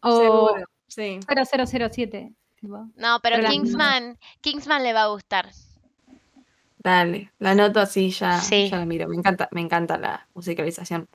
o 0.01 0.55
sí. 0.87 1.19
0007. 1.27 2.31
No, 2.61 3.19
pero, 3.23 3.49
Kingsman, 3.49 4.19
Kingsman 4.39 4.83
le 4.83 4.93
va 4.93 5.03
a 5.03 5.07
gustar. 5.07 5.49
Dale, 6.77 7.31
la 7.39 7.55
noto 7.55 7.79
así, 7.79 8.11
ya, 8.11 8.39
ya 8.39 8.77
la 8.77 8.85
miro. 8.85 9.07
Me 9.07 9.15
encanta, 9.15 9.49
me 9.51 9.61
encanta 9.61 9.97
la 9.97 10.27
musicalización. 10.33 11.07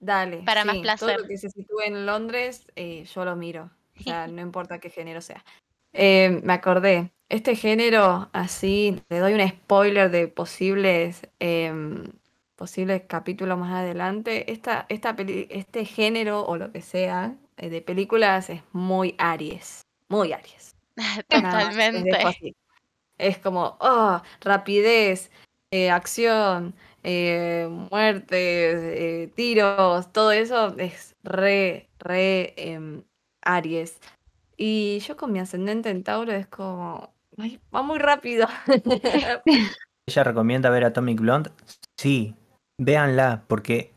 Dale. 0.00 0.38
Para 0.38 0.64
más 0.64 0.78
placer. 0.78 1.08
Todo 1.08 1.18
lo 1.22 1.28
que 1.28 1.38
se 1.38 1.48
sitúe 1.48 1.80
en 1.86 2.06
Londres, 2.06 2.66
eh, 2.74 3.04
yo 3.04 3.24
lo 3.24 3.36
miro. 3.36 3.70
O 3.98 4.02
sea, 4.02 4.26
no 4.28 4.42
importa 4.42 4.80
qué 4.80 4.90
género 4.90 5.20
sea. 5.20 5.44
Eh, 5.92 6.40
me 6.42 6.52
acordé, 6.52 7.12
este 7.28 7.54
género, 7.54 8.28
así, 8.32 9.00
le 9.08 9.18
doy 9.20 9.34
un 9.34 9.48
spoiler 9.48 10.10
de 10.10 10.26
posibles, 10.26 11.28
em, 11.38 12.04
posibles 12.56 13.02
capítulos 13.06 13.58
más 13.58 13.72
adelante. 13.72 14.50
Esta, 14.52 14.86
esta 14.88 15.14
este 15.18 15.84
género 15.84 16.44
o 16.44 16.56
lo 16.56 16.72
que 16.72 16.82
sea 16.82 17.36
eh, 17.56 17.68
de 17.68 17.82
películas 17.82 18.50
es 18.50 18.62
muy 18.72 19.14
Aries. 19.18 19.86
Muy 20.08 20.32
Aries. 20.32 20.74
Totalmente. 21.28 22.10
Es 23.16 23.38
como, 23.38 23.76
oh, 23.80 24.20
rapidez, 24.40 25.30
eh, 25.70 25.90
acción, 25.90 26.74
eh, 27.04 27.68
muertes, 27.90 28.76
eh, 28.80 29.30
tiros, 29.34 30.12
todo 30.12 30.32
eso 30.32 30.74
es 30.78 31.14
re, 31.22 31.88
re 31.98 32.54
em, 32.56 33.02
Aries. 33.42 33.98
Y 34.56 35.00
yo 35.00 35.16
con 35.16 35.32
mi 35.32 35.38
ascendente 35.38 35.90
en 35.90 36.02
Tauro 36.02 36.32
es 36.32 36.46
como, 36.46 37.12
ay, 37.38 37.60
va 37.74 37.82
muy 37.82 37.98
rápido. 37.98 38.48
Ella 40.06 40.24
recomienda 40.24 40.70
ver 40.70 40.84
Atomic 40.84 41.20
Blonde. 41.20 41.50
Sí, 41.96 42.34
véanla, 42.78 43.44
porque 43.46 43.92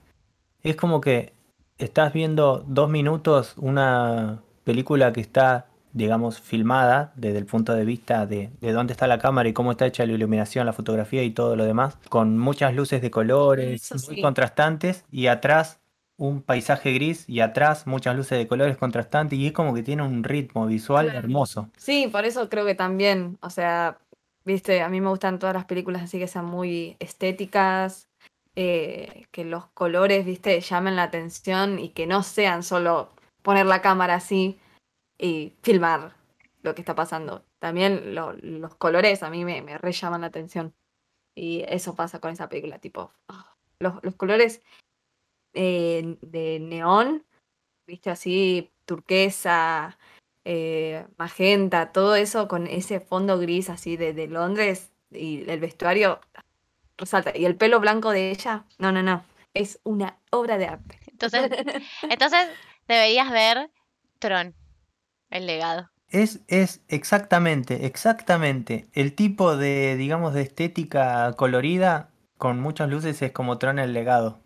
es 0.64 0.76
como 0.76 1.02
que 1.02 1.34
estás 1.78 2.14
viendo 2.14 2.64
dos 2.68 2.90
minutos 2.90 3.54
una 3.58 4.42
película 4.64 5.14
que 5.14 5.22
está, 5.22 5.68
digamos, 5.94 6.40
filmada 6.42 7.14
desde 7.16 7.38
el 7.40 7.46
punto 7.46 7.74
de 7.74 7.86
vista 7.86 8.26
de, 8.26 8.50
de 8.60 8.72
dónde 8.72 8.94
está 8.94 9.08
la 9.08 9.20
cámara 9.20 9.48
y 9.50 9.54
cómo 9.54 9.72
está 9.72 9.86
hecha 9.86 10.06
la 10.06 10.14
iluminación, 10.14 10.66
la 10.66 10.74
fotografía 10.74 11.24
y 11.24 11.32
todo 11.32 11.56
lo 11.56 11.66
demás, 11.66 11.98
con 12.10 12.38
muchas 12.38 12.74
luces 12.76 13.02
de 13.02 13.12
colores 13.12 13.92
muy 14.08 14.22
contrastantes 14.22 15.06
y 15.12 15.28
atrás 15.28 15.80
un 16.20 16.42
paisaje 16.42 16.94
gris 16.94 17.26
y 17.30 17.42
atrás 17.42 17.86
muchas 17.86 18.16
luces 18.16 18.40
de 18.40 18.48
colores 18.48 18.76
contrastantes 18.78 19.38
y 19.38 19.48
es 19.48 19.54
como 19.54 19.74
que 19.76 19.84
tiene 19.84 20.02
un 20.02 20.24
ritmo 20.24 20.66
visual 20.66 21.06
Claro. 21.06 21.20
hermoso. 21.20 21.70
Sí, 21.78 22.10
por 22.12 22.26
eso 22.26 22.50
creo 22.50 22.66
que 22.66 22.74
también, 22.74 23.38
o 23.42 23.52
sea, 23.52 24.00
viste, 24.44 24.82
a 24.82 24.90
mí 24.90 25.00
me 25.00 25.10
gustan 25.10 25.38
todas 25.38 25.54
las 25.56 25.66
películas 25.66 26.02
así 26.02 26.18
que 26.18 26.28
sean 26.28 26.46
muy 26.46 26.96
estéticas, 27.00 28.07
eh, 28.60 29.28
que 29.32 29.46
los 29.46 29.68
colores, 29.68 30.26
viste, 30.26 30.60
llamen 30.62 30.96
la 30.96 31.04
atención 31.04 31.78
y 31.80 31.90
que 31.90 32.08
no 32.08 32.24
sean 32.24 32.64
solo 32.64 33.12
poner 33.44 33.68
la 33.68 33.84
cámara 33.84 34.16
así 34.16 34.60
y 35.20 35.54
filmar 35.64 36.16
lo 36.64 36.74
que 36.76 36.82
está 36.82 36.96
pasando. 36.96 37.46
También 37.60 38.16
lo- 38.16 38.34
los 38.34 38.76
colores 38.76 39.24
a 39.24 39.30
mí 39.30 39.46
me, 39.46 39.62
me 39.62 39.78
re 39.78 39.92
llaman 39.92 40.22
la 40.22 40.28
atención. 40.28 40.74
Y 41.36 41.64
eso 41.70 41.96
pasa 41.96 42.20
con 42.20 42.32
esa 42.32 42.50
película, 42.50 42.80
tipo, 42.80 43.12
ah, 43.30 43.56
los, 43.80 44.04
los 44.04 44.16
colores 44.16 44.64
eh, 45.54 46.18
de 46.22 46.60
neón, 46.60 47.26
viste, 47.88 48.10
así, 48.10 48.72
turquesa, 48.86 49.98
eh, 50.46 51.06
magenta, 51.18 51.92
todo 51.92 52.16
eso 52.16 52.48
con 52.48 52.68
ese 52.68 53.00
fondo 53.00 53.40
gris 53.40 53.70
así 53.70 53.98
de, 53.98 54.14
de 54.14 54.28
Londres 54.28 54.92
y 55.12 55.50
el 55.50 55.60
vestuario 55.60 56.20
resalta. 56.98 57.36
Y 57.36 57.46
el 57.46 57.56
pelo 57.56 57.80
blanco 57.80 58.12
de 58.12 58.32
ella, 58.32 58.66
no, 58.78 58.92
no, 58.92 59.04
no, 59.04 59.24
es 59.54 59.80
una 59.84 60.18
obra 60.32 60.58
de 60.58 60.68
arte. 60.68 61.00
Entonces, 61.08 61.50
entonces 62.10 62.48
deberías 62.88 63.32
ver 63.32 63.72
Tron, 64.20 64.56
el 65.30 65.48
legado. 65.48 65.90
Es, 66.10 66.40
es 66.48 66.82
exactamente, 66.88 67.86
exactamente 67.86 68.88
el 68.94 69.14
tipo 69.14 69.58
de, 69.58 69.98
digamos, 69.98 70.34
de 70.34 70.42
estética 70.42 71.34
colorida 71.34 72.12
con 72.38 72.62
muchas 72.62 72.90
luces 72.90 73.22
es 73.22 73.32
como 73.32 73.58
Tron 73.58 73.80
el 73.80 73.94
legado. 73.94 74.40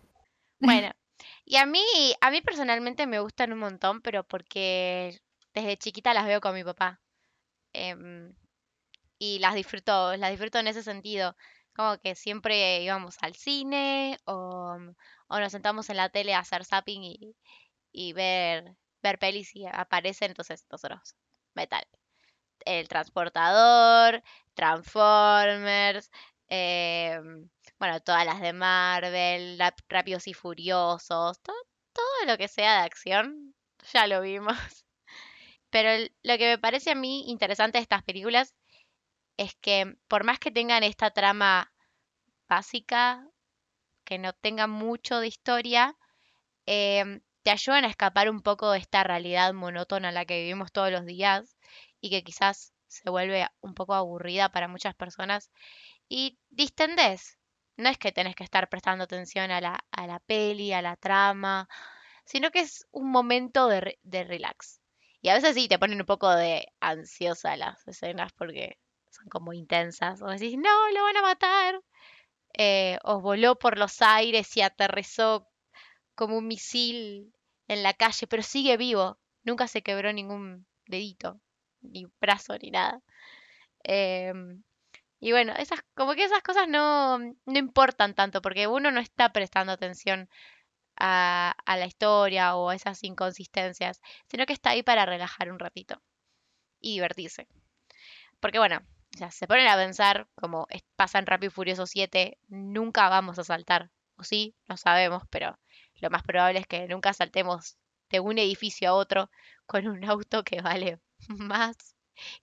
Bueno, 0.58 0.90
y 1.44 1.56
a 1.56 1.66
mí, 1.66 1.84
a 2.20 2.30
mí 2.30 2.40
personalmente 2.40 3.06
me 3.06 3.20
gustan 3.20 3.52
un 3.52 3.60
montón, 3.60 4.00
pero 4.00 4.24
porque 4.24 5.20
desde 5.54 5.76
chiquita 5.76 6.14
las 6.14 6.26
veo 6.26 6.40
con 6.40 6.54
mi 6.54 6.64
papá. 6.64 7.00
Em, 7.72 8.34
y 9.18 9.38
las 9.38 9.54
disfruto, 9.54 10.16
las 10.16 10.30
disfruto 10.30 10.58
en 10.58 10.66
ese 10.66 10.82
sentido. 10.82 11.36
Como 11.74 11.98
que 12.00 12.14
siempre 12.14 12.82
íbamos 12.82 13.16
al 13.22 13.34
cine 13.34 14.18
o, 14.26 14.76
o 15.28 15.40
nos 15.40 15.52
sentamos 15.52 15.88
en 15.90 15.96
la 15.96 16.10
tele 16.10 16.34
a 16.34 16.40
hacer 16.40 16.64
zapping 16.64 17.02
y, 17.04 17.36
y 17.92 18.12
ver, 18.14 18.76
ver 19.02 19.18
pelis 19.18 19.54
y 19.56 19.66
aparecen, 19.66 20.30
entonces 20.32 20.66
nosotros, 20.70 21.16
metal. 21.54 21.86
El 22.64 22.88
transportador, 22.88 24.22
Transformers, 24.54 26.10
em, 26.48 27.48
bueno, 27.78 28.00
todas 28.00 28.24
las 28.26 28.40
de 28.40 28.52
Marvel, 28.52 29.58
Rápidos 29.88 30.26
y 30.28 30.34
Furiosos, 30.34 31.40
to- 31.42 31.52
todo 31.92 32.26
lo 32.26 32.38
que 32.38 32.48
sea 32.48 32.80
de 32.80 32.86
acción, 32.86 33.54
ya 33.92 34.06
lo 34.06 34.20
vimos. 34.22 34.56
Pero 35.70 35.90
lo 36.22 36.38
que 36.38 36.48
me 36.50 36.58
parece 36.58 36.90
a 36.92 36.94
mí 36.94 37.24
interesante 37.30 37.78
de 37.78 37.82
estas 37.82 38.02
películas 38.04 38.54
es 39.36 39.54
que 39.56 39.96
por 40.08 40.24
más 40.24 40.38
que 40.38 40.50
tengan 40.50 40.82
esta 40.82 41.10
trama 41.10 41.72
básica, 42.48 43.26
que 44.04 44.18
no 44.18 44.32
tengan 44.32 44.70
mucho 44.70 45.20
de 45.20 45.28
historia, 45.28 45.96
em, 46.66 47.20
te 47.42 47.50
ayudan 47.50 47.84
a 47.84 47.88
escapar 47.88 48.30
un 48.30 48.42
poco 48.42 48.72
de 48.72 48.78
esta 48.78 49.04
realidad 49.04 49.52
monótona 49.54 50.08
en 50.10 50.14
la 50.14 50.24
que 50.26 50.40
vivimos 50.40 50.72
todos 50.72 50.92
los 50.92 51.06
días 51.06 51.56
y 52.00 52.10
que 52.10 52.22
quizás 52.24 52.72
se 52.88 53.10
vuelve 53.10 53.48
un 53.60 53.74
poco 53.74 53.94
aburrida 53.94 54.50
para 54.50 54.68
muchas 54.68 54.94
personas 54.94 55.50
y 56.08 56.38
distendés. 56.50 57.38
No 57.76 57.88
es 57.88 57.98
que 57.98 58.12
tenés 58.12 58.36
que 58.36 58.44
estar 58.44 58.68
prestando 58.68 59.04
atención 59.04 59.50
a 59.50 59.60
la, 59.60 59.84
a 59.92 60.06
la 60.06 60.20
peli, 60.20 60.72
a 60.72 60.82
la 60.82 60.96
trama, 60.96 61.68
sino 62.24 62.50
que 62.50 62.60
es 62.60 62.86
un 62.92 63.10
momento 63.10 63.68
de, 63.68 63.98
de 64.02 64.24
relax. 64.24 64.80
Y 65.22 65.30
a 65.30 65.34
veces 65.34 65.54
sí 65.54 65.68
te 65.68 65.78
ponen 65.78 66.00
un 66.00 66.06
poco 66.06 66.30
de 66.30 66.66
ansiosa 66.80 67.56
las 67.56 67.86
escenas 67.88 68.32
porque 68.34 68.78
como 69.30 69.52
intensas. 69.52 70.22
O 70.22 70.26
decís, 70.26 70.56
no, 70.56 70.90
lo 70.94 71.02
van 71.04 71.16
a 71.16 71.22
matar. 71.22 71.80
Eh, 72.58 72.98
o 73.04 73.20
voló 73.20 73.58
por 73.58 73.78
los 73.78 74.02
aires 74.02 74.56
y 74.56 74.62
aterrizó 74.62 75.48
como 76.14 76.38
un 76.38 76.48
misil 76.48 77.32
en 77.68 77.82
la 77.82 77.94
calle, 77.94 78.26
pero 78.26 78.42
sigue 78.42 78.76
vivo. 78.76 79.18
Nunca 79.44 79.68
se 79.68 79.82
quebró 79.82 80.12
ningún 80.12 80.66
dedito, 80.86 81.40
ni 81.82 82.06
brazo, 82.20 82.56
ni 82.58 82.70
nada. 82.70 83.00
Em, 83.84 84.62
y 85.20 85.32
bueno, 85.32 85.54
esas, 85.58 85.80
como 85.94 86.14
que 86.14 86.24
esas 86.24 86.42
cosas 86.42 86.68
no, 86.68 87.18
no 87.18 87.58
importan 87.58 88.14
tanto, 88.14 88.42
porque 88.42 88.66
uno 88.66 88.90
no 88.90 89.00
está 89.00 89.32
prestando 89.32 89.72
atención 89.72 90.28
a 90.96 91.54
la 91.66 91.86
historia 91.86 92.56
o 92.56 92.70
a 92.70 92.76
esas 92.76 93.02
inconsistencias, 93.04 94.00
sino 94.28 94.46
que 94.46 94.52
está 94.52 94.70
ahí 94.70 94.82
para 94.82 95.06
relajar 95.06 95.50
un 95.50 95.58
ratito 95.58 96.00
y 96.80 96.94
divertirse. 96.94 97.48
Porque 98.40 98.58
bueno, 98.58 98.80
o 99.14 99.18
sea, 99.18 99.30
se 99.30 99.46
ponen 99.46 99.68
a 99.68 99.76
pensar, 99.76 100.28
como 100.34 100.66
es- 100.70 100.82
pasa 100.96 101.18
en 101.18 101.26
Rápido 101.26 101.48
y 101.48 101.52
Furioso 101.54 101.86
7, 101.86 102.38
nunca 102.48 103.08
vamos 103.08 103.38
a 103.38 103.44
saltar. 103.44 103.90
O 104.16 104.24
sí, 104.24 104.56
no 104.68 104.76
sabemos, 104.76 105.22
pero 105.30 105.58
lo 106.00 106.10
más 106.10 106.22
probable 106.22 106.60
es 106.60 106.66
que 106.66 106.86
nunca 106.88 107.12
saltemos 107.12 107.76
de 108.10 108.20
un 108.20 108.38
edificio 108.38 108.90
a 108.90 108.94
otro 108.94 109.30
con 109.66 109.86
un 109.88 110.04
auto 110.04 110.44
que 110.44 110.60
vale 110.62 111.00
más 111.28 111.76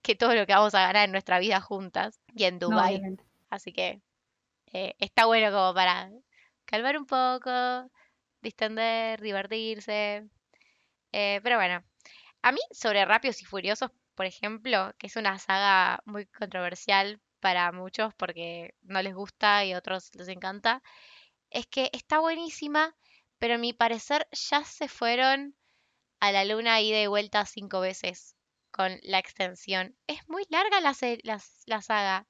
que 0.02 0.16
todo 0.16 0.36
lo 0.36 0.46
que 0.46 0.54
vamos 0.54 0.76
a 0.76 0.82
ganar 0.88 1.06
en 1.06 1.12
nuestra 1.12 1.40
vida 1.40 1.62
juntas 1.62 2.20
y 2.36 2.46
en 2.46 2.60
No, 2.60 2.78
obviamente. 2.84 3.24
Así 3.50 3.74
que 3.74 4.02
eh, 4.74 4.96
está 5.00 5.26
bueno 5.26 5.52
como 5.52 5.74
para 5.74 6.12
calmar 6.66 6.98
un 6.98 7.06
poco, 7.06 7.52
distender, 8.42 9.22
divertirse. 9.22 10.30
Eh, 11.12 11.40
pero 11.44 11.58
bueno, 11.58 11.84
a 12.44 12.52
mí 12.52 12.60
sobre 12.72 13.06
Rápidos 13.06 13.42
y 13.42 13.46
Furiosos, 13.46 13.92
por 14.20 14.26
ejemplo, 14.26 14.94
que 14.98 15.08
es 15.08 15.16
una 15.16 15.40
saga 15.40 16.02
muy 16.04 16.26
controversial 16.26 17.22
para 17.40 17.72
muchos 17.72 18.14
porque 18.16 18.76
no 18.82 19.02
les 19.02 19.16
gusta 19.16 19.64
y 19.64 19.72
a 19.72 19.78
otros 19.78 20.14
les 20.14 20.28
encanta, 20.28 20.84
es 21.50 21.68
que 21.68 21.90
está 21.94 22.20
buenísima, 22.20 22.98
pero 23.38 23.54
a 23.54 23.58
mi 23.58 23.72
parecer 23.72 24.28
ya 24.34 24.66
se 24.66 24.90
fueron 24.90 25.56
a 26.20 26.34
la 26.34 26.44
luna 26.44 26.82
ida 26.82 27.02
y 27.02 27.08
vuelta 27.08 27.46
cinco 27.46 27.80
veces 27.80 28.36
con 28.72 29.00
la 29.04 29.20
extensión. 29.20 29.96
Es 30.06 30.28
muy 30.28 30.44
larga 30.50 30.82
la, 30.82 31.82
saga. 31.82 32.28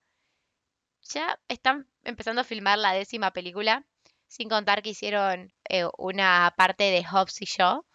Ya 1.01 1.39
están 1.47 1.89
empezando 2.03 2.41
a 2.41 2.43
filmar 2.43 2.77
la 2.77 2.93
décima 2.93 3.31
película, 3.31 3.83
sin 4.27 4.47
contar 4.47 4.83
que 4.83 4.91
hicieron 4.91 5.51
eh, 5.67 5.87
una 5.97 6.53
parte 6.55 6.83
de 6.83 7.03
Hobbs 7.03 7.41
y 7.41 7.47
yo, 7.47 7.87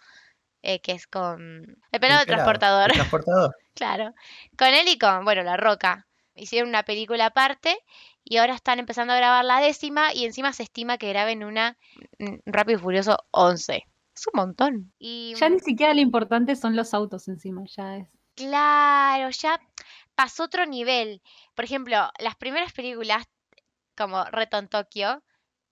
eh, 0.66 0.80
que 0.80 0.92
es 0.92 1.06
con 1.06 1.76
el 1.92 2.00
pelado 2.00 2.22
El 2.22 2.26
pelado, 2.26 2.26
transportador, 2.26 2.90
el 2.90 2.96
transportador. 2.96 3.56
claro, 3.74 4.14
con 4.56 4.68
él 4.68 4.88
y 4.88 4.98
con, 4.98 5.24
bueno, 5.24 5.42
La 5.42 5.58
Roca. 5.58 6.06
Hicieron 6.34 6.70
una 6.70 6.82
película 6.82 7.26
aparte 7.26 7.78
y 8.24 8.38
ahora 8.38 8.54
están 8.54 8.78
empezando 8.78 9.12
a 9.12 9.16
grabar 9.16 9.44
la 9.44 9.60
décima 9.60 10.12
y 10.14 10.24
encima 10.24 10.52
se 10.54 10.62
estima 10.64 10.96
que 10.96 11.10
graben 11.10 11.44
una 11.44 11.76
mm, 12.18 12.36
Rápido 12.46 12.78
y 12.78 12.82
Furioso 12.82 13.18
11. 13.30 13.84
Es 14.16 14.26
un 14.32 14.40
montón. 14.40 14.92
Y 14.98 15.34
Ya 15.36 15.50
ni 15.50 15.60
siquiera 15.60 15.92
lo 15.92 16.00
importante 16.00 16.56
son 16.56 16.74
los 16.74 16.94
autos 16.94 17.28
encima, 17.28 17.62
ya 17.66 17.98
es. 17.98 18.08
Claro, 18.34 19.30
ya 19.30 19.60
pasó 20.14 20.44
otro 20.44 20.64
nivel. 20.64 21.20
Por 21.54 21.66
ejemplo, 21.66 22.10
las 22.18 22.36
primeras 22.36 22.72
películas 22.72 23.24
como 23.96 24.24
Reton 24.24 24.68
Tokyo 24.68 25.22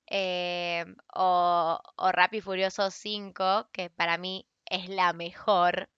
eh, 0.07 0.85
o, 1.15 1.81
o 1.97 2.13
Rápido 2.13 2.39
y 2.39 2.43
Furioso 2.43 2.91
5, 2.91 3.69
que 3.73 3.89
para 3.89 4.19
mí 4.19 4.47
es 4.73 4.89
la 4.91 5.13
mejor 5.15 5.91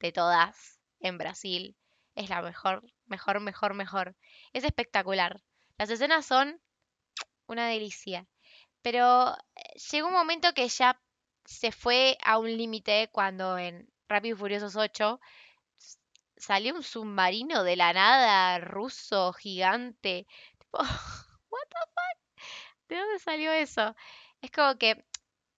de 0.00 0.12
todas 0.12 0.80
en 1.00 1.18
Brasil. 1.18 1.76
Es 2.16 2.30
la 2.30 2.42
mejor, 2.42 2.82
mejor, 3.06 3.40
mejor, 3.40 3.74
mejor. 3.74 4.16
Es 4.54 4.64
espectacular. 4.64 5.42
Las 5.78 5.90
escenas 5.90 6.26
son 6.26 6.60
una 7.46 7.68
delicia. 7.68 8.26
Pero 8.82 9.32
eh, 9.56 9.78
llegó 9.92 10.08
un 10.08 10.14
momento 10.14 10.54
que 10.54 10.68
ya 10.68 11.00
se 11.44 11.72
fue 11.72 12.18
a 12.24 12.38
un 12.38 12.48
límite 12.56 13.10
cuando 13.12 13.58
en 13.58 13.88
Rápido 14.08 14.36
y 14.36 14.38
Furiosos 14.38 14.76
8 14.76 15.20
s- 15.78 15.98
salió 16.36 16.74
un 16.74 16.82
submarino 16.84 17.64
de 17.64 17.76
la 17.76 17.92
nada 17.94 18.58
ruso 18.60 19.32
gigante. 19.34 20.26
Tipo, 20.58 20.78
what 21.50 21.68
the 21.68 21.78
fuck? 21.94 22.18
¿De 22.88 22.96
dónde 22.96 23.18
salió 23.18 23.52
eso? 23.52 23.94
Es 24.40 24.50
como 24.50 24.76
que 24.78 25.04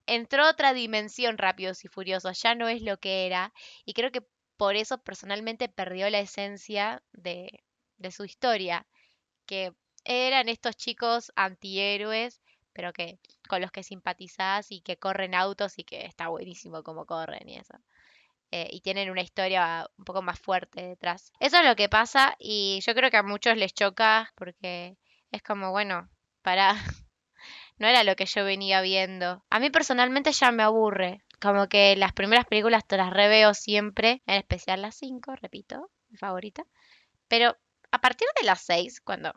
entró 0.07 0.49
otra 0.49 0.73
dimensión 0.75 1.39
Rápidos 1.39 1.85
y 1.85 1.89
Furiosos, 1.89 2.41
ya 2.43 2.55
no 2.55 2.69
es 2.69 2.83
lo 2.83 2.99
que 2.99 3.27
era. 3.27 3.53
Y 3.85 3.95
creo 3.95 4.11
que 4.13 4.27
por 4.57 4.77
eso 4.77 4.99
personalmente 4.99 5.69
perdió 5.69 6.09
la 6.11 6.21
esencia 6.21 7.03
de, 7.13 7.65
de 7.97 8.11
su 8.11 8.25
historia. 8.25 8.87
Que 9.47 9.73
eran 10.05 10.49
estos 10.49 10.77
chicos 10.77 11.33
antihéroes, 11.37 12.41
pero 12.73 12.93
que 12.93 13.19
con 13.49 13.61
los 13.61 13.71
que 13.71 13.83
simpatizás 13.83 14.71
y 14.71 14.81
que 14.81 14.99
corren 14.99 15.35
autos 15.35 15.79
y 15.79 15.85
que 15.85 16.05
está 16.05 16.29
buenísimo 16.29 16.83
como 16.83 17.07
corren 17.07 17.49
y 17.49 17.57
eso. 17.57 17.75
Eh, 18.51 18.69
y 18.71 18.81
tienen 18.83 19.11
una 19.11 19.23
historia 19.23 19.89
un 19.97 20.05
poco 20.05 20.23
más 20.23 20.39
fuerte 20.39 20.83
detrás. 20.83 21.33
Eso 21.41 21.59
es 21.59 21.65
lo 21.67 21.75
que 21.77 21.89
pasa 21.89 22.37
y 22.39 22.81
yo 22.87 22.95
creo 22.95 23.11
que 23.11 23.17
a 23.17 23.23
muchos 23.23 23.57
les 23.57 23.75
choca 23.75 24.33
porque 24.37 24.97
es 25.31 25.43
como, 25.43 25.71
bueno, 25.71 26.09
para... 26.43 26.75
no 27.79 27.87
era 27.89 28.05
lo 28.05 28.17
que 28.17 28.27
yo 28.27 28.45
venía 28.45 28.81
viendo. 28.81 29.45
A 29.51 29.59
mí 29.59 29.71
personalmente 29.71 30.33
ya 30.33 30.53
me 30.53 30.63
aburre. 30.63 31.23
Como 31.41 31.69
que 31.69 31.97
las 31.97 32.13
primeras 32.13 32.47
películas 32.47 32.87
te 32.87 32.97
las 32.97 33.11
reveo 33.11 33.55
siempre, 33.55 34.23
en 34.27 34.37
especial 34.37 34.83
las 34.83 34.95
5, 34.95 35.37
repito, 35.37 35.91
mi 36.09 36.17
favorita. 36.17 36.65
Pero 37.29 37.57
a 37.91 38.01
partir 38.01 38.29
de 38.41 38.47
las 38.47 38.61
6, 38.63 39.01
cuando 39.01 39.33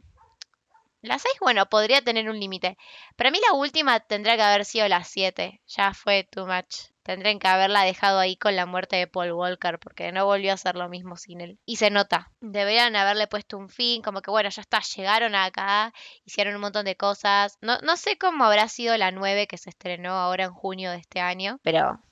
la 1.01 1.19
6, 1.19 1.35
bueno, 1.41 1.65
podría 1.67 2.01
tener 2.01 2.29
un 2.29 2.39
límite. 2.39 2.77
Para 3.15 3.31
mí 3.31 3.39
la 3.45 3.53
última 3.53 3.99
tendría 3.99 4.35
que 4.35 4.41
haber 4.41 4.65
sido 4.65 4.87
la 4.87 5.03
7. 5.03 5.61
Ya 5.67 5.93
fue 5.93 6.23
too 6.23 6.47
much. 6.47 6.91
Tendrían 7.07 7.39
que 7.39 7.47
haberla 7.47 7.83
dejado 7.83 8.19
ahí 8.19 8.35
con 8.35 8.57
la 8.57 8.65
muerte 8.65 8.97
de 8.97 9.07
Paul 9.07 9.31
Walker 9.31 9.79
porque 9.79 10.11
no 10.11 10.25
volvió 10.25 10.51
a 10.51 10.55
hacer 10.55 10.75
lo 10.75 10.89
mismo 10.89 11.15
sin 11.15 11.39
él. 11.39 11.57
Y 11.65 11.77
se 11.77 11.89
nota. 11.89 12.33
Deberían 12.41 12.97
haberle 12.97 13.27
puesto 13.27 13.57
un 13.57 13.69
fin, 13.69 14.01
como 14.01 14.21
que 14.21 14.29
bueno, 14.29 14.49
ya 14.49 14.61
está, 14.61 14.81
llegaron 14.81 15.33
acá, 15.33 15.93
hicieron 16.25 16.55
un 16.55 16.59
montón 16.59 16.83
de 16.83 16.97
cosas. 16.97 17.59
No, 17.61 17.77
no 17.77 17.95
sé 17.95 18.17
cómo 18.17 18.43
habrá 18.43 18.67
sido 18.67 18.97
la 18.97 19.11
9 19.11 19.47
que 19.47 19.57
se 19.57 19.69
estrenó 19.69 20.15
ahora 20.15 20.43
en 20.43 20.53
junio 20.53 20.91
de 20.91 20.97
este 20.97 21.21
año, 21.21 21.61
pero 21.63 22.03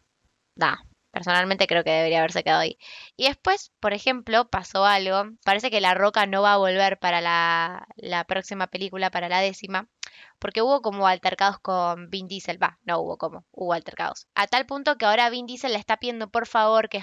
da, 0.55 0.79
Personalmente 1.15 1.65
creo 1.65 1.85
que 1.85 1.91
debería 1.91 2.19
haberse 2.19 2.43
quedado 2.43 2.59
ahí. 2.59 2.77
Y 3.15 3.27
después, 3.29 3.71
por 3.79 3.93
ejemplo, 3.93 4.49
pasó 4.49 4.83
algo. 4.83 5.31
Parece 5.45 5.71
que 5.71 5.79
La 5.79 5.93
Roca 5.93 6.25
no 6.25 6.41
va 6.41 6.51
a 6.51 6.57
volver 6.57 6.99
para 6.99 7.21
la, 7.21 7.87
la 7.95 8.25
próxima 8.25 8.67
película, 8.67 9.09
para 9.09 9.29
la 9.29 9.39
décima. 9.39 9.87
Porque 10.39 10.61
hubo 10.61 10.81
como 10.81 11.07
altercados 11.07 11.59
con 11.59 12.09
Vin 12.09 12.27
Diesel. 12.27 12.61
Va, 12.61 12.79
no 12.83 12.99
hubo 12.99 13.17
como, 13.17 13.45
hubo 13.51 13.73
altercados. 13.73 14.27
A 14.35 14.47
tal 14.47 14.65
punto 14.65 14.97
que 14.97 15.05
ahora 15.05 15.29
Vin 15.29 15.45
Diesel 15.45 15.73
le 15.73 15.79
está 15.79 15.97
pidiendo 15.97 16.29
por 16.29 16.47
favor 16.47 16.89
que, 16.89 17.01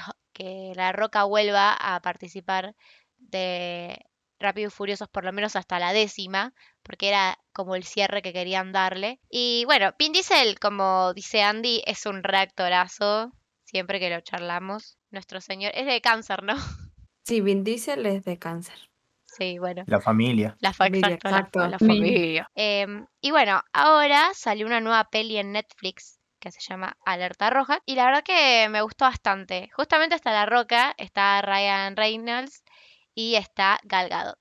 La 0.75 0.93
Roca 0.93 1.25
vuelva 1.25 1.75
a 1.75 2.01
participar 2.01 2.75
de 3.19 4.07
Rápido 4.39 4.69
y 4.69 4.71
Furiosos 4.71 5.09
por 5.09 5.25
lo 5.25 5.33
menos 5.33 5.57
hasta 5.57 5.79
la 5.79 5.93
décima, 5.93 6.53
porque 6.83 7.09
era 7.09 7.39
como 7.53 7.77
el 7.77 7.85
cierre 7.85 8.23
que 8.23 8.33
querían 8.33 8.73
darle. 8.73 9.21
Y 9.31 9.65
bueno, 9.67 9.95
Vin 9.99 10.13
Diesel, 10.13 10.59
como 10.59 11.13
dice 11.15 11.43
Andy, 11.43 11.83
es 11.87 12.07
un 12.07 12.23
reactorazo 12.23 13.33
siempre 13.65 14.01
que 14.01 14.11
lo 14.11 14.21
charlamos. 14.21 14.99
Nuestro 15.11 15.41
señor 15.41 15.73
es 15.75 15.87
de 15.87 16.01
cáncer, 16.01 16.43
¿no? 16.43 16.55
Sí, 17.25 17.41
Vin 17.41 17.63
Diesel 17.63 18.05
es 18.07 18.25
de 18.25 18.37
cáncer. 18.37 18.92
Sí, 19.37 19.59
bueno. 19.59 19.85
La 19.87 20.01
familia. 20.01 20.57
La, 20.61 20.73
fa 20.73 20.85
Familia, 20.85 21.15
exacto, 21.15 21.29
la- 21.31 21.37
exacto. 21.39 21.67
la 21.69 21.79
familia. 21.79 22.51
Em, 22.55 23.07
y 23.21 23.31
bueno, 23.31 23.63
ahora 23.73 24.31
salió 24.35 24.67
una 24.67 24.81
nueva 24.81 25.05
peli 25.05 25.39
en 25.39 25.53
Netflix 25.53 26.19
que 26.39 26.51
se 26.51 26.61
llama 26.61 26.97
Alerta 27.07 27.51
Roja. 27.51 27.81
Y 27.87 27.95
la 27.95 28.05
verdad 28.07 28.23
que 28.25 28.69
me 28.69 28.83
gustó 28.83 29.05
bastante. 29.07 29.71
Justamente 29.75 30.15
está 30.17 30.33
La 30.33 30.45
Roca, 30.47 30.95
está 30.99 31.41
Ryan 31.41 31.97
Reynolds 31.97 32.63
y 33.15 33.37
está 33.37 33.79
Gal 33.85 34.09
Gadot. 34.09 34.39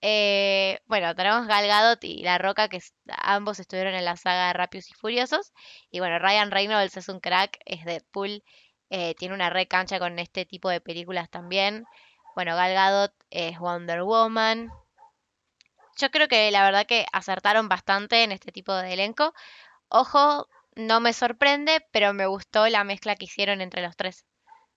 Eh, 0.00 0.80
bueno, 0.86 1.14
tenemos 1.14 1.46
Gal 1.46 1.66
Gadot 1.66 2.02
y 2.04 2.22
La 2.22 2.38
Roca, 2.38 2.68
que 2.68 2.80
ambos 3.18 3.60
estuvieron 3.60 3.94
en 3.94 4.04
la 4.04 4.16
saga 4.16 4.48
de 4.48 4.52
Rápidos 4.54 4.90
y 4.90 4.94
Furiosos. 4.94 5.52
Y 5.90 6.00
bueno, 6.00 6.18
Ryan 6.18 6.50
Reynolds 6.50 6.96
es 6.96 7.08
un 7.08 7.20
crack, 7.20 7.58
es 7.64 7.84
Deadpool, 7.84 8.42
eh, 8.90 9.14
tiene 9.16 9.34
una 9.34 9.50
re 9.50 9.66
cancha 9.68 9.98
con 9.98 10.18
este 10.18 10.44
tipo 10.46 10.68
de 10.70 10.80
películas 10.80 11.28
también. 11.30 11.84
Bueno, 12.34 12.56
Gal 12.56 12.72
Gadot 12.74 13.12
es 13.32 13.58
Wonder 13.58 14.02
Woman. 14.04 14.70
Yo 15.98 16.10
creo 16.10 16.28
que 16.28 16.50
la 16.50 16.64
verdad 16.64 16.86
que 16.86 17.06
acertaron 17.12 17.68
bastante 17.68 18.24
en 18.24 18.32
este 18.32 18.52
tipo 18.52 18.74
de 18.74 18.92
elenco. 18.92 19.32
Ojo, 19.88 20.48
no 20.76 21.00
me 21.00 21.12
sorprende, 21.12 21.86
pero 21.92 22.14
me 22.14 22.26
gustó 22.26 22.68
la 22.68 22.84
mezcla 22.84 23.16
que 23.16 23.26
hicieron 23.26 23.60
entre 23.60 23.82
los 23.82 23.96
tres. 23.96 24.26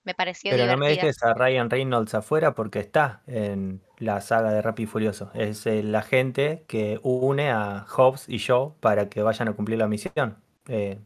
Me 0.04 0.16
pareció 0.16 0.52
Pero 0.52 0.68
no 0.68 0.78
me 0.78 0.90
dejes 0.90 1.24
a 1.24 1.34
Ryan 1.34 1.70
Reynolds 1.70 2.14
afuera 2.14 2.54
porque 2.54 2.80
está 2.80 3.24
en 3.28 3.82
la 3.98 4.22
saga 4.22 4.52
de 4.52 4.62
Rápido 4.62 4.86
y 4.90 4.92
Furioso. 4.92 5.32
Es 5.34 5.66
el 5.66 5.94
agente 5.96 6.66
que 6.68 7.00
une 7.04 7.50
a 7.52 7.86
Hobbs 7.90 8.30
y 8.30 8.40
Joe 8.40 8.74
para 8.80 9.10
que 9.10 9.24
vayan 9.24 9.48
a 9.48 9.54
cumplir 9.54 9.80
la 9.80 9.88
misión. 9.88 10.38
Eh, 10.68 11.00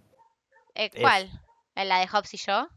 Eh, 0.75 0.89
es- 0.93 1.01
¿Cuál? 1.01 1.29
¿La 1.75 1.99
de 1.99 2.07
Hobbs 2.07 2.33
y 2.33 2.37
yo? 2.37 2.67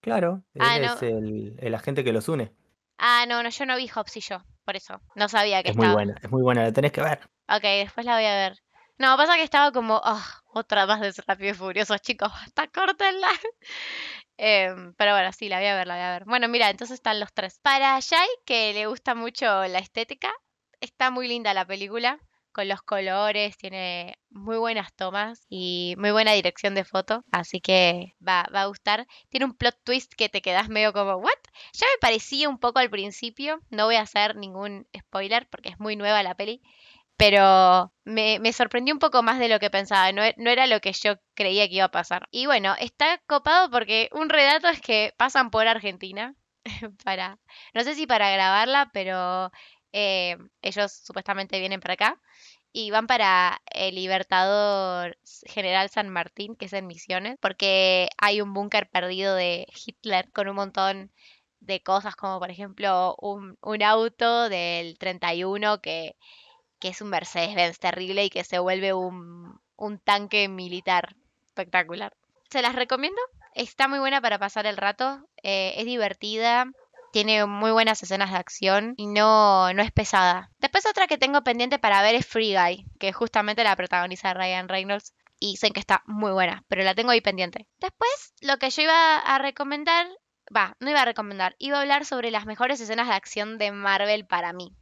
claro, 0.00 0.42
él 0.54 0.62
Ah, 0.62 0.78
no. 0.78 0.94
es 0.94 1.02
el, 1.02 1.56
el 1.60 1.74
agente 1.74 2.04
que 2.04 2.12
los 2.12 2.28
une. 2.28 2.52
Ah, 3.00 3.24
no, 3.26 3.42
no, 3.42 3.48
yo 3.48 3.66
no 3.66 3.76
vi 3.76 3.88
Hobbs 3.88 4.16
y 4.18 4.20
yo, 4.20 4.42
por 4.64 4.76
eso. 4.76 5.00
No 5.14 5.28
sabía 5.28 5.62
que 5.62 5.70
Es 5.70 5.76
muy 5.76 5.86
estaba. 5.86 5.94
buena, 6.04 6.20
es 6.22 6.30
muy 6.30 6.42
buena, 6.42 6.64
la 6.64 6.72
tenés 6.72 6.92
que 6.92 7.00
ver. 7.02 7.18
Ok, 7.48 7.62
después 7.62 8.04
la 8.06 8.14
voy 8.16 8.26
a 8.26 8.34
ver. 8.36 8.58
No, 8.98 9.16
pasa 9.16 9.36
que 9.36 9.42
estaba 9.42 9.72
como, 9.72 10.00
ah, 10.04 10.22
otra 10.52 10.84
más 10.86 11.00
de 11.00 11.12
Rápido 11.26 11.50
y 11.52 11.54
Furiosos, 11.54 12.00
chicos, 12.02 12.30
hasta 12.44 12.66
córtenla. 12.68 13.28
Em, 14.36 14.94
pero 14.94 15.12
bueno, 15.12 15.32
sí, 15.32 15.48
la 15.48 15.58
voy 15.58 15.66
a 15.66 15.76
ver, 15.76 15.86
la 15.86 15.94
voy 15.94 16.02
a 16.02 16.10
ver. 16.12 16.24
Bueno, 16.24 16.48
mira, 16.48 16.70
entonces 16.70 16.94
están 16.94 17.20
los 17.20 17.32
tres. 17.32 17.58
Para 17.62 17.98
Jai, 18.00 18.28
que 18.46 18.72
le 18.72 18.86
gusta 18.86 19.14
mucho 19.14 19.44
la 19.66 19.78
estética, 19.78 20.30
está 20.80 21.10
muy 21.10 21.28
linda 21.28 21.52
la 21.52 21.66
película, 21.66 22.18
con 22.52 22.68
los 22.68 22.82
colores, 22.82 23.56
tiene 23.56 24.16
muy 24.30 24.56
buenas 24.58 24.92
tomas 24.94 25.44
y 25.48 25.94
muy 25.98 26.10
buena 26.10 26.32
dirección 26.32 26.74
de 26.74 26.84
foto, 26.84 27.24
así 27.32 27.60
que 27.60 28.14
va, 28.26 28.46
va 28.54 28.62
a 28.62 28.66
gustar. 28.66 29.06
Tiene 29.28 29.46
un 29.46 29.54
plot 29.54 29.78
twist 29.84 30.12
que 30.14 30.28
te 30.28 30.42
quedas 30.42 30.68
medio 30.68 30.92
como, 30.92 31.16
¿what? 31.16 31.30
Ya 31.72 31.86
me 31.86 31.98
parecía 32.00 32.48
un 32.48 32.58
poco 32.58 32.78
al 32.78 32.90
principio, 32.90 33.60
no 33.70 33.86
voy 33.86 33.96
a 33.96 34.02
hacer 34.02 34.36
ningún 34.36 34.86
spoiler 34.98 35.48
porque 35.48 35.70
es 35.70 35.80
muy 35.80 35.96
nueva 35.96 36.22
la 36.22 36.34
peli, 36.36 36.62
pero 37.16 37.92
me, 38.04 38.38
me 38.40 38.52
sorprendió 38.52 38.94
un 38.94 38.98
poco 39.00 39.22
más 39.22 39.38
de 39.38 39.48
lo 39.48 39.58
que 39.58 39.70
pensaba, 39.70 40.10
no, 40.12 40.24
e- 40.24 40.34
no 40.38 40.50
era 40.50 40.66
lo 40.66 40.80
que 40.80 40.92
yo 40.92 41.16
creía 41.34 41.68
que 41.68 41.74
iba 41.76 41.84
a 41.86 41.90
pasar. 41.90 42.26
Y 42.30 42.46
bueno, 42.46 42.74
está 42.78 43.18
copado 43.26 43.70
porque 43.70 44.08
un 44.12 44.28
relato 44.30 44.68
es 44.68 44.80
que 44.80 45.12
pasan 45.18 45.50
por 45.50 45.66
Argentina 45.68 46.34
para, 47.04 47.38
no 47.74 47.82
sé 47.84 47.94
si 47.94 48.06
para 48.06 48.30
grabarla, 48.30 48.90
pero 48.92 49.50
eh, 49.92 50.36
ellos 50.62 50.92
supuestamente 50.92 51.58
vienen 51.60 51.80
para 51.80 51.94
acá 51.94 52.20
y 52.72 52.90
van 52.90 53.06
para 53.06 53.60
el 53.72 53.94
Libertador 53.96 55.18
General 55.44 55.88
San 55.90 56.08
Martín, 56.08 56.56
que 56.56 56.66
es 56.66 56.72
en 56.72 56.86
Misiones, 56.86 57.36
porque 57.40 58.08
hay 58.18 58.40
un 58.40 58.54
búnker 58.54 58.88
perdido 58.88 59.34
de 59.34 59.66
Hitler 59.86 60.30
con 60.32 60.48
un 60.48 60.56
montón 60.56 61.12
de 61.60 61.82
cosas, 61.82 62.16
como 62.16 62.38
por 62.38 62.50
ejemplo 62.50 63.16
un, 63.20 63.58
un 63.60 63.82
auto 63.82 64.48
del 64.48 64.98
31 64.98 65.80
que 65.80 66.16
que 66.80 66.88
es 66.88 67.00
un 67.02 67.10
Mercedes-Benz 67.10 67.78
terrible 67.78 68.24
y 68.24 68.30
que 68.30 68.42
se 68.42 68.58
vuelve 68.58 68.92
un, 68.94 69.60
un 69.76 69.98
tanque 69.98 70.48
militar 70.48 71.14
espectacular. 71.46 72.16
Se 72.50 72.62
las 72.62 72.74
recomiendo, 72.74 73.20
está 73.54 73.86
muy 73.86 74.00
buena 74.00 74.20
para 74.20 74.38
pasar 74.38 74.66
el 74.66 74.76
rato, 74.76 75.28
eh, 75.42 75.74
es 75.76 75.84
divertida, 75.84 76.66
tiene 77.12 77.46
muy 77.46 77.70
buenas 77.70 78.02
escenas 78.02 78.30
de 78.30 78.38
acción 78.38 78.94
y 78.96 79.06
no, 79.06 79.72
no 79.72 79.82
es 79.82 79.92
pesada. 79.92 80.50
Después 80.58 80.86
otra 80.86 81.06
que 81.06 81.18
tengo 81.18 81.42
pendiente 81.42 81.78
para 81.78 82.02
ver 82.02 82.14
es 82.14 82.26
Free 82.26 82.54
Guy, 82.54 82.86
que 82.98 83.12
justamente 83.12 83.64
la 83.64 83.76
protagoniza 83.76 84.34
Ryan 84.34 84.68
Reynolds 84.68 85.14
y 85.38 85.52
dicen 85.52 85.72
que 85.72 85.80
está 85.80 86.02
muy 86.06 86.32
buena, 86.32 86.64
pero 86.68 86.82
la 86.82 86.94
tengo 86.94 87.10
ahí 87.10 87.20
pendiente. 87.20 87.66
Después 87.78 88.34
lo 88.40 88.58
que 88.58 88.70
yo 88.70 88.82
iba 88.82 89.18
a 89.18 89.38
recomendar, 89.38 90.06
va, 90.54 90.76
no 90.80 90.90
iba 90.90 91.02
a 91.02 91.06
recomendar, 91.06 91.56
iba 91.58 91.78
a 91.78 91.80
hablar 91.80 92.04
sobre 92.04 92.30
las 92.30 92.46
mejores 92.46 92.80
escenas 92.80 93.08
de 93.08 93.14
acción 93.14 93.58
de 93.58 93.72
Marvel 93.72 94.26
para 94.26 94.52
mí. 94.52 94.74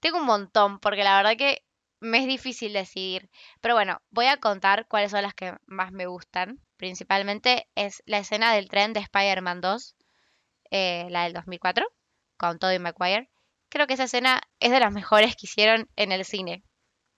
Tengo 0.00 0.18
un 0.18 0.26
montón, 0.26 0.80
porque 0.80 1.04
la 1.04 1.16
verdad 1.16 1.36
que 1.36 1.64
me 2.00 2.18
es 2.18 2.26
difícil 2.26 2.72
decidir. 2.72 3.30
Pero 3.60 3.74
bueno, 3.74 4.02
voy 4.10 4.26
a 4.26 4.36
contar 4.38 4.86
cuáles 4.88 5.12
son 5.12 5.22
las 5.22 5.34
que 5.34 5.54
más 5.66 5.92
me 5.92 6.06
gustan. 6.06 6.60
Principalmente 6.76 7.68
es 7.76 8.02
la 8.06 8.18
escena 8.18 8.52
del 8.52 8.68
tren 8.68 8.92
de 8.92 9.00
Spider-Man 9.00 9.60
2, 9.60 9.94
eh, 10.72 11.06
la 11.10 11.24
del 11.24 11.34
2004, 11.34 11.86
con 12.38 12.58
Tobey 12.58 12.78
Maguire. 12.78 13.30
Creo 13.68 13.86
que 13.86 13.94
esa 13.94 14.04
escena 14.04 14.40
es 14.58 14.70
de 14.70 14.80
las 14.80 14.90
mejores 14.90 15.36
que 15.36 15.46
hicieron 15.46 15.88
en 15.96 16.12
el 16.12 16.24
cine. 16.24 16.64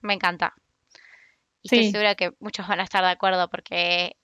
Me 0.00 0.12
encanta. 0.12 0.54
Y 1.62 1.68
estoy 1.68 1.90
segura 1.90 2.16
que 2.16 2.32
muchos 2.40 2.66
van 2.66 2.80
a 2.80 2.82
estar 2.82 3.02
de 3.02 3.10
acuerdo 3.10 3.48
porque 3.48 4.16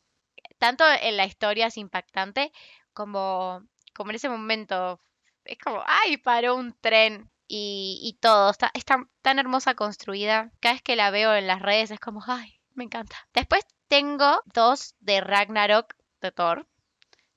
tanto 0.59 0.85
en 1.01 1.17
la 1.17 1.25
historia 1.25 1.69
es 1.69 1.79
impactante 1.79 2.53
como, 2.93 3.63
como 3.95 4.11
en 4.11 4.17
ese 4.17 4.29
momento 4.29 5.01
es 5.45 5.59
como, 5.59 5.83
¡ay! 5.87 6.17
Paró 6.17 6.57
un 6.57 6.75
tren 6.81 7.31
y, 7.47 8.01
y 8.03 8.19
todo. 8.21 8.51
Está, 8.51 8.71
está 8.75 9.09
tan 9.23 9.39
hermosa 9.39 9.75
construida. 9.75 10.53
Cada 10.61 10.75
vez 10.75 10.83
que 10.83 10.97
la 10.97 11.11
veo 11.11 11.35
en 11.37 11.47
las 11.47 11.63
redes 11.63 11.93
es 11.93 12.01
como, 12.01 12.21
¡ay! 12.27 12.61
Me 12.75 12.85
encanta. 12.85 13.17
Después 13.33 13.65
tengo 13.89 14.43
dos 14.53 14.97
de 14.99 15.21
Ragnarok 15.21 15.95
de 16.21 16.33
Thor 16.33 16.67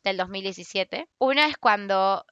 del 0.04 0.18
2017. 0.18 1.08
Una 1.20 1.48
es 1.48 1.58
cuando 1.58 2.26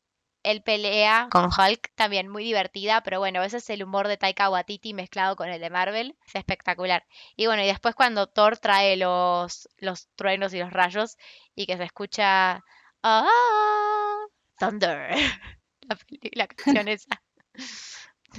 él 0.43 0.63
pelea 0.63 1.27
con 1.31 1.45
Hulk, 1.45 1.91
también 1.95 2.27
muy 2.27 2.43
divertida, 2.43 3.01
pero 3.03 3.19
bueno, 3.19 3.43
ese 3.43 3.57
es 3.57 3.69
el 3.69 3.83
humor 3.83 4.07
de 4.07 4.17
Taika 4.17 4.49
Waititi 4.49 4.93
mezclado 4.93 5.35
con 5.35 5.49
el 5.49 5.61
de 5.61 5.69
Marvel, 5.69 6.17
es 6.25 6.35
espectacular. 6.35 7.05
Y 7.35 7.45
bueno, 7.45 7.63
y 7.63 7.67
después 7.67 7.95
cuando 7.95 8.27
Thor 8.27 8.57
trae 8.57 8.97
los, 8.97 9.69
los 9.77 10.09
truenos 10.15 10.53
y 10.53 10.59
los 10.59 10.71
rayos 10.71 11.17
y 11.55 11.65
que 11.65 11.77
se 11.77 11.83
escucha 11.83 12.63
ah, 13.03 14.17
Thunder, 14.57 15.11
la, 15.81 15.97
la 16.33 16.47
canción 16.47 16.87
esa. 16.87 17.21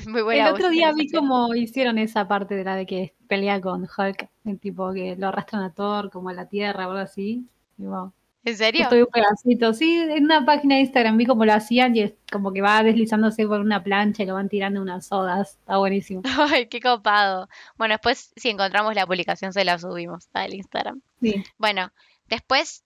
Muy 0.06 0.22
buena 0.22 0.48
El 0.48 0.54
otro 0.54 0.70
día 0.70 0.90
vi 0.92 1.08
como 1.10 1.54
hicieron 1.54 1.98
esa 1.98 2.26
parte 2.26 2.54
de 2.54 2.64
la 2.64 2.76
de 2.76 2.86
que 2.86 3.14
pelea 3.28 3.60
con 3.60 3.82
Hulk, 3.82 4.28
el 4.46 4.58
tipo 4.58 4.92
que 4.92 5.16
lo 5.16 5.28
arrastran 5.28 5.62
a 5.62 5.74
Thor 5.74 6.10
como 6.10 6.30
a 6.30 6.32
la 6.32 6.48
tierra 6.48 6.86
o 6.88 6.90
algo 6.92 7.02
así. 7.02 7.46
Y 7.76 7.84
wow, 7.84 8.12
¿En 8.44 8.56
serio? 8.56 8.88
vi 8.90 9.02
un 9.02 9.06
pedacito. 9.06 9.72
Sí, 9.72 9.98
en 9.98 10.24
una 10.24 10.44
página 10.44 10.74
de 10.74 10.82
Instagram 10.82 11.16
vi 11.16 11.26
cómo 11.26 11.44
lo 11.44 11.52
hacían 11.52 11.94
y 11.94 12.00
es 12.00 12.14
como 12.30 12.52
que 12.52 12.60
va 12.60 12.82
deslizándose 12.82 13.46
por 13.46 13.60
una 13.60 13.84
plancha 13.84 14.22
y 14.22 14.26
lo 14.26 14.34
van 14.34 14.48
tirando 14.48 14.82
unas 14.82 15.06
sogas. 15.06 15.58
Está 15.60 15.76
buenísimo. 15.76 16.22
Ay, 16.52 16.66
qué 16.66 16.80
copado. 16.80 17.48
Bueno, 17.76 17.94
después 17.94 18.32
si 18.36 18.50
encontramos 18.50 18.94
la 18.94 19.06
publicación 19.06 19.52
se 19.52 19.64
la 19.64 19.78
subimos 19.78 20.28
al 20.32 20.54
Instagram. 20.54 21.00
Sí. 21.20 21.42
Bueno, 21.56 21.92
después 22.26 22.84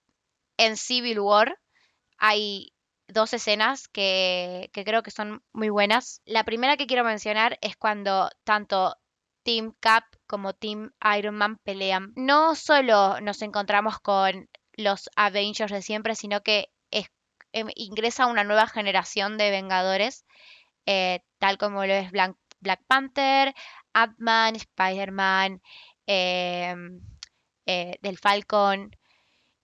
en 0.58 0.76
Civil 0.76 1.20
War 1.20 1.58
hay 2.18 2.72
dos 3.08 3.32
escenas 3.32 3.88
que, 3.88 4.68
que 4.72 4.84
creo 4.84 5.02
que 5.02 5.10
son 5.10 5.42
muy 5.52 5.70
buenas. 5.70 6.20
La 6.26 6.44
primera 6.44 6.76
que 6.76 6.86
quiero 6.86 7.04
mencionar 7.04 7.58
es 7.62 7.76
cuando 7.76 8.28
tanto 8.44 8.94
Team 9.42 9.74
Cap 9.80 10.04
como 10.26 10.52
Team 10.52 10.92
Iron 11.16 11.36
Man 11.36 11.56
pelean. 11.62 12.12
No 12.16 12.56
solo 12.56 13.20
nos 13.20 13.40
encontramos 13.42 14.00
con 14.00 14.48
los 14.76 15.10
Avengers 15.16 15.72
de 15.72 15.82
siempre, 15.82 16.14
sino 16.14 16.42
que 16.42 16.70
em, 17.52 17.68
ingresa 17.74 18.26
una 18.26 18.44
nueva 18.44 18.66
generación 18.68 19.38
de 19.38 19.50
Vengadores, 19.50 20.26
eh, 20.86 21.20
tal 21.38 21.58
como 21.58 21.86
lo 21.86 21.92
es 21.94 22.10
Black 22.12 22.36
Panther, 22.86 23.54
Ant-Man, 23.94 24.56
Spider-Man, 24.56 25.62
em, 26.06 27.00
eh, 27.66 27.98
del 28.02 28.18
Falcon 28.18 28.96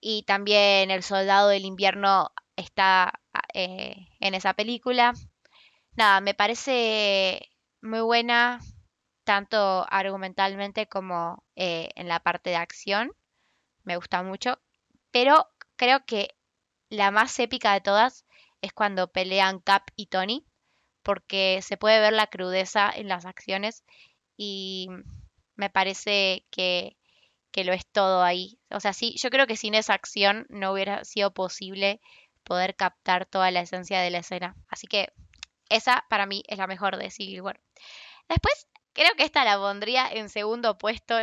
y 0.00 0.24
también 0.24 0.90
el 0.90 1.02
Soldado 1.02 1.48
del 1.48 1.64
Invierno 1.64 2.32
está 2.56 3.20
ah, 3.34 3.42
eh, 3.54 3.96
en 4.20 4.34
esa 4.34 4.54
película. 4.54 5.14
Nada, 5.96 6.20
me 6.20 6.34
parece 6.34 7.50
muy 7.82 8.00
buena, 8.00 8.60
tanto 9.24 9.86
argumentalmente 9.90 10.86
como 10.88 11.44
en 11.56 12.08
la 12.08 12.20
parte 12.20 12.50
de 12.50 12.56
acción. 12.56 13.12
Me 13.84 13.96
gusta 13.96 14.22
mucho. 14.22 14.58
Pero 15.12 15.48
creo 15.76 16.04
que 16.04 16.34
la 16.88 17.10
más 17.10 17.38
épica 17.38 17.72
de 17.74 17.80
todas 17.80 18.26
es 18.60 18.72
cuando 18.72 19.12
pelean 19.12 19.60
Cap 19.60 19.88
y 19.96 20.06
Tony, 20.06 20.44
porque 21.02 21.60
se 21.62 21.76
puede 21.76 22.00
ver 22.00 22.12
la 22.12 22.28
crudeza 22.28 22.90
en 22.94 23.08
las 23.08 23.24
acciones 23.26 23.84
y 24.36 24.88
me 25.54 25.70
parece 25.70 26.46
que, 26.50 26.96
que 27.50 27.64
lo 27.64 27.72
es 27.72 27.86
todo 27.86 28.22
ahí. 28.22 28.58
O 28.70 28.80
sea, 28.80 28.92
sí, 28.92 29.14
yo 29.18 29.30
creo 29.30 29.46
que 29.46 29.56
sin 29.56 29.74
esa 29.74 29.94
acción 29.94 30.46
no 30.48 30.72
hubiera 30.72 31.04
sido 31.04 31.32
posible 31.32 32.00
poder 32.44 32.74
captar 32.76 33.26
toda 33.26 33.50
la 33.50 33.60
esencia 33.60 34.00
de 34.00 34.10
la 34.10 34.18
escena. 34.18 34.56
Así 34.68 34.86
que 34.86 35.12
esa 35.68 36.04
para 36.08 36.26
mí 36.26 36.42
es 36.48 36.58
la 36.58 36.66
mejor 36.66 36.96
de 36.96 37.10
Civil 37.10 37.42
War. 37.42 37.60
Después, 38.28 38.66
creo 38.92 39.10
que 39.16 39.24
esta 39.24 39.44
la 39.44 39.58
pondría 39.58 40.08
en 40.08 40.28
segundo 40.28 40.78
puesto 40.78 41.16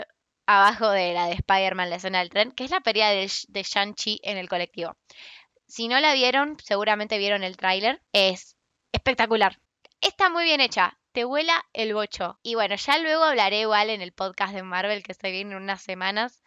abajo 0.58 0.90
de 0.90 1.14
la 1.14 1.28
de 1.28 1.34
Spider-Man, 1.34 1.90
la 1.90 1.96
escena 1.98 2.20
del 2.20 2.30
tren, 2.30 2.52
que 2.52 2.64
es 2.66 2.72
la 2.72 2.82
pelea 2.82 3.10
de, 3.12 3.26
Sh- 3.26 3.46
de 3.50 3.64
Shang-Chi 3.64 4.20
en 4.24 4.38
el 4.38 4.50
colectivo. 4.50 4.98
Si 5.68 5.88
no 5.88 6.00
la 6.00 6.14
vieron, 6.14 6.58
seguramente 6.64 7.18
vieron 7.18 7.44
el 7.44 7.58
tráiler. 7.58 8.02
Es 8.14 8.56
espectacular. 8.92 9.60
Está 10.02 10.30
muy 10.30 10.44
bien 10.46 10.62
hecha. 10.62 10.98
Te 11.12 11.24
vuela 11.26 11.64
el 11.74 11.94
bocho. 11.94 12.40
Y 12.44 12.56
bueno, 12.56 12.76
ya 12.76 12.98
luego 13.00 13.24
hablaré 13.24 13.62
igual 13.62 13.90
en 13.90 14.02
el 14.02 14.14
podcast 14.14 14.54
de 14.54 14.64
Marvel 14.64 15.04
que 15.04 15.14
se 15.14 15.32
viene 15.32 15.52
en 15.52 15.62
unas 15.64 15.82
semanas 15.82 16.42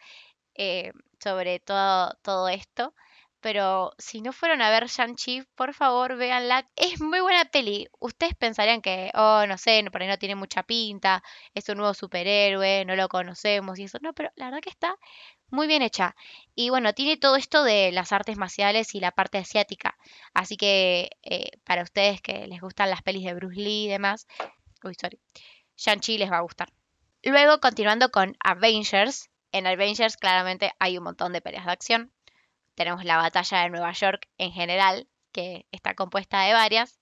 eh, 0.55 0.93
sobre 1.23 1.61
todo, 1.61 2.13
todo 2.23 2.49
esto. 2.49 2.95
Pero 3.43 3.93
si 3.99 4.23
no 4.23 4.33
fueron 4.33 4.63
a 4.63 4.71
ver 4.71 4.87
Shang-Chi, 4.87 5.43
por 5.57 5.75
favor 5.75 6.17
véanla. 6.17 6.69
Es 6.77 7.01
muy 7.01 7.21
buena 7.21 7.45
peli. 7.45 7.89
Ustedes 7.99 8.35
pensarían 8.37 8.81
que, 8.81 9.11
oh, 9.15 9.45
no 9.47 9.59
sé, 9.59 9.85
por 9.91 10.01
ahí 10.01 10.09
no 10.09 10.19
tiene 10.19 10.37
mucha 10.37 10.63
pinta, 10.63 11.23
es 11.53 11.69
un 11.69 11.79
nuevo 11.79 11.93
superhéroe, 11.93 12.85
no 12.87 12.97
lo 12.97 13.09
conocemos 13.09 13.79
y 13.79 13.85
eso. 13.85 13.99
No, 14.01 14.13
pero 14.15 14.31
la 14.37 14.47
verdad 14.47 14.61
que 14.61 14.71
está 14.71 14.97
muy 15.51 15.67
bien 15.67 15.83
hecha. 15.83 16.17
Y 16.55 16.71
bueno, 16.71 16.95
tiene 16.95 17.17
todo 17.17 17.37
esto 17.37 17.65
de 17.65 17.93
las 17.93 18.13
artes 18.13 18.37
marciales 18.37 18.95
y 18.95 19.01
la 19.01 19.11
parte 19.11 19.39
asiática. 19.39 19.97
Así 20.35 20.57
que 20.57 21.11
eh, 21.23 21.51
para 21.65 21.83
ustedes 21.83 22.23
que 22.23 22.47
les 22.47 22.61
gustan 22.61 22.91
las 22.91 23.03
pelis 23.03 23.25
de 23.25 23.35
Bruce 23.35 23.61
Lee 23.61 23.85
y 23.87 23.89
demás, 23.89 24.27
uy, 24.85 24.95
sorry, 25.01 25.19
Shang-Chi 25.77 26.17
les 26.19 26.31
va 26.31 26.39
a 26.39 26.43
gustar. 26.43 26.73
Luego, 27.25 27.61
continuando 27.61 28.11
con 28.11 28.37
Avengers. 28.41 29.31
En 29.53 29.67
Avengers 29.67 30.17
claramente 30.17 30.73
hay 30.79 30.97
un 30.97 31.05
montón 31.05 31.33
de 31.33 31.41
peleas 31.41 31.67
de 31.67 31.73
acción. 31.73 32.13
Tenemos 32.75 33.05
la 33.05 33.17
batalla 33.17 33.63
de 33.63 33.71
Nueva 33.71 33.93
York 33.93 34.29
en 34.39 34.53
general, 34.53 35.09
que 35.33 35.67
está 35.73 35.95
compuesta 35.95 36.43
de 36.43 36.53
varias. 36.53 36.99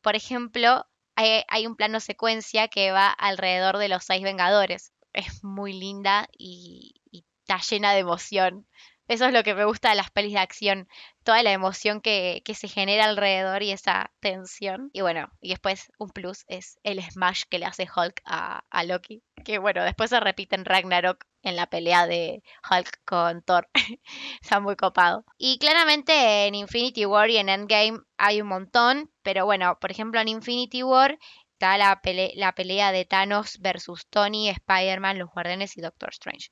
Por 0.00 0.16
ejemplo, 0.16 0.86
hay, 1.16 1.66
un 1.66 1.76
plano 1.76 2.00
secuencia 2.00 2.68
que 2.68 2.92
va 2.92 3.08
alrededor 3.10 3.78
de 3.78 3.88
los 3.88 4.04
seis 4.04 4.22
Vengadores. 4.22 4.92
Es 5.12 5.42
muy 5.42 5.72
linda 5.72 6.28
y, 6.36 6.94
y 7.10 7.24
está 7.40 7.58
llena 7.58 7.92
de 7.92 8.00
emoción. 8.00 8.66
Eso 9.08 9.24
es 9.24 9.32
lo 9.32 9.42
que 9.42 9.54
me 9.54 9.64
gusta 9.64 9.88
de 9.88 9.96
las 9.96 10.10
pelis 10.10 10.34
de 10.34 10.38
acción, 10.38 10.86
toda 11.24 11.42
la 11.42 11.52
emoción 11.52 12.02
que, 12.02 12.42
que 12.44 12.54
se 12.54 12.68
genera 12.68 13.06
alrededor 13.06 13.62
y 13.62 13.72
esa 13.72 14.12
tensión. 14.20 14.90
Y 14.92 15.00
bueno, 15.00 15.30
y 15.40 15.48
después 15.48 15.90
un 15.98 16.10
plus 16.10 16.44
es 16.46 16.78
el 16.82 17.02
smash 17.02 17.44
que 17.48 17.58
le 17.58 17.64
hace 17.64 17.88
Hulk 17.94 18.20
a, 18.26 18.64
a 18.70 18.84
Loki, 18.84 19.22
que 19.46 19.58
bueno, 19.58 19.82
después 19.82 20.10
se 20.10 20.20
repite 20.20 20.56
en 20.56 20.66
Ragnarok 20.66 21.24
en 21.42 21.56
la 21.56 21.68
pelea 21.68 22.06
de 22.06 22.42
Hulk 22.70 23.00
con 23.04 23.42
Thor. 23.42 23.68
Está 24.42 24.60
muy 24.60 24.76
copado. 24.76 25.24
Y 25.36 25.58
claramente 25.58 26.46
en 26.46 26.54
Infinity 26.54 27.06
War 27.06 27.30
y 27.30 27.36
en 27.38 27.48
Endgame 27.48 28.00
hay 28.16 28.40
un 28.42 28.48
montón, 28.48 29.10
pero 29.22 29.44
bueno, 29.44 29.78
por 29.80 29.90
ejemplo 29.90 30.20
en 30.20 30.28
Infinity 30.28 30.82
War 30.82 31.18
está 31.52 31.76
la, 31.76 32.00
pele- 32.02 32.32
la 32.36 32.52
pelea 32.54 32.92
de 32.92 33.04
Thanos 33.04 33.58
versus 33.60 34.06
Tony, 34.08 34.48
Spider-Man, 34.48 35.18
los 35.18 35.30
Guardianes 35.30 35.76
y 35.76 35.80
Doctor 35.80 36.10
Strange, 36.10 36.50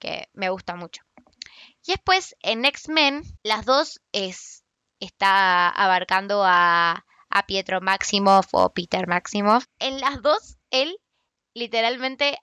que 0.00 0.28
me 0.32 0.50
gusta 0.50 0.74
mucho. 0.74 1.02
Y 1.86 1.92
después 1.92 2.36
en 2.42 2.64
X-Men, 2.64 3.22
las 3.42 3.64
dos 3.64 4.00
es, 4.12 4.64
está 5.00 5.68
abarcando 5.68 6.42
a, 6.44 7.04
a 7.30 7.46
Pietro 7.46 7.80
Maximoff 7.80 8.48
o 8.52 8.72
Peter 8.72 9.06
Maximoff. 9.06 9.64
En 9.78 10.00
las 10.00 10.22
dos, 10.22 10.56
él 10.70 10.96
literalmente 11.54 12.38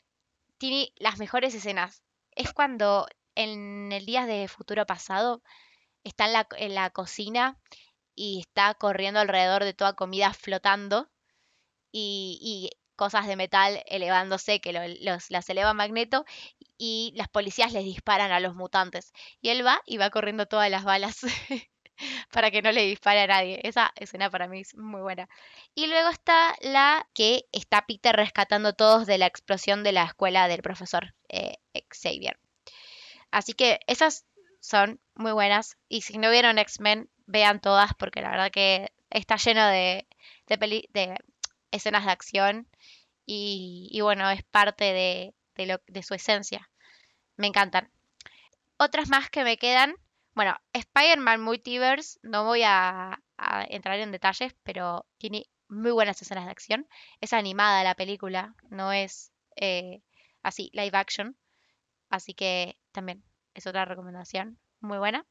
tiene 0.57 0.93
las 0.97 1.17
mejores 1.19 1.53
escenas. 1.55 2.03
Es 2.31 2.53
cuando 2.53 3.07
en 3.35 3.91
el 3.91 4.05
Días 4.05 4.27
de 4.27 4.47
Futuro 4.47 4.85
Pasado 4.85 5.41
está 6.03 6.25
en 6.27 6.33
la, 6.33 6.47
en 6.57 6.75
la 6.75 6.89
cocina 6.91 7.59
y 8.15 8.41
está 8.41 8.73
corriendo 8.75 9.19
alrededor 9.21 9.63
de 9.65 9.73
toda 9.75 9.93
comida 9.95 10.33
flotando 10.33 11.09
y, 11.91 12.39
y 12.41 12.77
cosas 12.95 13.27
de 13.27 13.35
metal 13.35 13.83
elevándose 13.87 14.61
que 14.61 14.73
lo- 14.73 14.81
los, 15.01 15.29
las 15.31 15.49
eleva 15.49 15.73
Magneto 15.73 16.25
y 16.77 17.13
las 17.15 17.29
policías 17.29 17.73
les 17.73 17.85
disparan 17.85 18.31
a 18.31 18.39
los 18.39 18.55
mutantes. 18.55 19.13
Y 19.41 19.49
él 19.49 19.65
va 19.65 19.81
y 19.85 19.97
va 19.97 20.09
corriendo 20.11 20.45
todas 20.47 20.69
las 20.71 20.83
balas 20.85 21.19
para 22.31 22.51
que 22.51 22.61
no 22.61 22.71
le 22.71 22.83
dispare 22.85 23.21
a 23.21 23.27
nadie. 23.27 23.59
Esa 23.63 23.91
escena 23.95 24.29
para 24.29 24.47
mí 24.47 24.61
es 24.61 24.75
muy 24.75 25.01
buena. 25.01 25.29
Y 25.75 25.87
luego 25.87 26.09
está 26.09 26.55
la 26.61 27.07
que 27.13 27.45
está 27.51 27.85
Peter 27.85 28.15
rescatando 28.15 28.73
todos 28.73 29.07
de 29.07 29.17
la 29.17 29.27
explosión 29.27 29.83
de 29.83 29.91
la 29.93 30.05
escuela 30.05 30.47
del 30.47 30.61
profesor 30.61 31.13
eh, 31.29 31.57
Xavier. 31.91 32.37
Así 33.31 33.53
que 33.53 33.79
esas 33.87 34.25
son 34.59 34.99
muy 35.15 35.31
buenas. 35.31 35.77
Y 35.89 36.01
si 36.01 36.17
no 36.17 36.31
vieron 36.31 36.57
X-Men, 36.59 37.09
vean 37.25 37.59
todas 37.61 37.93
porque 37.95 38.21
la 38.21 38.31
verdad 38.31 38.51
que 38.51 38.91
está 39.09 39.37
lleno 39.37 39.65
de, 39.67 40.07
de, 40.47 40.57
peli- 40.57 40.89
de 40.93 41.15
escenas 41.71 42.05
de 42.05 42.11
acción 42.11 42.67
y, 43.25 43.89
y 43.91 44.01
bueno, 44.01 44.29
es 44.31 44.43
parte 44.43 44.85
de, 44.85 45.35
de, 45.55 45.65
lo, 45.67 45.81
de 45.87 46.03
su 46.03 46.13
esencia. 46.15 46.69
Me 47.37 47.47
encantan. 47.47 47.91
Otras 48.77 49.09
más 49.09 49.29
que 49.29 49.43
me 49.43 49.57
quedan. 49.57 49.95
Bueno, 50.35 50.57
Spider-Man 50.73 51.41
Multiverse, 51.41 52.19
no 52.21 52.43
voy 52.43 52.61
a, 52.63 53.17
entrar 53.69 53.99
en 53.99 54.11
detalles, 54.11 54.53
pero 54.63 55.05
tiene 55.17 55.45
muy 55.69 55.91
buenas 55.91 56.21
escenas 56.21 56.45
de 56.45 56.51
acción. 56.51 56.87
Es 57.21 57.31
animada 57.31 57.83
la 57.85 57.95
película, 57.95 58.53
no 58.69 58.91
es 58.91 59.31
eh, 59.55 60.01
así, 60.43 60.69
live 60.73 60.97
action. 60.97 61.37
Así 62.09 62.33
que 62.33 62.77
también 62.91 63.23
es 63.53 63.65
otra 63.65 63.85
recomendación 63.85 64.59
muy 64.81 64.97
buena. 64.97 65.25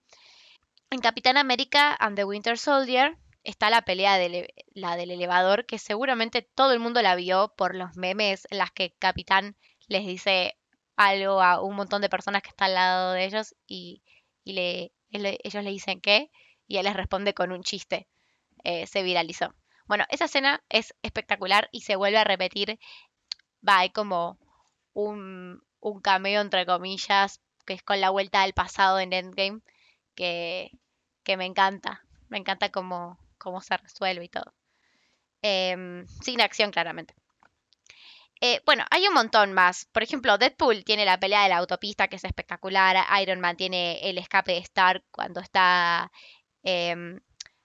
En 0.88 1.00
Capitán 1.00 1.36
América 1.36 1.94
and 2.00 2.16
the 2.16 2.24
Winter 2.24 2.56
Soldier 2.56 3.18
está 3.42 3.68
la 3.68 3.82
pelea 3.82 4.16
de 4.16 4.54
la 4.72 4.96
del 4.96 5.10
elevador, 5.10 5.66
que 5.66 5.78
seguramente 5.78 6.40
todo 6.40 6.72
el 6.72 6.80
mundo 6.80 7.02
la 7.02 7.14
vio 7.14 7.54
por 7.56 7.74
los 7.74 7.94
memes 7.96 8.46
en 8.50 8.56
las 8.56 8.70
que 8.70 8.94
Capitán 8.98 9.56
les 9.86 10.06
dice 10.06 10.56
algo 10.96 11.42
a 11.42 11.60
un 11.60 11.76
montón 11.76 12.00
de 12.00 12.08
personas 12.08 12.42
que 12.42 12.50
están 12.50 12.68
al 12.68 12.74
lado 12.74 13.12
de 13.12 13.24
ellos 13.26 13.54
y, 13.66 14.02
y 14.44 14.52
le, 14.54 14.92
ellos 15.10 15.64
le 15.64 15.70
dicen 15.70 16.00
qué 16.00 16.30
y 16.66 16.78
él 16.78 16.84
les 16.84 16.94
responde 16.96 17.34
con 17.34 17.52
un 17.52 17.62
chiste. 17.62 18.08
eh, 18.64 18.86
se 18.86 19.02
viralizó. 19.04 19.54
Bueno, 19.86 20.04
esa 20.10 20.26
escena 20.26 20.62
es 20.70 20.94
espectacular 21.02 21.68
y 21.72 21.82
se 21.82 21.96
vuelve 21.96 22.18
a 22.18 22.24
repetir. 22.24 22.78
Va, 23.66 23.78
hay 23.80 23.90
como 23.90 24.38
un, 24.94 25.62
un 25.80 26.00
cameo, 26.00 26.40
entre 26.40 26.66
comillas, 26.66 27.40
que 27.66 27.74
es 27.74 27.82
con 27.82 28.00
la 28.00 28.10
vuelta 28.10 28.42
al 28.42 28.52
pasado 28.54 29.00
en 29.00 29.12
Endgame, 29.12 29.60
que, 30.14 30.70
que 31.24 31.36
me 31.36 31.46
encanta. 31.46 32.04
Me 32.28 32.38
encanta 32.38 32.70
cómo, 32.70 33.18
cómo 33.38 33.60
se 33.62 33.76
resuelve 33.76 34.24
y 34.26 34.28
todo. 34.28 34.54
Em, 35.42 36.06
sin 36.22 36.40
acción, 36.40 36.70
claramente. 36.72 37.14
Eh, 38.46 38.60
bueno, 38.66 38.84
hay 38.90 39.08
un 39.08 39.14
montón 39.14 39.54
más. 39.54 39.86
Por 39.86 40.02
ejemplo, 40.02 40.36
Deadpool 40.36 40.84
tiene 40.84 41.06
la 41.06 41.18
pelea 41.18 41.44
de 41.44 41.48
la 41.48 41.56
autopista, 41.56 42.08
que 42.08 42.16
es 42.16 42.24
espectacular. 42.24 42.94
Iron 43.22 43.40
Man 43.40 43.56
tiene 43.56 44.00
el 44.10 44.18
escape 44.18 44.52
de 44.52 44.58
Stark 44.58 45.02
cuando 45.10 45.40
está 45.40 46.12
em, 46.62 47.20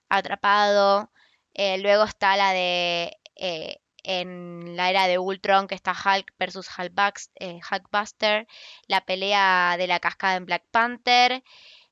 atrapado. 0.07 1.11
Eh, 1.53 1.79
luego 1.79 2.05
está 2.05 2.37
la 2.37 2.53
de 2.53 3.17
eh, 3.35 3.81
en 4.03 4.77
la 4.77 4.89
era 4.89 5.07
de 5.07 5.17
Ultron, 5.19 5.67
que 5.67 5.75
está 5.75 5.91
Hulk 5.91 6.33
versus 6.39 6.69
Hulkbuster. 6.77 8.47
La 8.87 9.01
pelea 9.01 9.75
de 9.77 9.87
la 9.87 9.99
cascada 9.99 10.37
en 10.37 10.45
Black 10.45 10.63
Panther. 10.71 11.43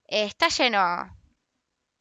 está 0.07 0.47
lleno 0.49 1.13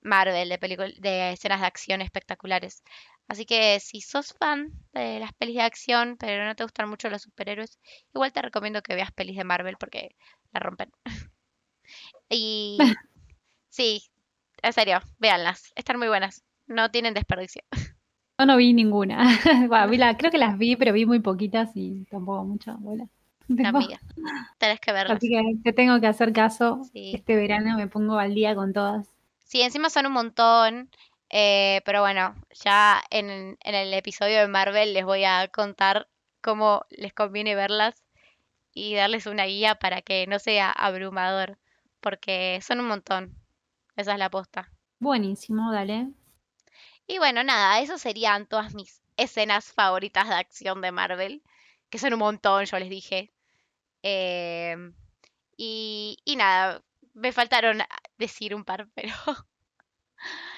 Marvel 0.03 0.49
de, 0.49 0.95
de 0.99 1.33
escenas 1.33 1.61
de 1.61 1.67
acción 1.67 2.01
espectaculares. 2.01 2.83
Así 3.29 3.45
que 3.45 3.81
si 3.81 4.01
sos 4.01 4.33
fan 4.35 4.71
de 4.93 5.19
las 5.19 5.33
pelis 5.33 5.57
de 5.57 5.63
acción, 5.63 6.17
pero 6.19 6.45
no 6.45 6.55
te 6.55 6.63
gustan 6.63 6.89
mucho 6.89 7.11
los 7.11 7.23
superhéroes, 7.23 7.79
igual 8.15 8.33
te 8.33 8.43
recomiendo 8.43 8.83
que 8.83 8.95
veas 8.95 9.11
pelis 9.13 9.37
de 9.37 9.45
Marvel 9.45 9.77
porque 9.79 10.15
la 10.53 10.61
rompen. 10.61 10.93
y 12.29 12.79
sí, 13.69 14.03
en 14.63 14.73
serio, 14.73 15.01
véanlas, 15.19 15.73
están 15.75 15.99
muy 15.99 16.09
buenas, 16.09 16.45
no 16.67 16.91
tienen 16.91 17.15
desperdicio. 17.15 17.63
Yo 18.39 18.45
no 18.45 18.57
vi 18.59 18.75
ninguna. 18.75 19.27
creo 20.19 20.31
que 20.31 20.39
las 20.39 20.59
vi, 20.59 20.77
pero 20.77 20.93
vi 20.93 21.07
muy 21.07 21.21
poquitas 21.21 21.71
y 21.75 22.05
tampoco 22.11 22.45
mucha 22.45 22.75
bola. 22.75 23.09
Amiga, 23.65 23.99
tenés 24.59 24.81
que 24.81 24.93
verlas. 24.93 25.17
Así 25.17 25.29
que 25.31 25.41
te 25.63 25.73
tengo 25.73 26.01
que 26.01 26.07
hacer 26.07 26.33
caso. 26.33 26.83
Este 26.93 27.37
verano 27.37 27.77
me 27.77 27.87
pongo 27.87 28.19
al 28.19 28.35
día 28.35 28.55
con 28.55 28.73
todas. 28.73 29.09
Sí, 29.45 29.63
encima 29.63 29.89
son 29.89 30.07
un 30.07 30.13
montón. 30.13 30.91
Eh, 31.31 31.83
pero 31.85 32.01
bueno, 32.01 32.35
ya 32.65 33.03
en, 33.11 33.59
el 33.61 33.95
episodio 33.95 34.41
de 34.41 34.49
Marvel 34.49 34.95
les 34.95 35.05
voy 35.05 35.25
a 35.25 35.49
contar 35.49 36.09
cómo 36.41 36.85
les 36.91 37.13
conviene 37.13 37.55
verlas 37.55 38.05
y 38.73 38.95
darles 38.95 39.27
una 39.27 39.45
guía 39.47 39.77
para 39.77 40.03
que 40.03 40.27
no 40.27 40.39
sea 40.39 40.71
abrumador, 40.71 41.59
porque 42.01 42.61
son 42.63 42.81
un 42.81 42.89
montón. 42.89 43.35
Esa 43.97 44.13
es 44.13 44.19
la 44.19 44.27
aposta. 44.27 44.71
Buenísimo, 44.99 45.73
dale. 45.73 46.09
Y 47.07 47.19
bueno, 47.19 47.43
nada, 47.43 47.81
eso 47.81 47.99
serían 47.99 48.47
todas 48.47 48.75
mis 48.75 49.01
escenas 49.17 49.73
favoritas 49.73 50.29
de 50.29 50.35
acción 50.35 50.81
de 50.81 50.93
Marvel, 50.93 51.43
que 51.91 51.99
son 51.99 52.13
un 52.13 52.19
montón, 52.21 52.65
yo 52.67 52.79
les 52.79 52.91
dije. 52.91 53.33
Em, 54.03 54.95
y, 55.57 56.19
y 56.25 56.37
nada, 56.37 56.83
me 57.15 57.33
faltaron 57.33 57.79
decir 58.19 58.55
un 58.55 58.65
par, 58.65 58.89
pero 58.95 59.15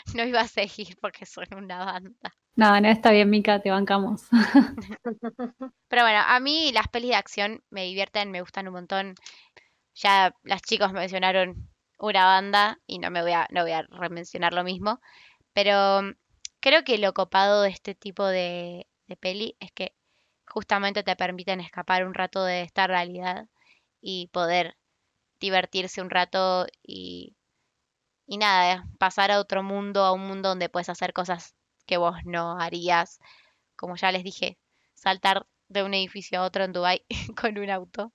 no 0.17 0.25
iba 0.25 0.41
a 0.41 0.49
seguir 0.49 0.97
porque 1.01 1.27
son 1.27 1.47
una 1.53 1.85
banda. 1.85 2.35
No, 2.57 2.81
no 2.81 2.89
está 2.89 3.13
bien, 3.13 3.31
Mica, 3.31 3.61
te 3.61 3.71
bancamos. 3.71 4.23
Pero 5.89 6.03
bueno, 6.03 6.21
a 6.27 6.41
mí 6.41 6.73
las 6.73 6.89
pelis 6.89 7.11
de 7.11 7.17
acción 7.17 7.63
me 7.71 7.85
divierten, 7.85 8.31
me 8.31 8.41
gustan 8.41 8.67
un 8.67 8.75
montón. 8.75 9.15
Ya 9.95 10.35
las 10.43 10.63
chicos 10.63 10.93
mencionaron 10.93 11.69
una 11.99 12.25
banda 12.25 12.79
y 12.87 12.99
no 12.99 13.11
me 13.11 13.23
voy 13.23 13.33
a, 13.33 13.47
no 13.51 13.63
voy 13.63 13.73
a 13.73 13.83
remencionar 13.83 14.53
lo 14.53 14.65
mismo. 14.65 15.01
Pero 15.53 16.03
creo 16.61 16.85
que 16.85 16.99
lo 16.99 17.13
copado 17.13 17.63
de 17.63 17.71
este 17.71 17.95
tipo 17.95 18.27
de, 18.27 18.87
de 19.07 19.17
peli 19.17 19.57
es 19.61 19.71
que 19.73 19.95
justamente 20.47 21.03
te 21.03 21.17
permiten 21.17 21.61
escapar 21.61 22.07
un 22.07 22.15
rato 22.15 22.45
de 22.45 22.63
esta 22.63 22.87
realidad 22.87 23.47
y 24.01 24.29
poder 24.33 24.77
divertirse 25.41 26.01
un 26.01 26.11
rato 26.11 26.67
y 26.83 27.37
y 28.29 28.37
nada, 28.37 28.87
pasar 28.99 29.31
a 29.31 29.41
otro 29.41 29.63
mundo, 29.63 30.05
a 30.05 30.13
un 30.13 30.27
mundo 30.29 30.51
donde 30.51 30.69
puedes 30.69 30.91
hacer 30.91 31.15
cosas 31.15 31.55
que 31.87 31.97
vos 31.97 32.15
no 32.27 32.61
harías. 32.61 33.21
Como 33.75 33.97
ya 33.97 34.13
les 34.13 34.23
dije, 34.23 34.59
saltar 34.95 35.47
de 35.69 35.83
un 35.83 35.95
edificio 35.95 36.39
a 36.39 36.45
otro 36.45 36.63
en 36.63 36.73
Dubai 36.75 37.03
con 37.41 37.57
un 37.57 37.71
auto. 37.71 38.13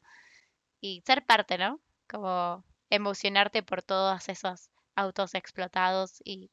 Y 0.79 1.01
ser 1.05 1.25
parte, 1.25 1.57
¿no? 1.57 1.81
Como 2.07 2.63
emocionarte 2.91 3.63
por 3.63 3.81
todos 3.81 4.29
esos 4.29 4.69
autos 4.95 5.33
explotados 5.33 6.21
y, 6.23 6.51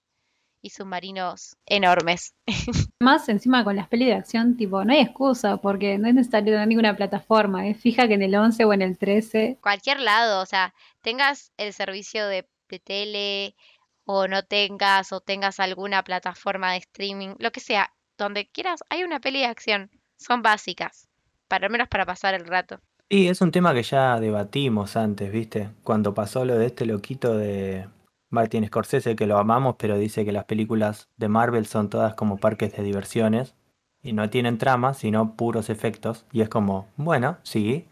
y 0.63 0.71
submarinos 0.71 1.59
enormes. 1.67 2.33
Más 2.99 3.29
encima 3.29 3.63
con 3.63 3.77
las 3.77 3.89
pelis 3.89 4.09
de 4.09 4.15
acción, 4.15 4.57
tipo, 4.57 4.83
no 4.87 4.95
hay 4.95 5.01
excusa 5.01 5.59
porque 5.59 5.99
no 5.99 6.09
es 6.09 6.15
necesario 6.15 6.55
tener 6.55 6.67
ninguna 6.67 6.97
plataforma. 6.97 7.67
Es 7.67 7.79
fija 7.79 8.09
que 8.09 8.15
en 8.15 8.23
el 8.23 8.35
11 8.35 8.65
o 8.65 8.73
en 8.73 8.81
el 8.81 8.97
13. 8.97 9.59
Cualquier 9.61 10.01
lado, 10.01 10.41
o 10.41 10.47
sea, 10.47 10.73
tengas 11.03 11.53
el 11.59 11.75
servicio 11.75 12.27
de 12.27 12.49
de 12.71 12.79
tele 12.79 13.57
o 14.05 14.27
no 14.27 14.43
tengas 14.45 15.13
o 15.13 15.21
tengas 15.21 15.61
alguna 15.61 16.03
plataforma 16.03 16.73
de 16.73 16.79
streaming, 16.79 17.35
lo 17.39 17.53
que 17.53 17.61
sea, 17.61 17.93
donde 18.17 18.49
quieras, 18.49 18.81
hay 18.89 19.05
una 19.05 19.21
peli 19.21 19.41
de 19.41 19.47
acción. 19.47 19.91
Son 20.17 20.43
básicas, 20.43 21.09
para 21.49 21.67
al 21.67 21.73
menos 21.73 21.89
para 21.89 22.07
pasar 22.07 22.35
el 22.35 22.47
rato. 22.47 22.81
Y 23.09 23.29
es 23.29 23.41
un 23.41 23.51
tema 23.51 23.75
que 23.75 23.83
ya 23.83 24.21
debatimos 24.21 24.97
antes, 24.97 25.33
¿viste? 25.33 25.71
Cuando 25.83 26.15
pasó 26.15 26.45
lo 26.45 26.57
de 26.57 26.67
este 26.67 26.87
loquito 26.87 27.37
de 27.37 27.89
Martin 28.29 28.67
Scorsese, 28.67 29.17
que 29.17 29.27
lo 29.27 29.39
amamos, 29.39 29.75
pero 29.79 29.99
dice 29.99 30.25
que 30.25 30.33
las 30.33 30.45
películas 30.45 31.09
de 31.17 31.29
Marvel 31.29 31.67
son 31.67 31.91
todas 31.91 32.15
como 32.15 32.37
parques 32.37 32.77
de 32.77 32.85
diversiones 32.85 33.55
y 34.03 34.13
no 34.13 34.31
tienen 34.31 34.59
trama, 34.59 34.95
sino 34.95 35.35
puros 35.35 35.71
efectos. 35.71 36.25
Y 36.31 36.43
es 36.43 36.49
como, 36.49 36.87
bueno, 36.97 37.39
sí, 37.43 37.89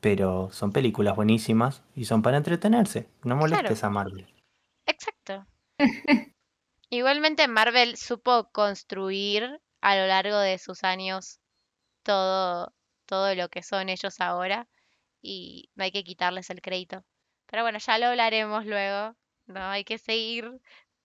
pero 0.00 0.50
son 0.52 0.72
películas 0.72 1.16
buenísimas 1.16 1.82
y 1.94 2.04
son 2.04 2.22
para 2.22 2.36
entretenerse. 2.36 3.08
No 3.24 3.36
molestes 3.36 3.82
a 3.84 3.90
Marvel. 3.90 4.26
Exacto. 4.86 5.46
Igualmente 6.90 7.48
Marvel 7.48 7.96
supo 7.96 8.50
construir 8.50 9.60
a 9.80 9.96
lo 9.96 10.06
largo 10.06 10.38
de 10.38 10.58
sus 10.58 10.84
años 10.84 11.40
todo, 12.02 12.72
todo 13.06 13.34
lo 13.34 13.48
que 13.48 13.62
son 13.62 13.88
ellos 13.88 14.20
ahora 14.20 14.68
y 15.20 15.70
no 15.74 15.84
hay 15.84 15.92
que 15.92 16.04
quitarles 16.04 16.50
el 16.50 16.62
crédito. 16.62 17.04
Pero 17.46 17.62
bueno, 17.62 17.78
ya 17.78 17.98
lo 17.98 18.06
hablaremos 18.06 18.64
luego. 18.66 19.14
No 19.46 19.60
hay 19.64 19.84
que 19.84 19.98
seguir 19.98 20.60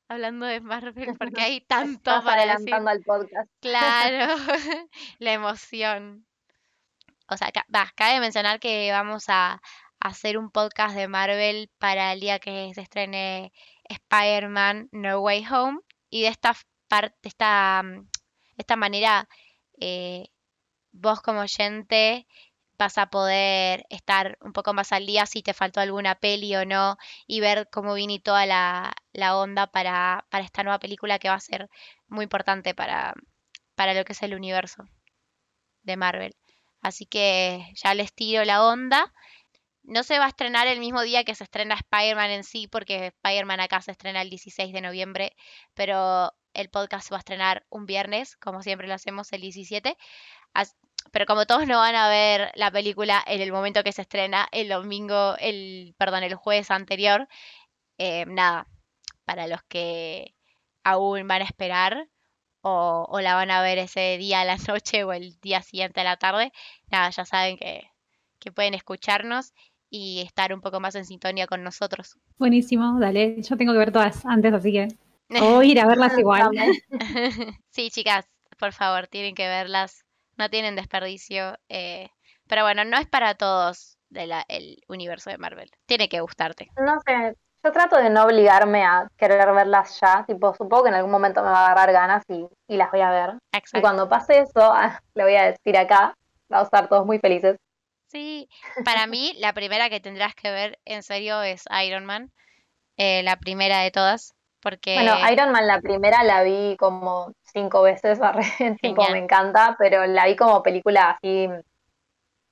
hablando 0.07 0.45
de 0.45 0.61
Marvel 0.61 1.15
porque 1.17 1.41
hay 1.41 1.61
tanto 1.67 2.11
para 2.23 2.43
adelantando 2.43 2.89
al 2.89 3.01
podcast. 3.01 3.51
Claro, 3.59 4.35
la 5.19 5.33
emoción 5.33 6.25
o 7.27 7.37
sea, 7.37 7.51
va, 7.73 7.91
cabe 7.95 8.19
mencionar 8.19 8.59
que 8.59 8.91
vamos 8.91 9.25
a, 9.29 9.61
hacer 10.03 10.37
un 10.37 10.51
podcast 10.51 10.95
de 10.95 11.07
Marvel 11.07 11.71
para 11.79 12.11
el 12.13 12.19
día 12.19 12.39
que 12.39 12.71
se 12.75 12.81
estrene 12.81 13.53
Spider-Man 13.85 14.89
No 14.91 15.19
Way 15.21 15.45
Home. 15.49 15.79
Y 16.09 16.23
de 16.23 16.27
esta 16.27 16.55
parte, 16.89 17.15
esta, 17.23 17.81
mm, 17.83 18.09
esta 18.57 18.75
manera, 18.75 19.29
eh, 19.79 20.27
vos 20.91 21.21
como 21.21 21.41
oyente 21.41 22.27
vas 22.77 22.97
a 22.97 23.07
poder 23.09 23.85
estar 23.89 24.37
un 24.41 24.53
poco 24.53 24.73
más 24.73 24.91
al 24.91 25.05
día 25.05 25.25
si 25.25 25.41
te 25.43 25.53
faltó 25.53 25.79
alguna 25.79 26.15
peli 26.15 26.55
o 26.55 26.65
no 26.65 26.97
y 27.27 27.39
ver 27.39 27.69
cómo 27.71 27.93
viene 27.93 28.19
toda 28.19 28.45
la, 28.45 28.93
la 29.13 29.37
onda 29.37 29.67
para, 29.67 30.25
para, 30.29 30.43
esta 30.43 30.63
nueva 30.63 30.79
película 30.79 31.19
que 31.19 31.29
va 31.29 31.35
a 31.35 31.39
ser 31.39 31.69
muy 32.07 32.23
importante 32.23 32.75
para, 32.75 33.13
para 33.75 33.93
lo 33.93 34.03
que 34.05 34.13
es 34.13 34.23
el 34.23 34.35
universo 34.35 34.85
de 35.83 35.97
Marvel. 35.97 36.35
Así 36.83 37.05
que 37.05 37.65
ya 37.75 37.95
les 37.95 38.13
tiro 38.13 38.43
la 38.45 38.65
onda. 38.65 39.13
No 39.83 40.03
se 40.03 40.19
va 40.19 40.25
a 40.25 40.29
estrenar 40.29 40.67
el 40.67 40.79
mismo 40.79 41.01
día 41.01 41.23
que 41.23 41.35
se 41.35 41.43
estrena 41.45 41.75
Spider-Man 41.75 42.31
en 42.31 42.43
sí, 42.43 42.67
porque 42.67 43.07
Spider-Man 43.07 43.61
acá 43.61 43.81
se 43.81 43.91
estrena 43.91 44.21
el 44.21 44.29
16 44.29 44.73
de 44.73 44.81
noviembre, 44.81 45.35
pero 45.73 46.33
el 46.53 46.69
podcast 46.69 47.07
se 47.07 47.11
va 47.11 47.17
a 47.17 47.19
estrenar 47.19 47.65
un 47.69 47.85
viernes, 47.85 48.37
como 48.37 48.61
siempre 48.61 48.87
lo 48.87 48.93
hacemos 48.93 49.31
el 49.33 49.41
17. 49.41 49.97
pero 51.11 51.25
como 51.25 51.45
todos 51.45 51.67
no 51.67 51.79
van 51.79 51.95
a 51.95 52.09
ver 52.09 52.51
la 52.55 52.71
película 52.71 53.23
en 53.27 53.41
el 53.41 53.51
momento 53.51 53.83
que 53.83 53.91
se 53.91 54.01
estrena, 54.03 54.47
el 54.51 54.69
domingo, 54.69 55.35
el, 55.39 55.95
perdón, 55.97 56.23
el 56.23 56.35
jueves 56.35 56.71
anterior, 56.71 57.27
eh, 57.97 58.25
nada, 58.27 58.67
para 59.25 59.47
los 59.47 59.63
que 59.63 60.35
aún 60.83 61.27
van 61.27 61.41
a 61.41 61.45
esperar, 61.45 62.07
o, 62.65 63.19
la 63.19 63.35
van 63.35 63.51
a 63.51 63.61
ver 63.61 63.77
ese 63.77 64.17
día 64.17 64.41
a 64.41 64.45
la 64.45 64.57
noche 64.67 65.03
o 65.03 65.11
el 65.11 65.37
día 65.41 65.61
siguiente 65.61 66.01
a 66.01 66.05
la 66.05 66.17
tarde, 66.17 66.51
nada, 66.89 67.09
ya 67.09 67.25
saben 67.25 67.57
que, 67.57 67.89
pueden 68.55 68.73
escucharnos 68.73 69.53
y 69.89 70.21
estar 70.21 70.53
un 70.53 70.59
poco 70.59 70.81
más 70.81 70.95
en 70.95 71.05
sintonía 71.05 71.47
con 71.47 71.63
nosotros. 71.63 72.17
Buenísimo, 72.37 72.99
dale, 72.99 73.41
yo 73.41 73.55
tengo 73.55 73.71
que 73.71 73.79
ver 73.79 73.91
todas 73.93 74.25
antes, 74.25 74.53
así 74.53 74.71
que 74.73 74.87
a 75.29 75.63
ir 75.63 75.79
a 75.79 75.87
verlas 75.87 76.17
igual. 76.17 76.51
sí, 77.69 77.89
chicas, 77.89 78.25
por 78.59 78.73
favor, 78.73 79.07
tienen 79.07 79.33
que 79.33 79.47
verlas, 79.47 80.03
no 80.37 80.49
tienen 80.49 80.75
desperdicio, 80.75 81.57
eh, 81.69 82.09
pero 82.47 82.63
bueno, 82.63 82.83
no 82.83 82.97
es 82.97 83.07
para 83.07 83.35
todos 83.35 83.97
del 84.09 84.31
el 84.49 84.81
universo 84.87 85.29
de 85.29 85.37
Marvel, 85.37 85.71
tiene 85.85 86.09
que 86.09 86.19
gustarte. 86.19 86.69
No 86.77 86.99
sé, 87.05 87.37
Yo 87.63 87.71
trato 87.71 87.95
de 87.97 88.09
no 88.09 88.25
obligarme 88.25 88.83
a 88.83 89.07
querer 89.17 89.49
verlas 89.53 89.97
ya, 90.01 90.25
tipo, 90.27 90.53
supongo 90.53 90.83
que 90.83 90.89
en 90.89 90.95
algún 90.95 91.11
momento 91.11 91.41
me 91.41 91.49
va 91.49 91.59
a 91.59 91.65
agarrar 91.71 91.93
ganas 91.93 92.23
y, 92.27 92.45
y 92.67 92.75
las 92.75 92.91
voy 92.91 92.99
a 92.99 93.09
ver. 93.09 93.29
Y 93.53 93.57
Exacto. 93.57 93.81
cuando 93.81 94.09
pase 94.09 94.39
eso, 94.39 94.51
ah, 94.73 94.99
le 95.13 95.23
voy 95.23 95.35
a 95.35 95.51
decir 95.51 95.77
acá, 95.77 96.13
va 96.51 96.59
a 96.59 96.63
estar 96.63 96.89
todos 96.89 97.05
muy 97.05 97.19
felices. 97.19 97.57
Sí, 98.07 98.49
para 98.83 99.07
mí 99.07 99.33
la 99.39 99.53
primera 99.53 99.89
que 99.89 99.99
tendrás 99.99 100.35
que 100.35 100.51
ver 100.51 100.77
en 100.85 101.03
serio 101.03 101.41
es 101.41 101.63
Iron 101.85 102.05
Man, 102.05 102.31
eh, 102.97 103.23
la 103.23 103.37
primera 103.37 103.79
de 103.79 103.91
todas, 103.91 104.35
porque 104.61 104.95
Bueno, 104.95 105.15
Iron 105.31 105.51
Man 105.51 105.65
la 105.65 105.79
primera 105.81 106.21
la 106.23 106.43
vi 106.43 106.75
como 106.77 107.31
cinco 107.41 107.81
veces, 107.81 108.19
tipo, 108.81 109.09
me 109.09 109.19
encanta, 109.19 109.75
pero 109.79 110.05
la 110.05 110.25
vi 110.25 110.35
como 110.35 110.61
película 110.61 111.11
así, 111.11 111.47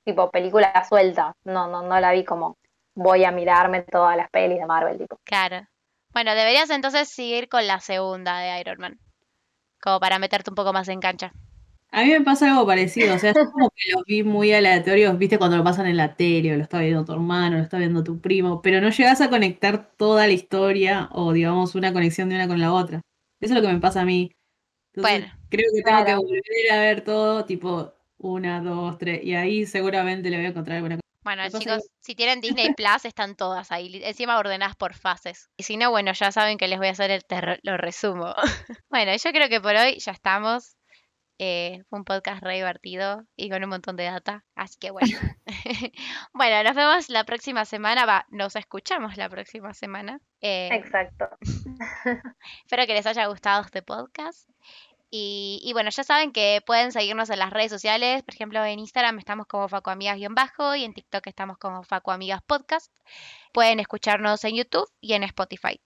tipo 0.04 0.30
película 0.30 0.72
suelta, 0.88 1.34
no, 1.44 1.68
no, 1.68 1.82
no 1.82 2.00
la 2.00 2.12
vi 2.12 2.24
como 2.24 2.56
voy 2.94 3.24
a 3.24 3.30
mirarme 3.32 3.82
todas 3.82 4.16
las 4.16 4.30
pelis 4.30 4.58
de 4.58 4.66
Marvel, 4.66 4.98
tipo. 4.98 5.18
Claro. 5.24 5.66
Bueno, 6.12 6.34
deberías 6.34 6.70
entonces 6.70 7.08
seguir 7.08 7.48
con 7.48 7.66
la 7.66 7.80
segunda 7.80 8.38
de 8.38 8.60
Iron 8.60 8.78
Man, 8.78 8.98
como 9.80 9.98
para 10.00 10.18
meterte 10.18 10.50
un 10.50 10.56
poco 10.56 10.72
más 10.72 10.88
en 10.88 11.00
cancha. 11.00 11.32
A 11.90 12.04
mí 12.04 12.10
me 12.10 12.22
pasa 12.22 12.50
algo 12.50 12.66
parecido, 12.66 13.14
o 13.14 13.18
sea, 13.18 13.34
yo 13.34 13.50
como 13.52 13.68
que 13.70 13.92
los 13.92 14.02
vi 14.06 14.22
muy 14.22 14.50
aleatorios, 14.52 15.18
viste, 15.18 15.36
cuando 15.38 15.58
lo 15.58 15.64
pasan 15.64 15.86
en 15.86 15.98
la 15.98 16.16
tele, 16.16 16.54
o 16.54 16.56
lo 16.56 16.62
está 16.62 16.80
viendo 16.80 17.04
tu 17.04 17.12
hermano, 17.12 17.58
lo 17.58 17.62
está 17.62 17.76
viendo 17.76 18.02
tu 18.02 18.18
primo, 18.18 18.62
pero 18.62 18.80
no 18.80 18.88
llegas 18.88 19.20
a 19.20 19.28
conectar 19.28 19.90
toda 19.96 20.26
la 20.26 20.32
historia 20.32 21.10
o, 21.12 21.32
digamos, 21.34 21.74
una 21.74 21.92
conexión 21.92 22.30
de 22.30 22.36
una 22.36 22.48
con 22.48 22.60
la 22.60 22.72
otra. 22.72 23.02
Eso 23.40 23.52
es 23.54 23.60
lo 23.60 23.66
que 23.66 23.72
me 23.74 23.80
pasa 23.80 24.00
a 24.02 24.04
mí. 24.06 24.32
Entonces, 24.94 25.20
Bueno. 25.20 25.34
creo 25.50 25.66
que 25.74 25.82
tengo 25.82 26.04
que 26.04 26.14
volver 26.14 26.72
a 26.72 26.80
ver 26.80 27.04
todo, 27.04 27.44
tipo, 27.44 27.92
una, 28.18 28.62
dos, 28.62 28.96
tres, 28.98 29.22
y 29.22 29.34
ahí 29.34 29.66
seguramente 29.66 30.30
le 30.30 30.36
voy 30.38 30.46
a 30.46 30.48
encontrar 30.50 30.76
alguna 30.78 30.96
cosa. 30.96 31.01
Bueno, 31.24 31.42
chicos, 31.48 31.82
si 32.00 32.14
tienen 32.14 32.40
Disney 32.40 32.74
Plus, 32.74 33.04
están 33.04 33.36
todas 33.36 33.70
ahí. 33.72 34.00
Encima 34.04 34.38
ordenadas 34.38 34.76
por 34.76 34.94
fases. 34.94 35.48
Y 35.56 35.62
si 35.62 35.76
no, 35.76 35.90
bueno, 35.90 36.12
ya 36.12 36.32
saben 36.32 36.58
que 36.58 36.68
les 36.68 36.78
voy 36.78 36.88
a 36.88 36.92
hacer 36.92 37.10
el 37.10 37.22
lo 37.62 37.76
resumo. 37.76 38.34
Bueno, 38.90 39.14
yo 39.16 39.30
creo 39.32 39.48
que 39.48 39.60
por 39.60 39.74
hoy 39.74 39.98
ya 39.98 40.12
estamos. 40.12 40.76
Eh, 41.38 41.82
fue 41.88 41.98
un 41.98 42.04
podcast 42.04 42.42
re 42.42 42.54
divertido 42.54 43.24
y 43.36 43.50
con 43.50 43.64
un 43.64 43.70
montón 43.70 43.96
de 43.96 44.04
data. 44.04 44.44
Así 44.54 44.78
que 44.78 44.90
bueno. 44.90 45.18
Bueno, 46.34 46.62
nos 46.62 46.76
vemos 46.76 47.08
la 47.08 47.24
próxima 47.24 47.64
semana. 47.64 48.06
Va, 48.06 48.26
nos 48.30 48.54
escuchamos 48.54 49.16
la 49.16 49.28
próxima 49.28 49.74
semana. 49.74 50.20
Eh, 50.40 50.68
Exacto. 50.72 51.28
Espero 52.64 52.86
que 52.86 52.94
les 52.94 53.06
haya 53.06 53.26
gustado 53.26 53.62
este 53.62 53.82
podcast. 53.82 54.48
Y, 55.14 55.60
y 55.62 55.74
bueno, 55.74 55.90
ya 55.90 56.04
saben 56.04 56.32
que 56.32 56.62
pueden 56.64 56.90
seguirnos 56.90 57.28
en 57.28 57.38
las 57.38 57.50
redes 57.50 57.70
sociales. 57.70 58.22
Por 58.22 58.32
ejemplo, 58.34 58.64
en 58.64 58.78
Instagram 58.78 59.18
estamos 59.18 59.46
como 59.46 59.68
FacuAmigas-bajo 59.68 60.74
y 60.74 60.84
en 60.84 60.94
TikTok 60.94 61.26
estamos 61.26 61.58
como 61.58 61.82
FacuAmigas 61.84 62.40
Podcast. 62.42 62.90
Pueden 63.52 63.78
escucharnos 63.78 64.42
en 64.44 64.56
YouTube 64.56 64.90
y 65.02 65.12
en 65.12 65.22
Spotify. 65.24 65.78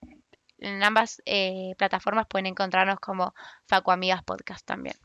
En 0.59 0.81
ambas 0.81 1.21
eh, 1.25 1.73
plataformas 1.77 2.25
pueden 2.27 2.45
encontrarnos 2.45 3.01
como 3.01 3.33
FacuAmigas 3.67 4.23
Podcast 4.23 4.65
también. 4.65 4.95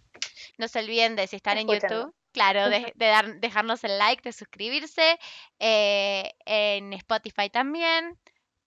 No 0.56 0.68
se 0.68 0.78
olviden 0.78 1.16
de 1.16 1.26
si 1.26 1.34
están 1.34 1.58
en. 1.58 1.66
YouTube, 1.90 2.14
claro, 2.32 2.68
de, 2.68 2.92
de 2.94 3.06
dar- 3.06 3.40
dejarnos 3.40 3.82
el 3.82 3.98
like, 3.98 4.22
de 4.22 4.32
suscribirse. 4.32 5.18
eh, 5.58 6.32
en 6.46 6.92
Spotify 6.92 7.50
también. 7.50 8.16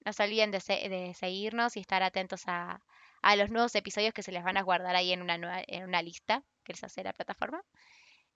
No 0.03 0.11
se 0.11 0.21
olviden 0.23 0.51
de, 0.51 0.59
se- 0.59 0.89
de 0.89 1.13
seguirnos 1.13 1.77
y 1.77 1.79
estar 1.79 2.03
atentos 2.03 2.43
a, 2.47 2.81
a 3.25 3.35
los 3.35 3.49
nuevos 3.49 3.73
episodios 3.73 4.13
que 4.13 4.21
se 4.21 4.31
les 4.31 4.43
van 4.43 4.55
a 4.55 4.61
guardar 4.61 4.95
ahí 4.95 5.11
en 5.11 5.23
una, 5.23 5.39
nueva, 5.39 5.59
en 5.65 5.83
una 5.83 6.03
lista 6.03 6.43
que 6.63 6.73
les 6.73 6.83
hace 6.83 7.03
la 7.03 7.11
plataforma. 7.11 7.59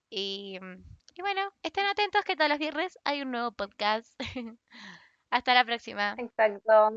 Y, 0.10 0.58
mm, 0.60 0.84
y 1.14 1.22
bueno, 1.22 1.42
estén 1.62 1.86
atentos 1.86 2.24
que 2.24 2.36
todos 2.36 2.50
los 2.50 2.58
viernes 2.58 2.98
hay 3.04 3.22
un 3.22 3.30
nuevo 3.30 3.52
podcast. 3.52 4.12
Hasta 5.30 5.54
la 5.54 5.64
próxima. 5.64 6.16
Exacto. 6.18 6.90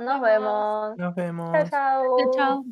Nos 0.00 0.20
vemos. 0.22 0.96
Nos 0.96 1.14
vemos. 1.14 1.52
Chao, 1.52 1.68
chao. 1.68 2.16
Chao, 2.16 2.30
chao. 2.32 2.64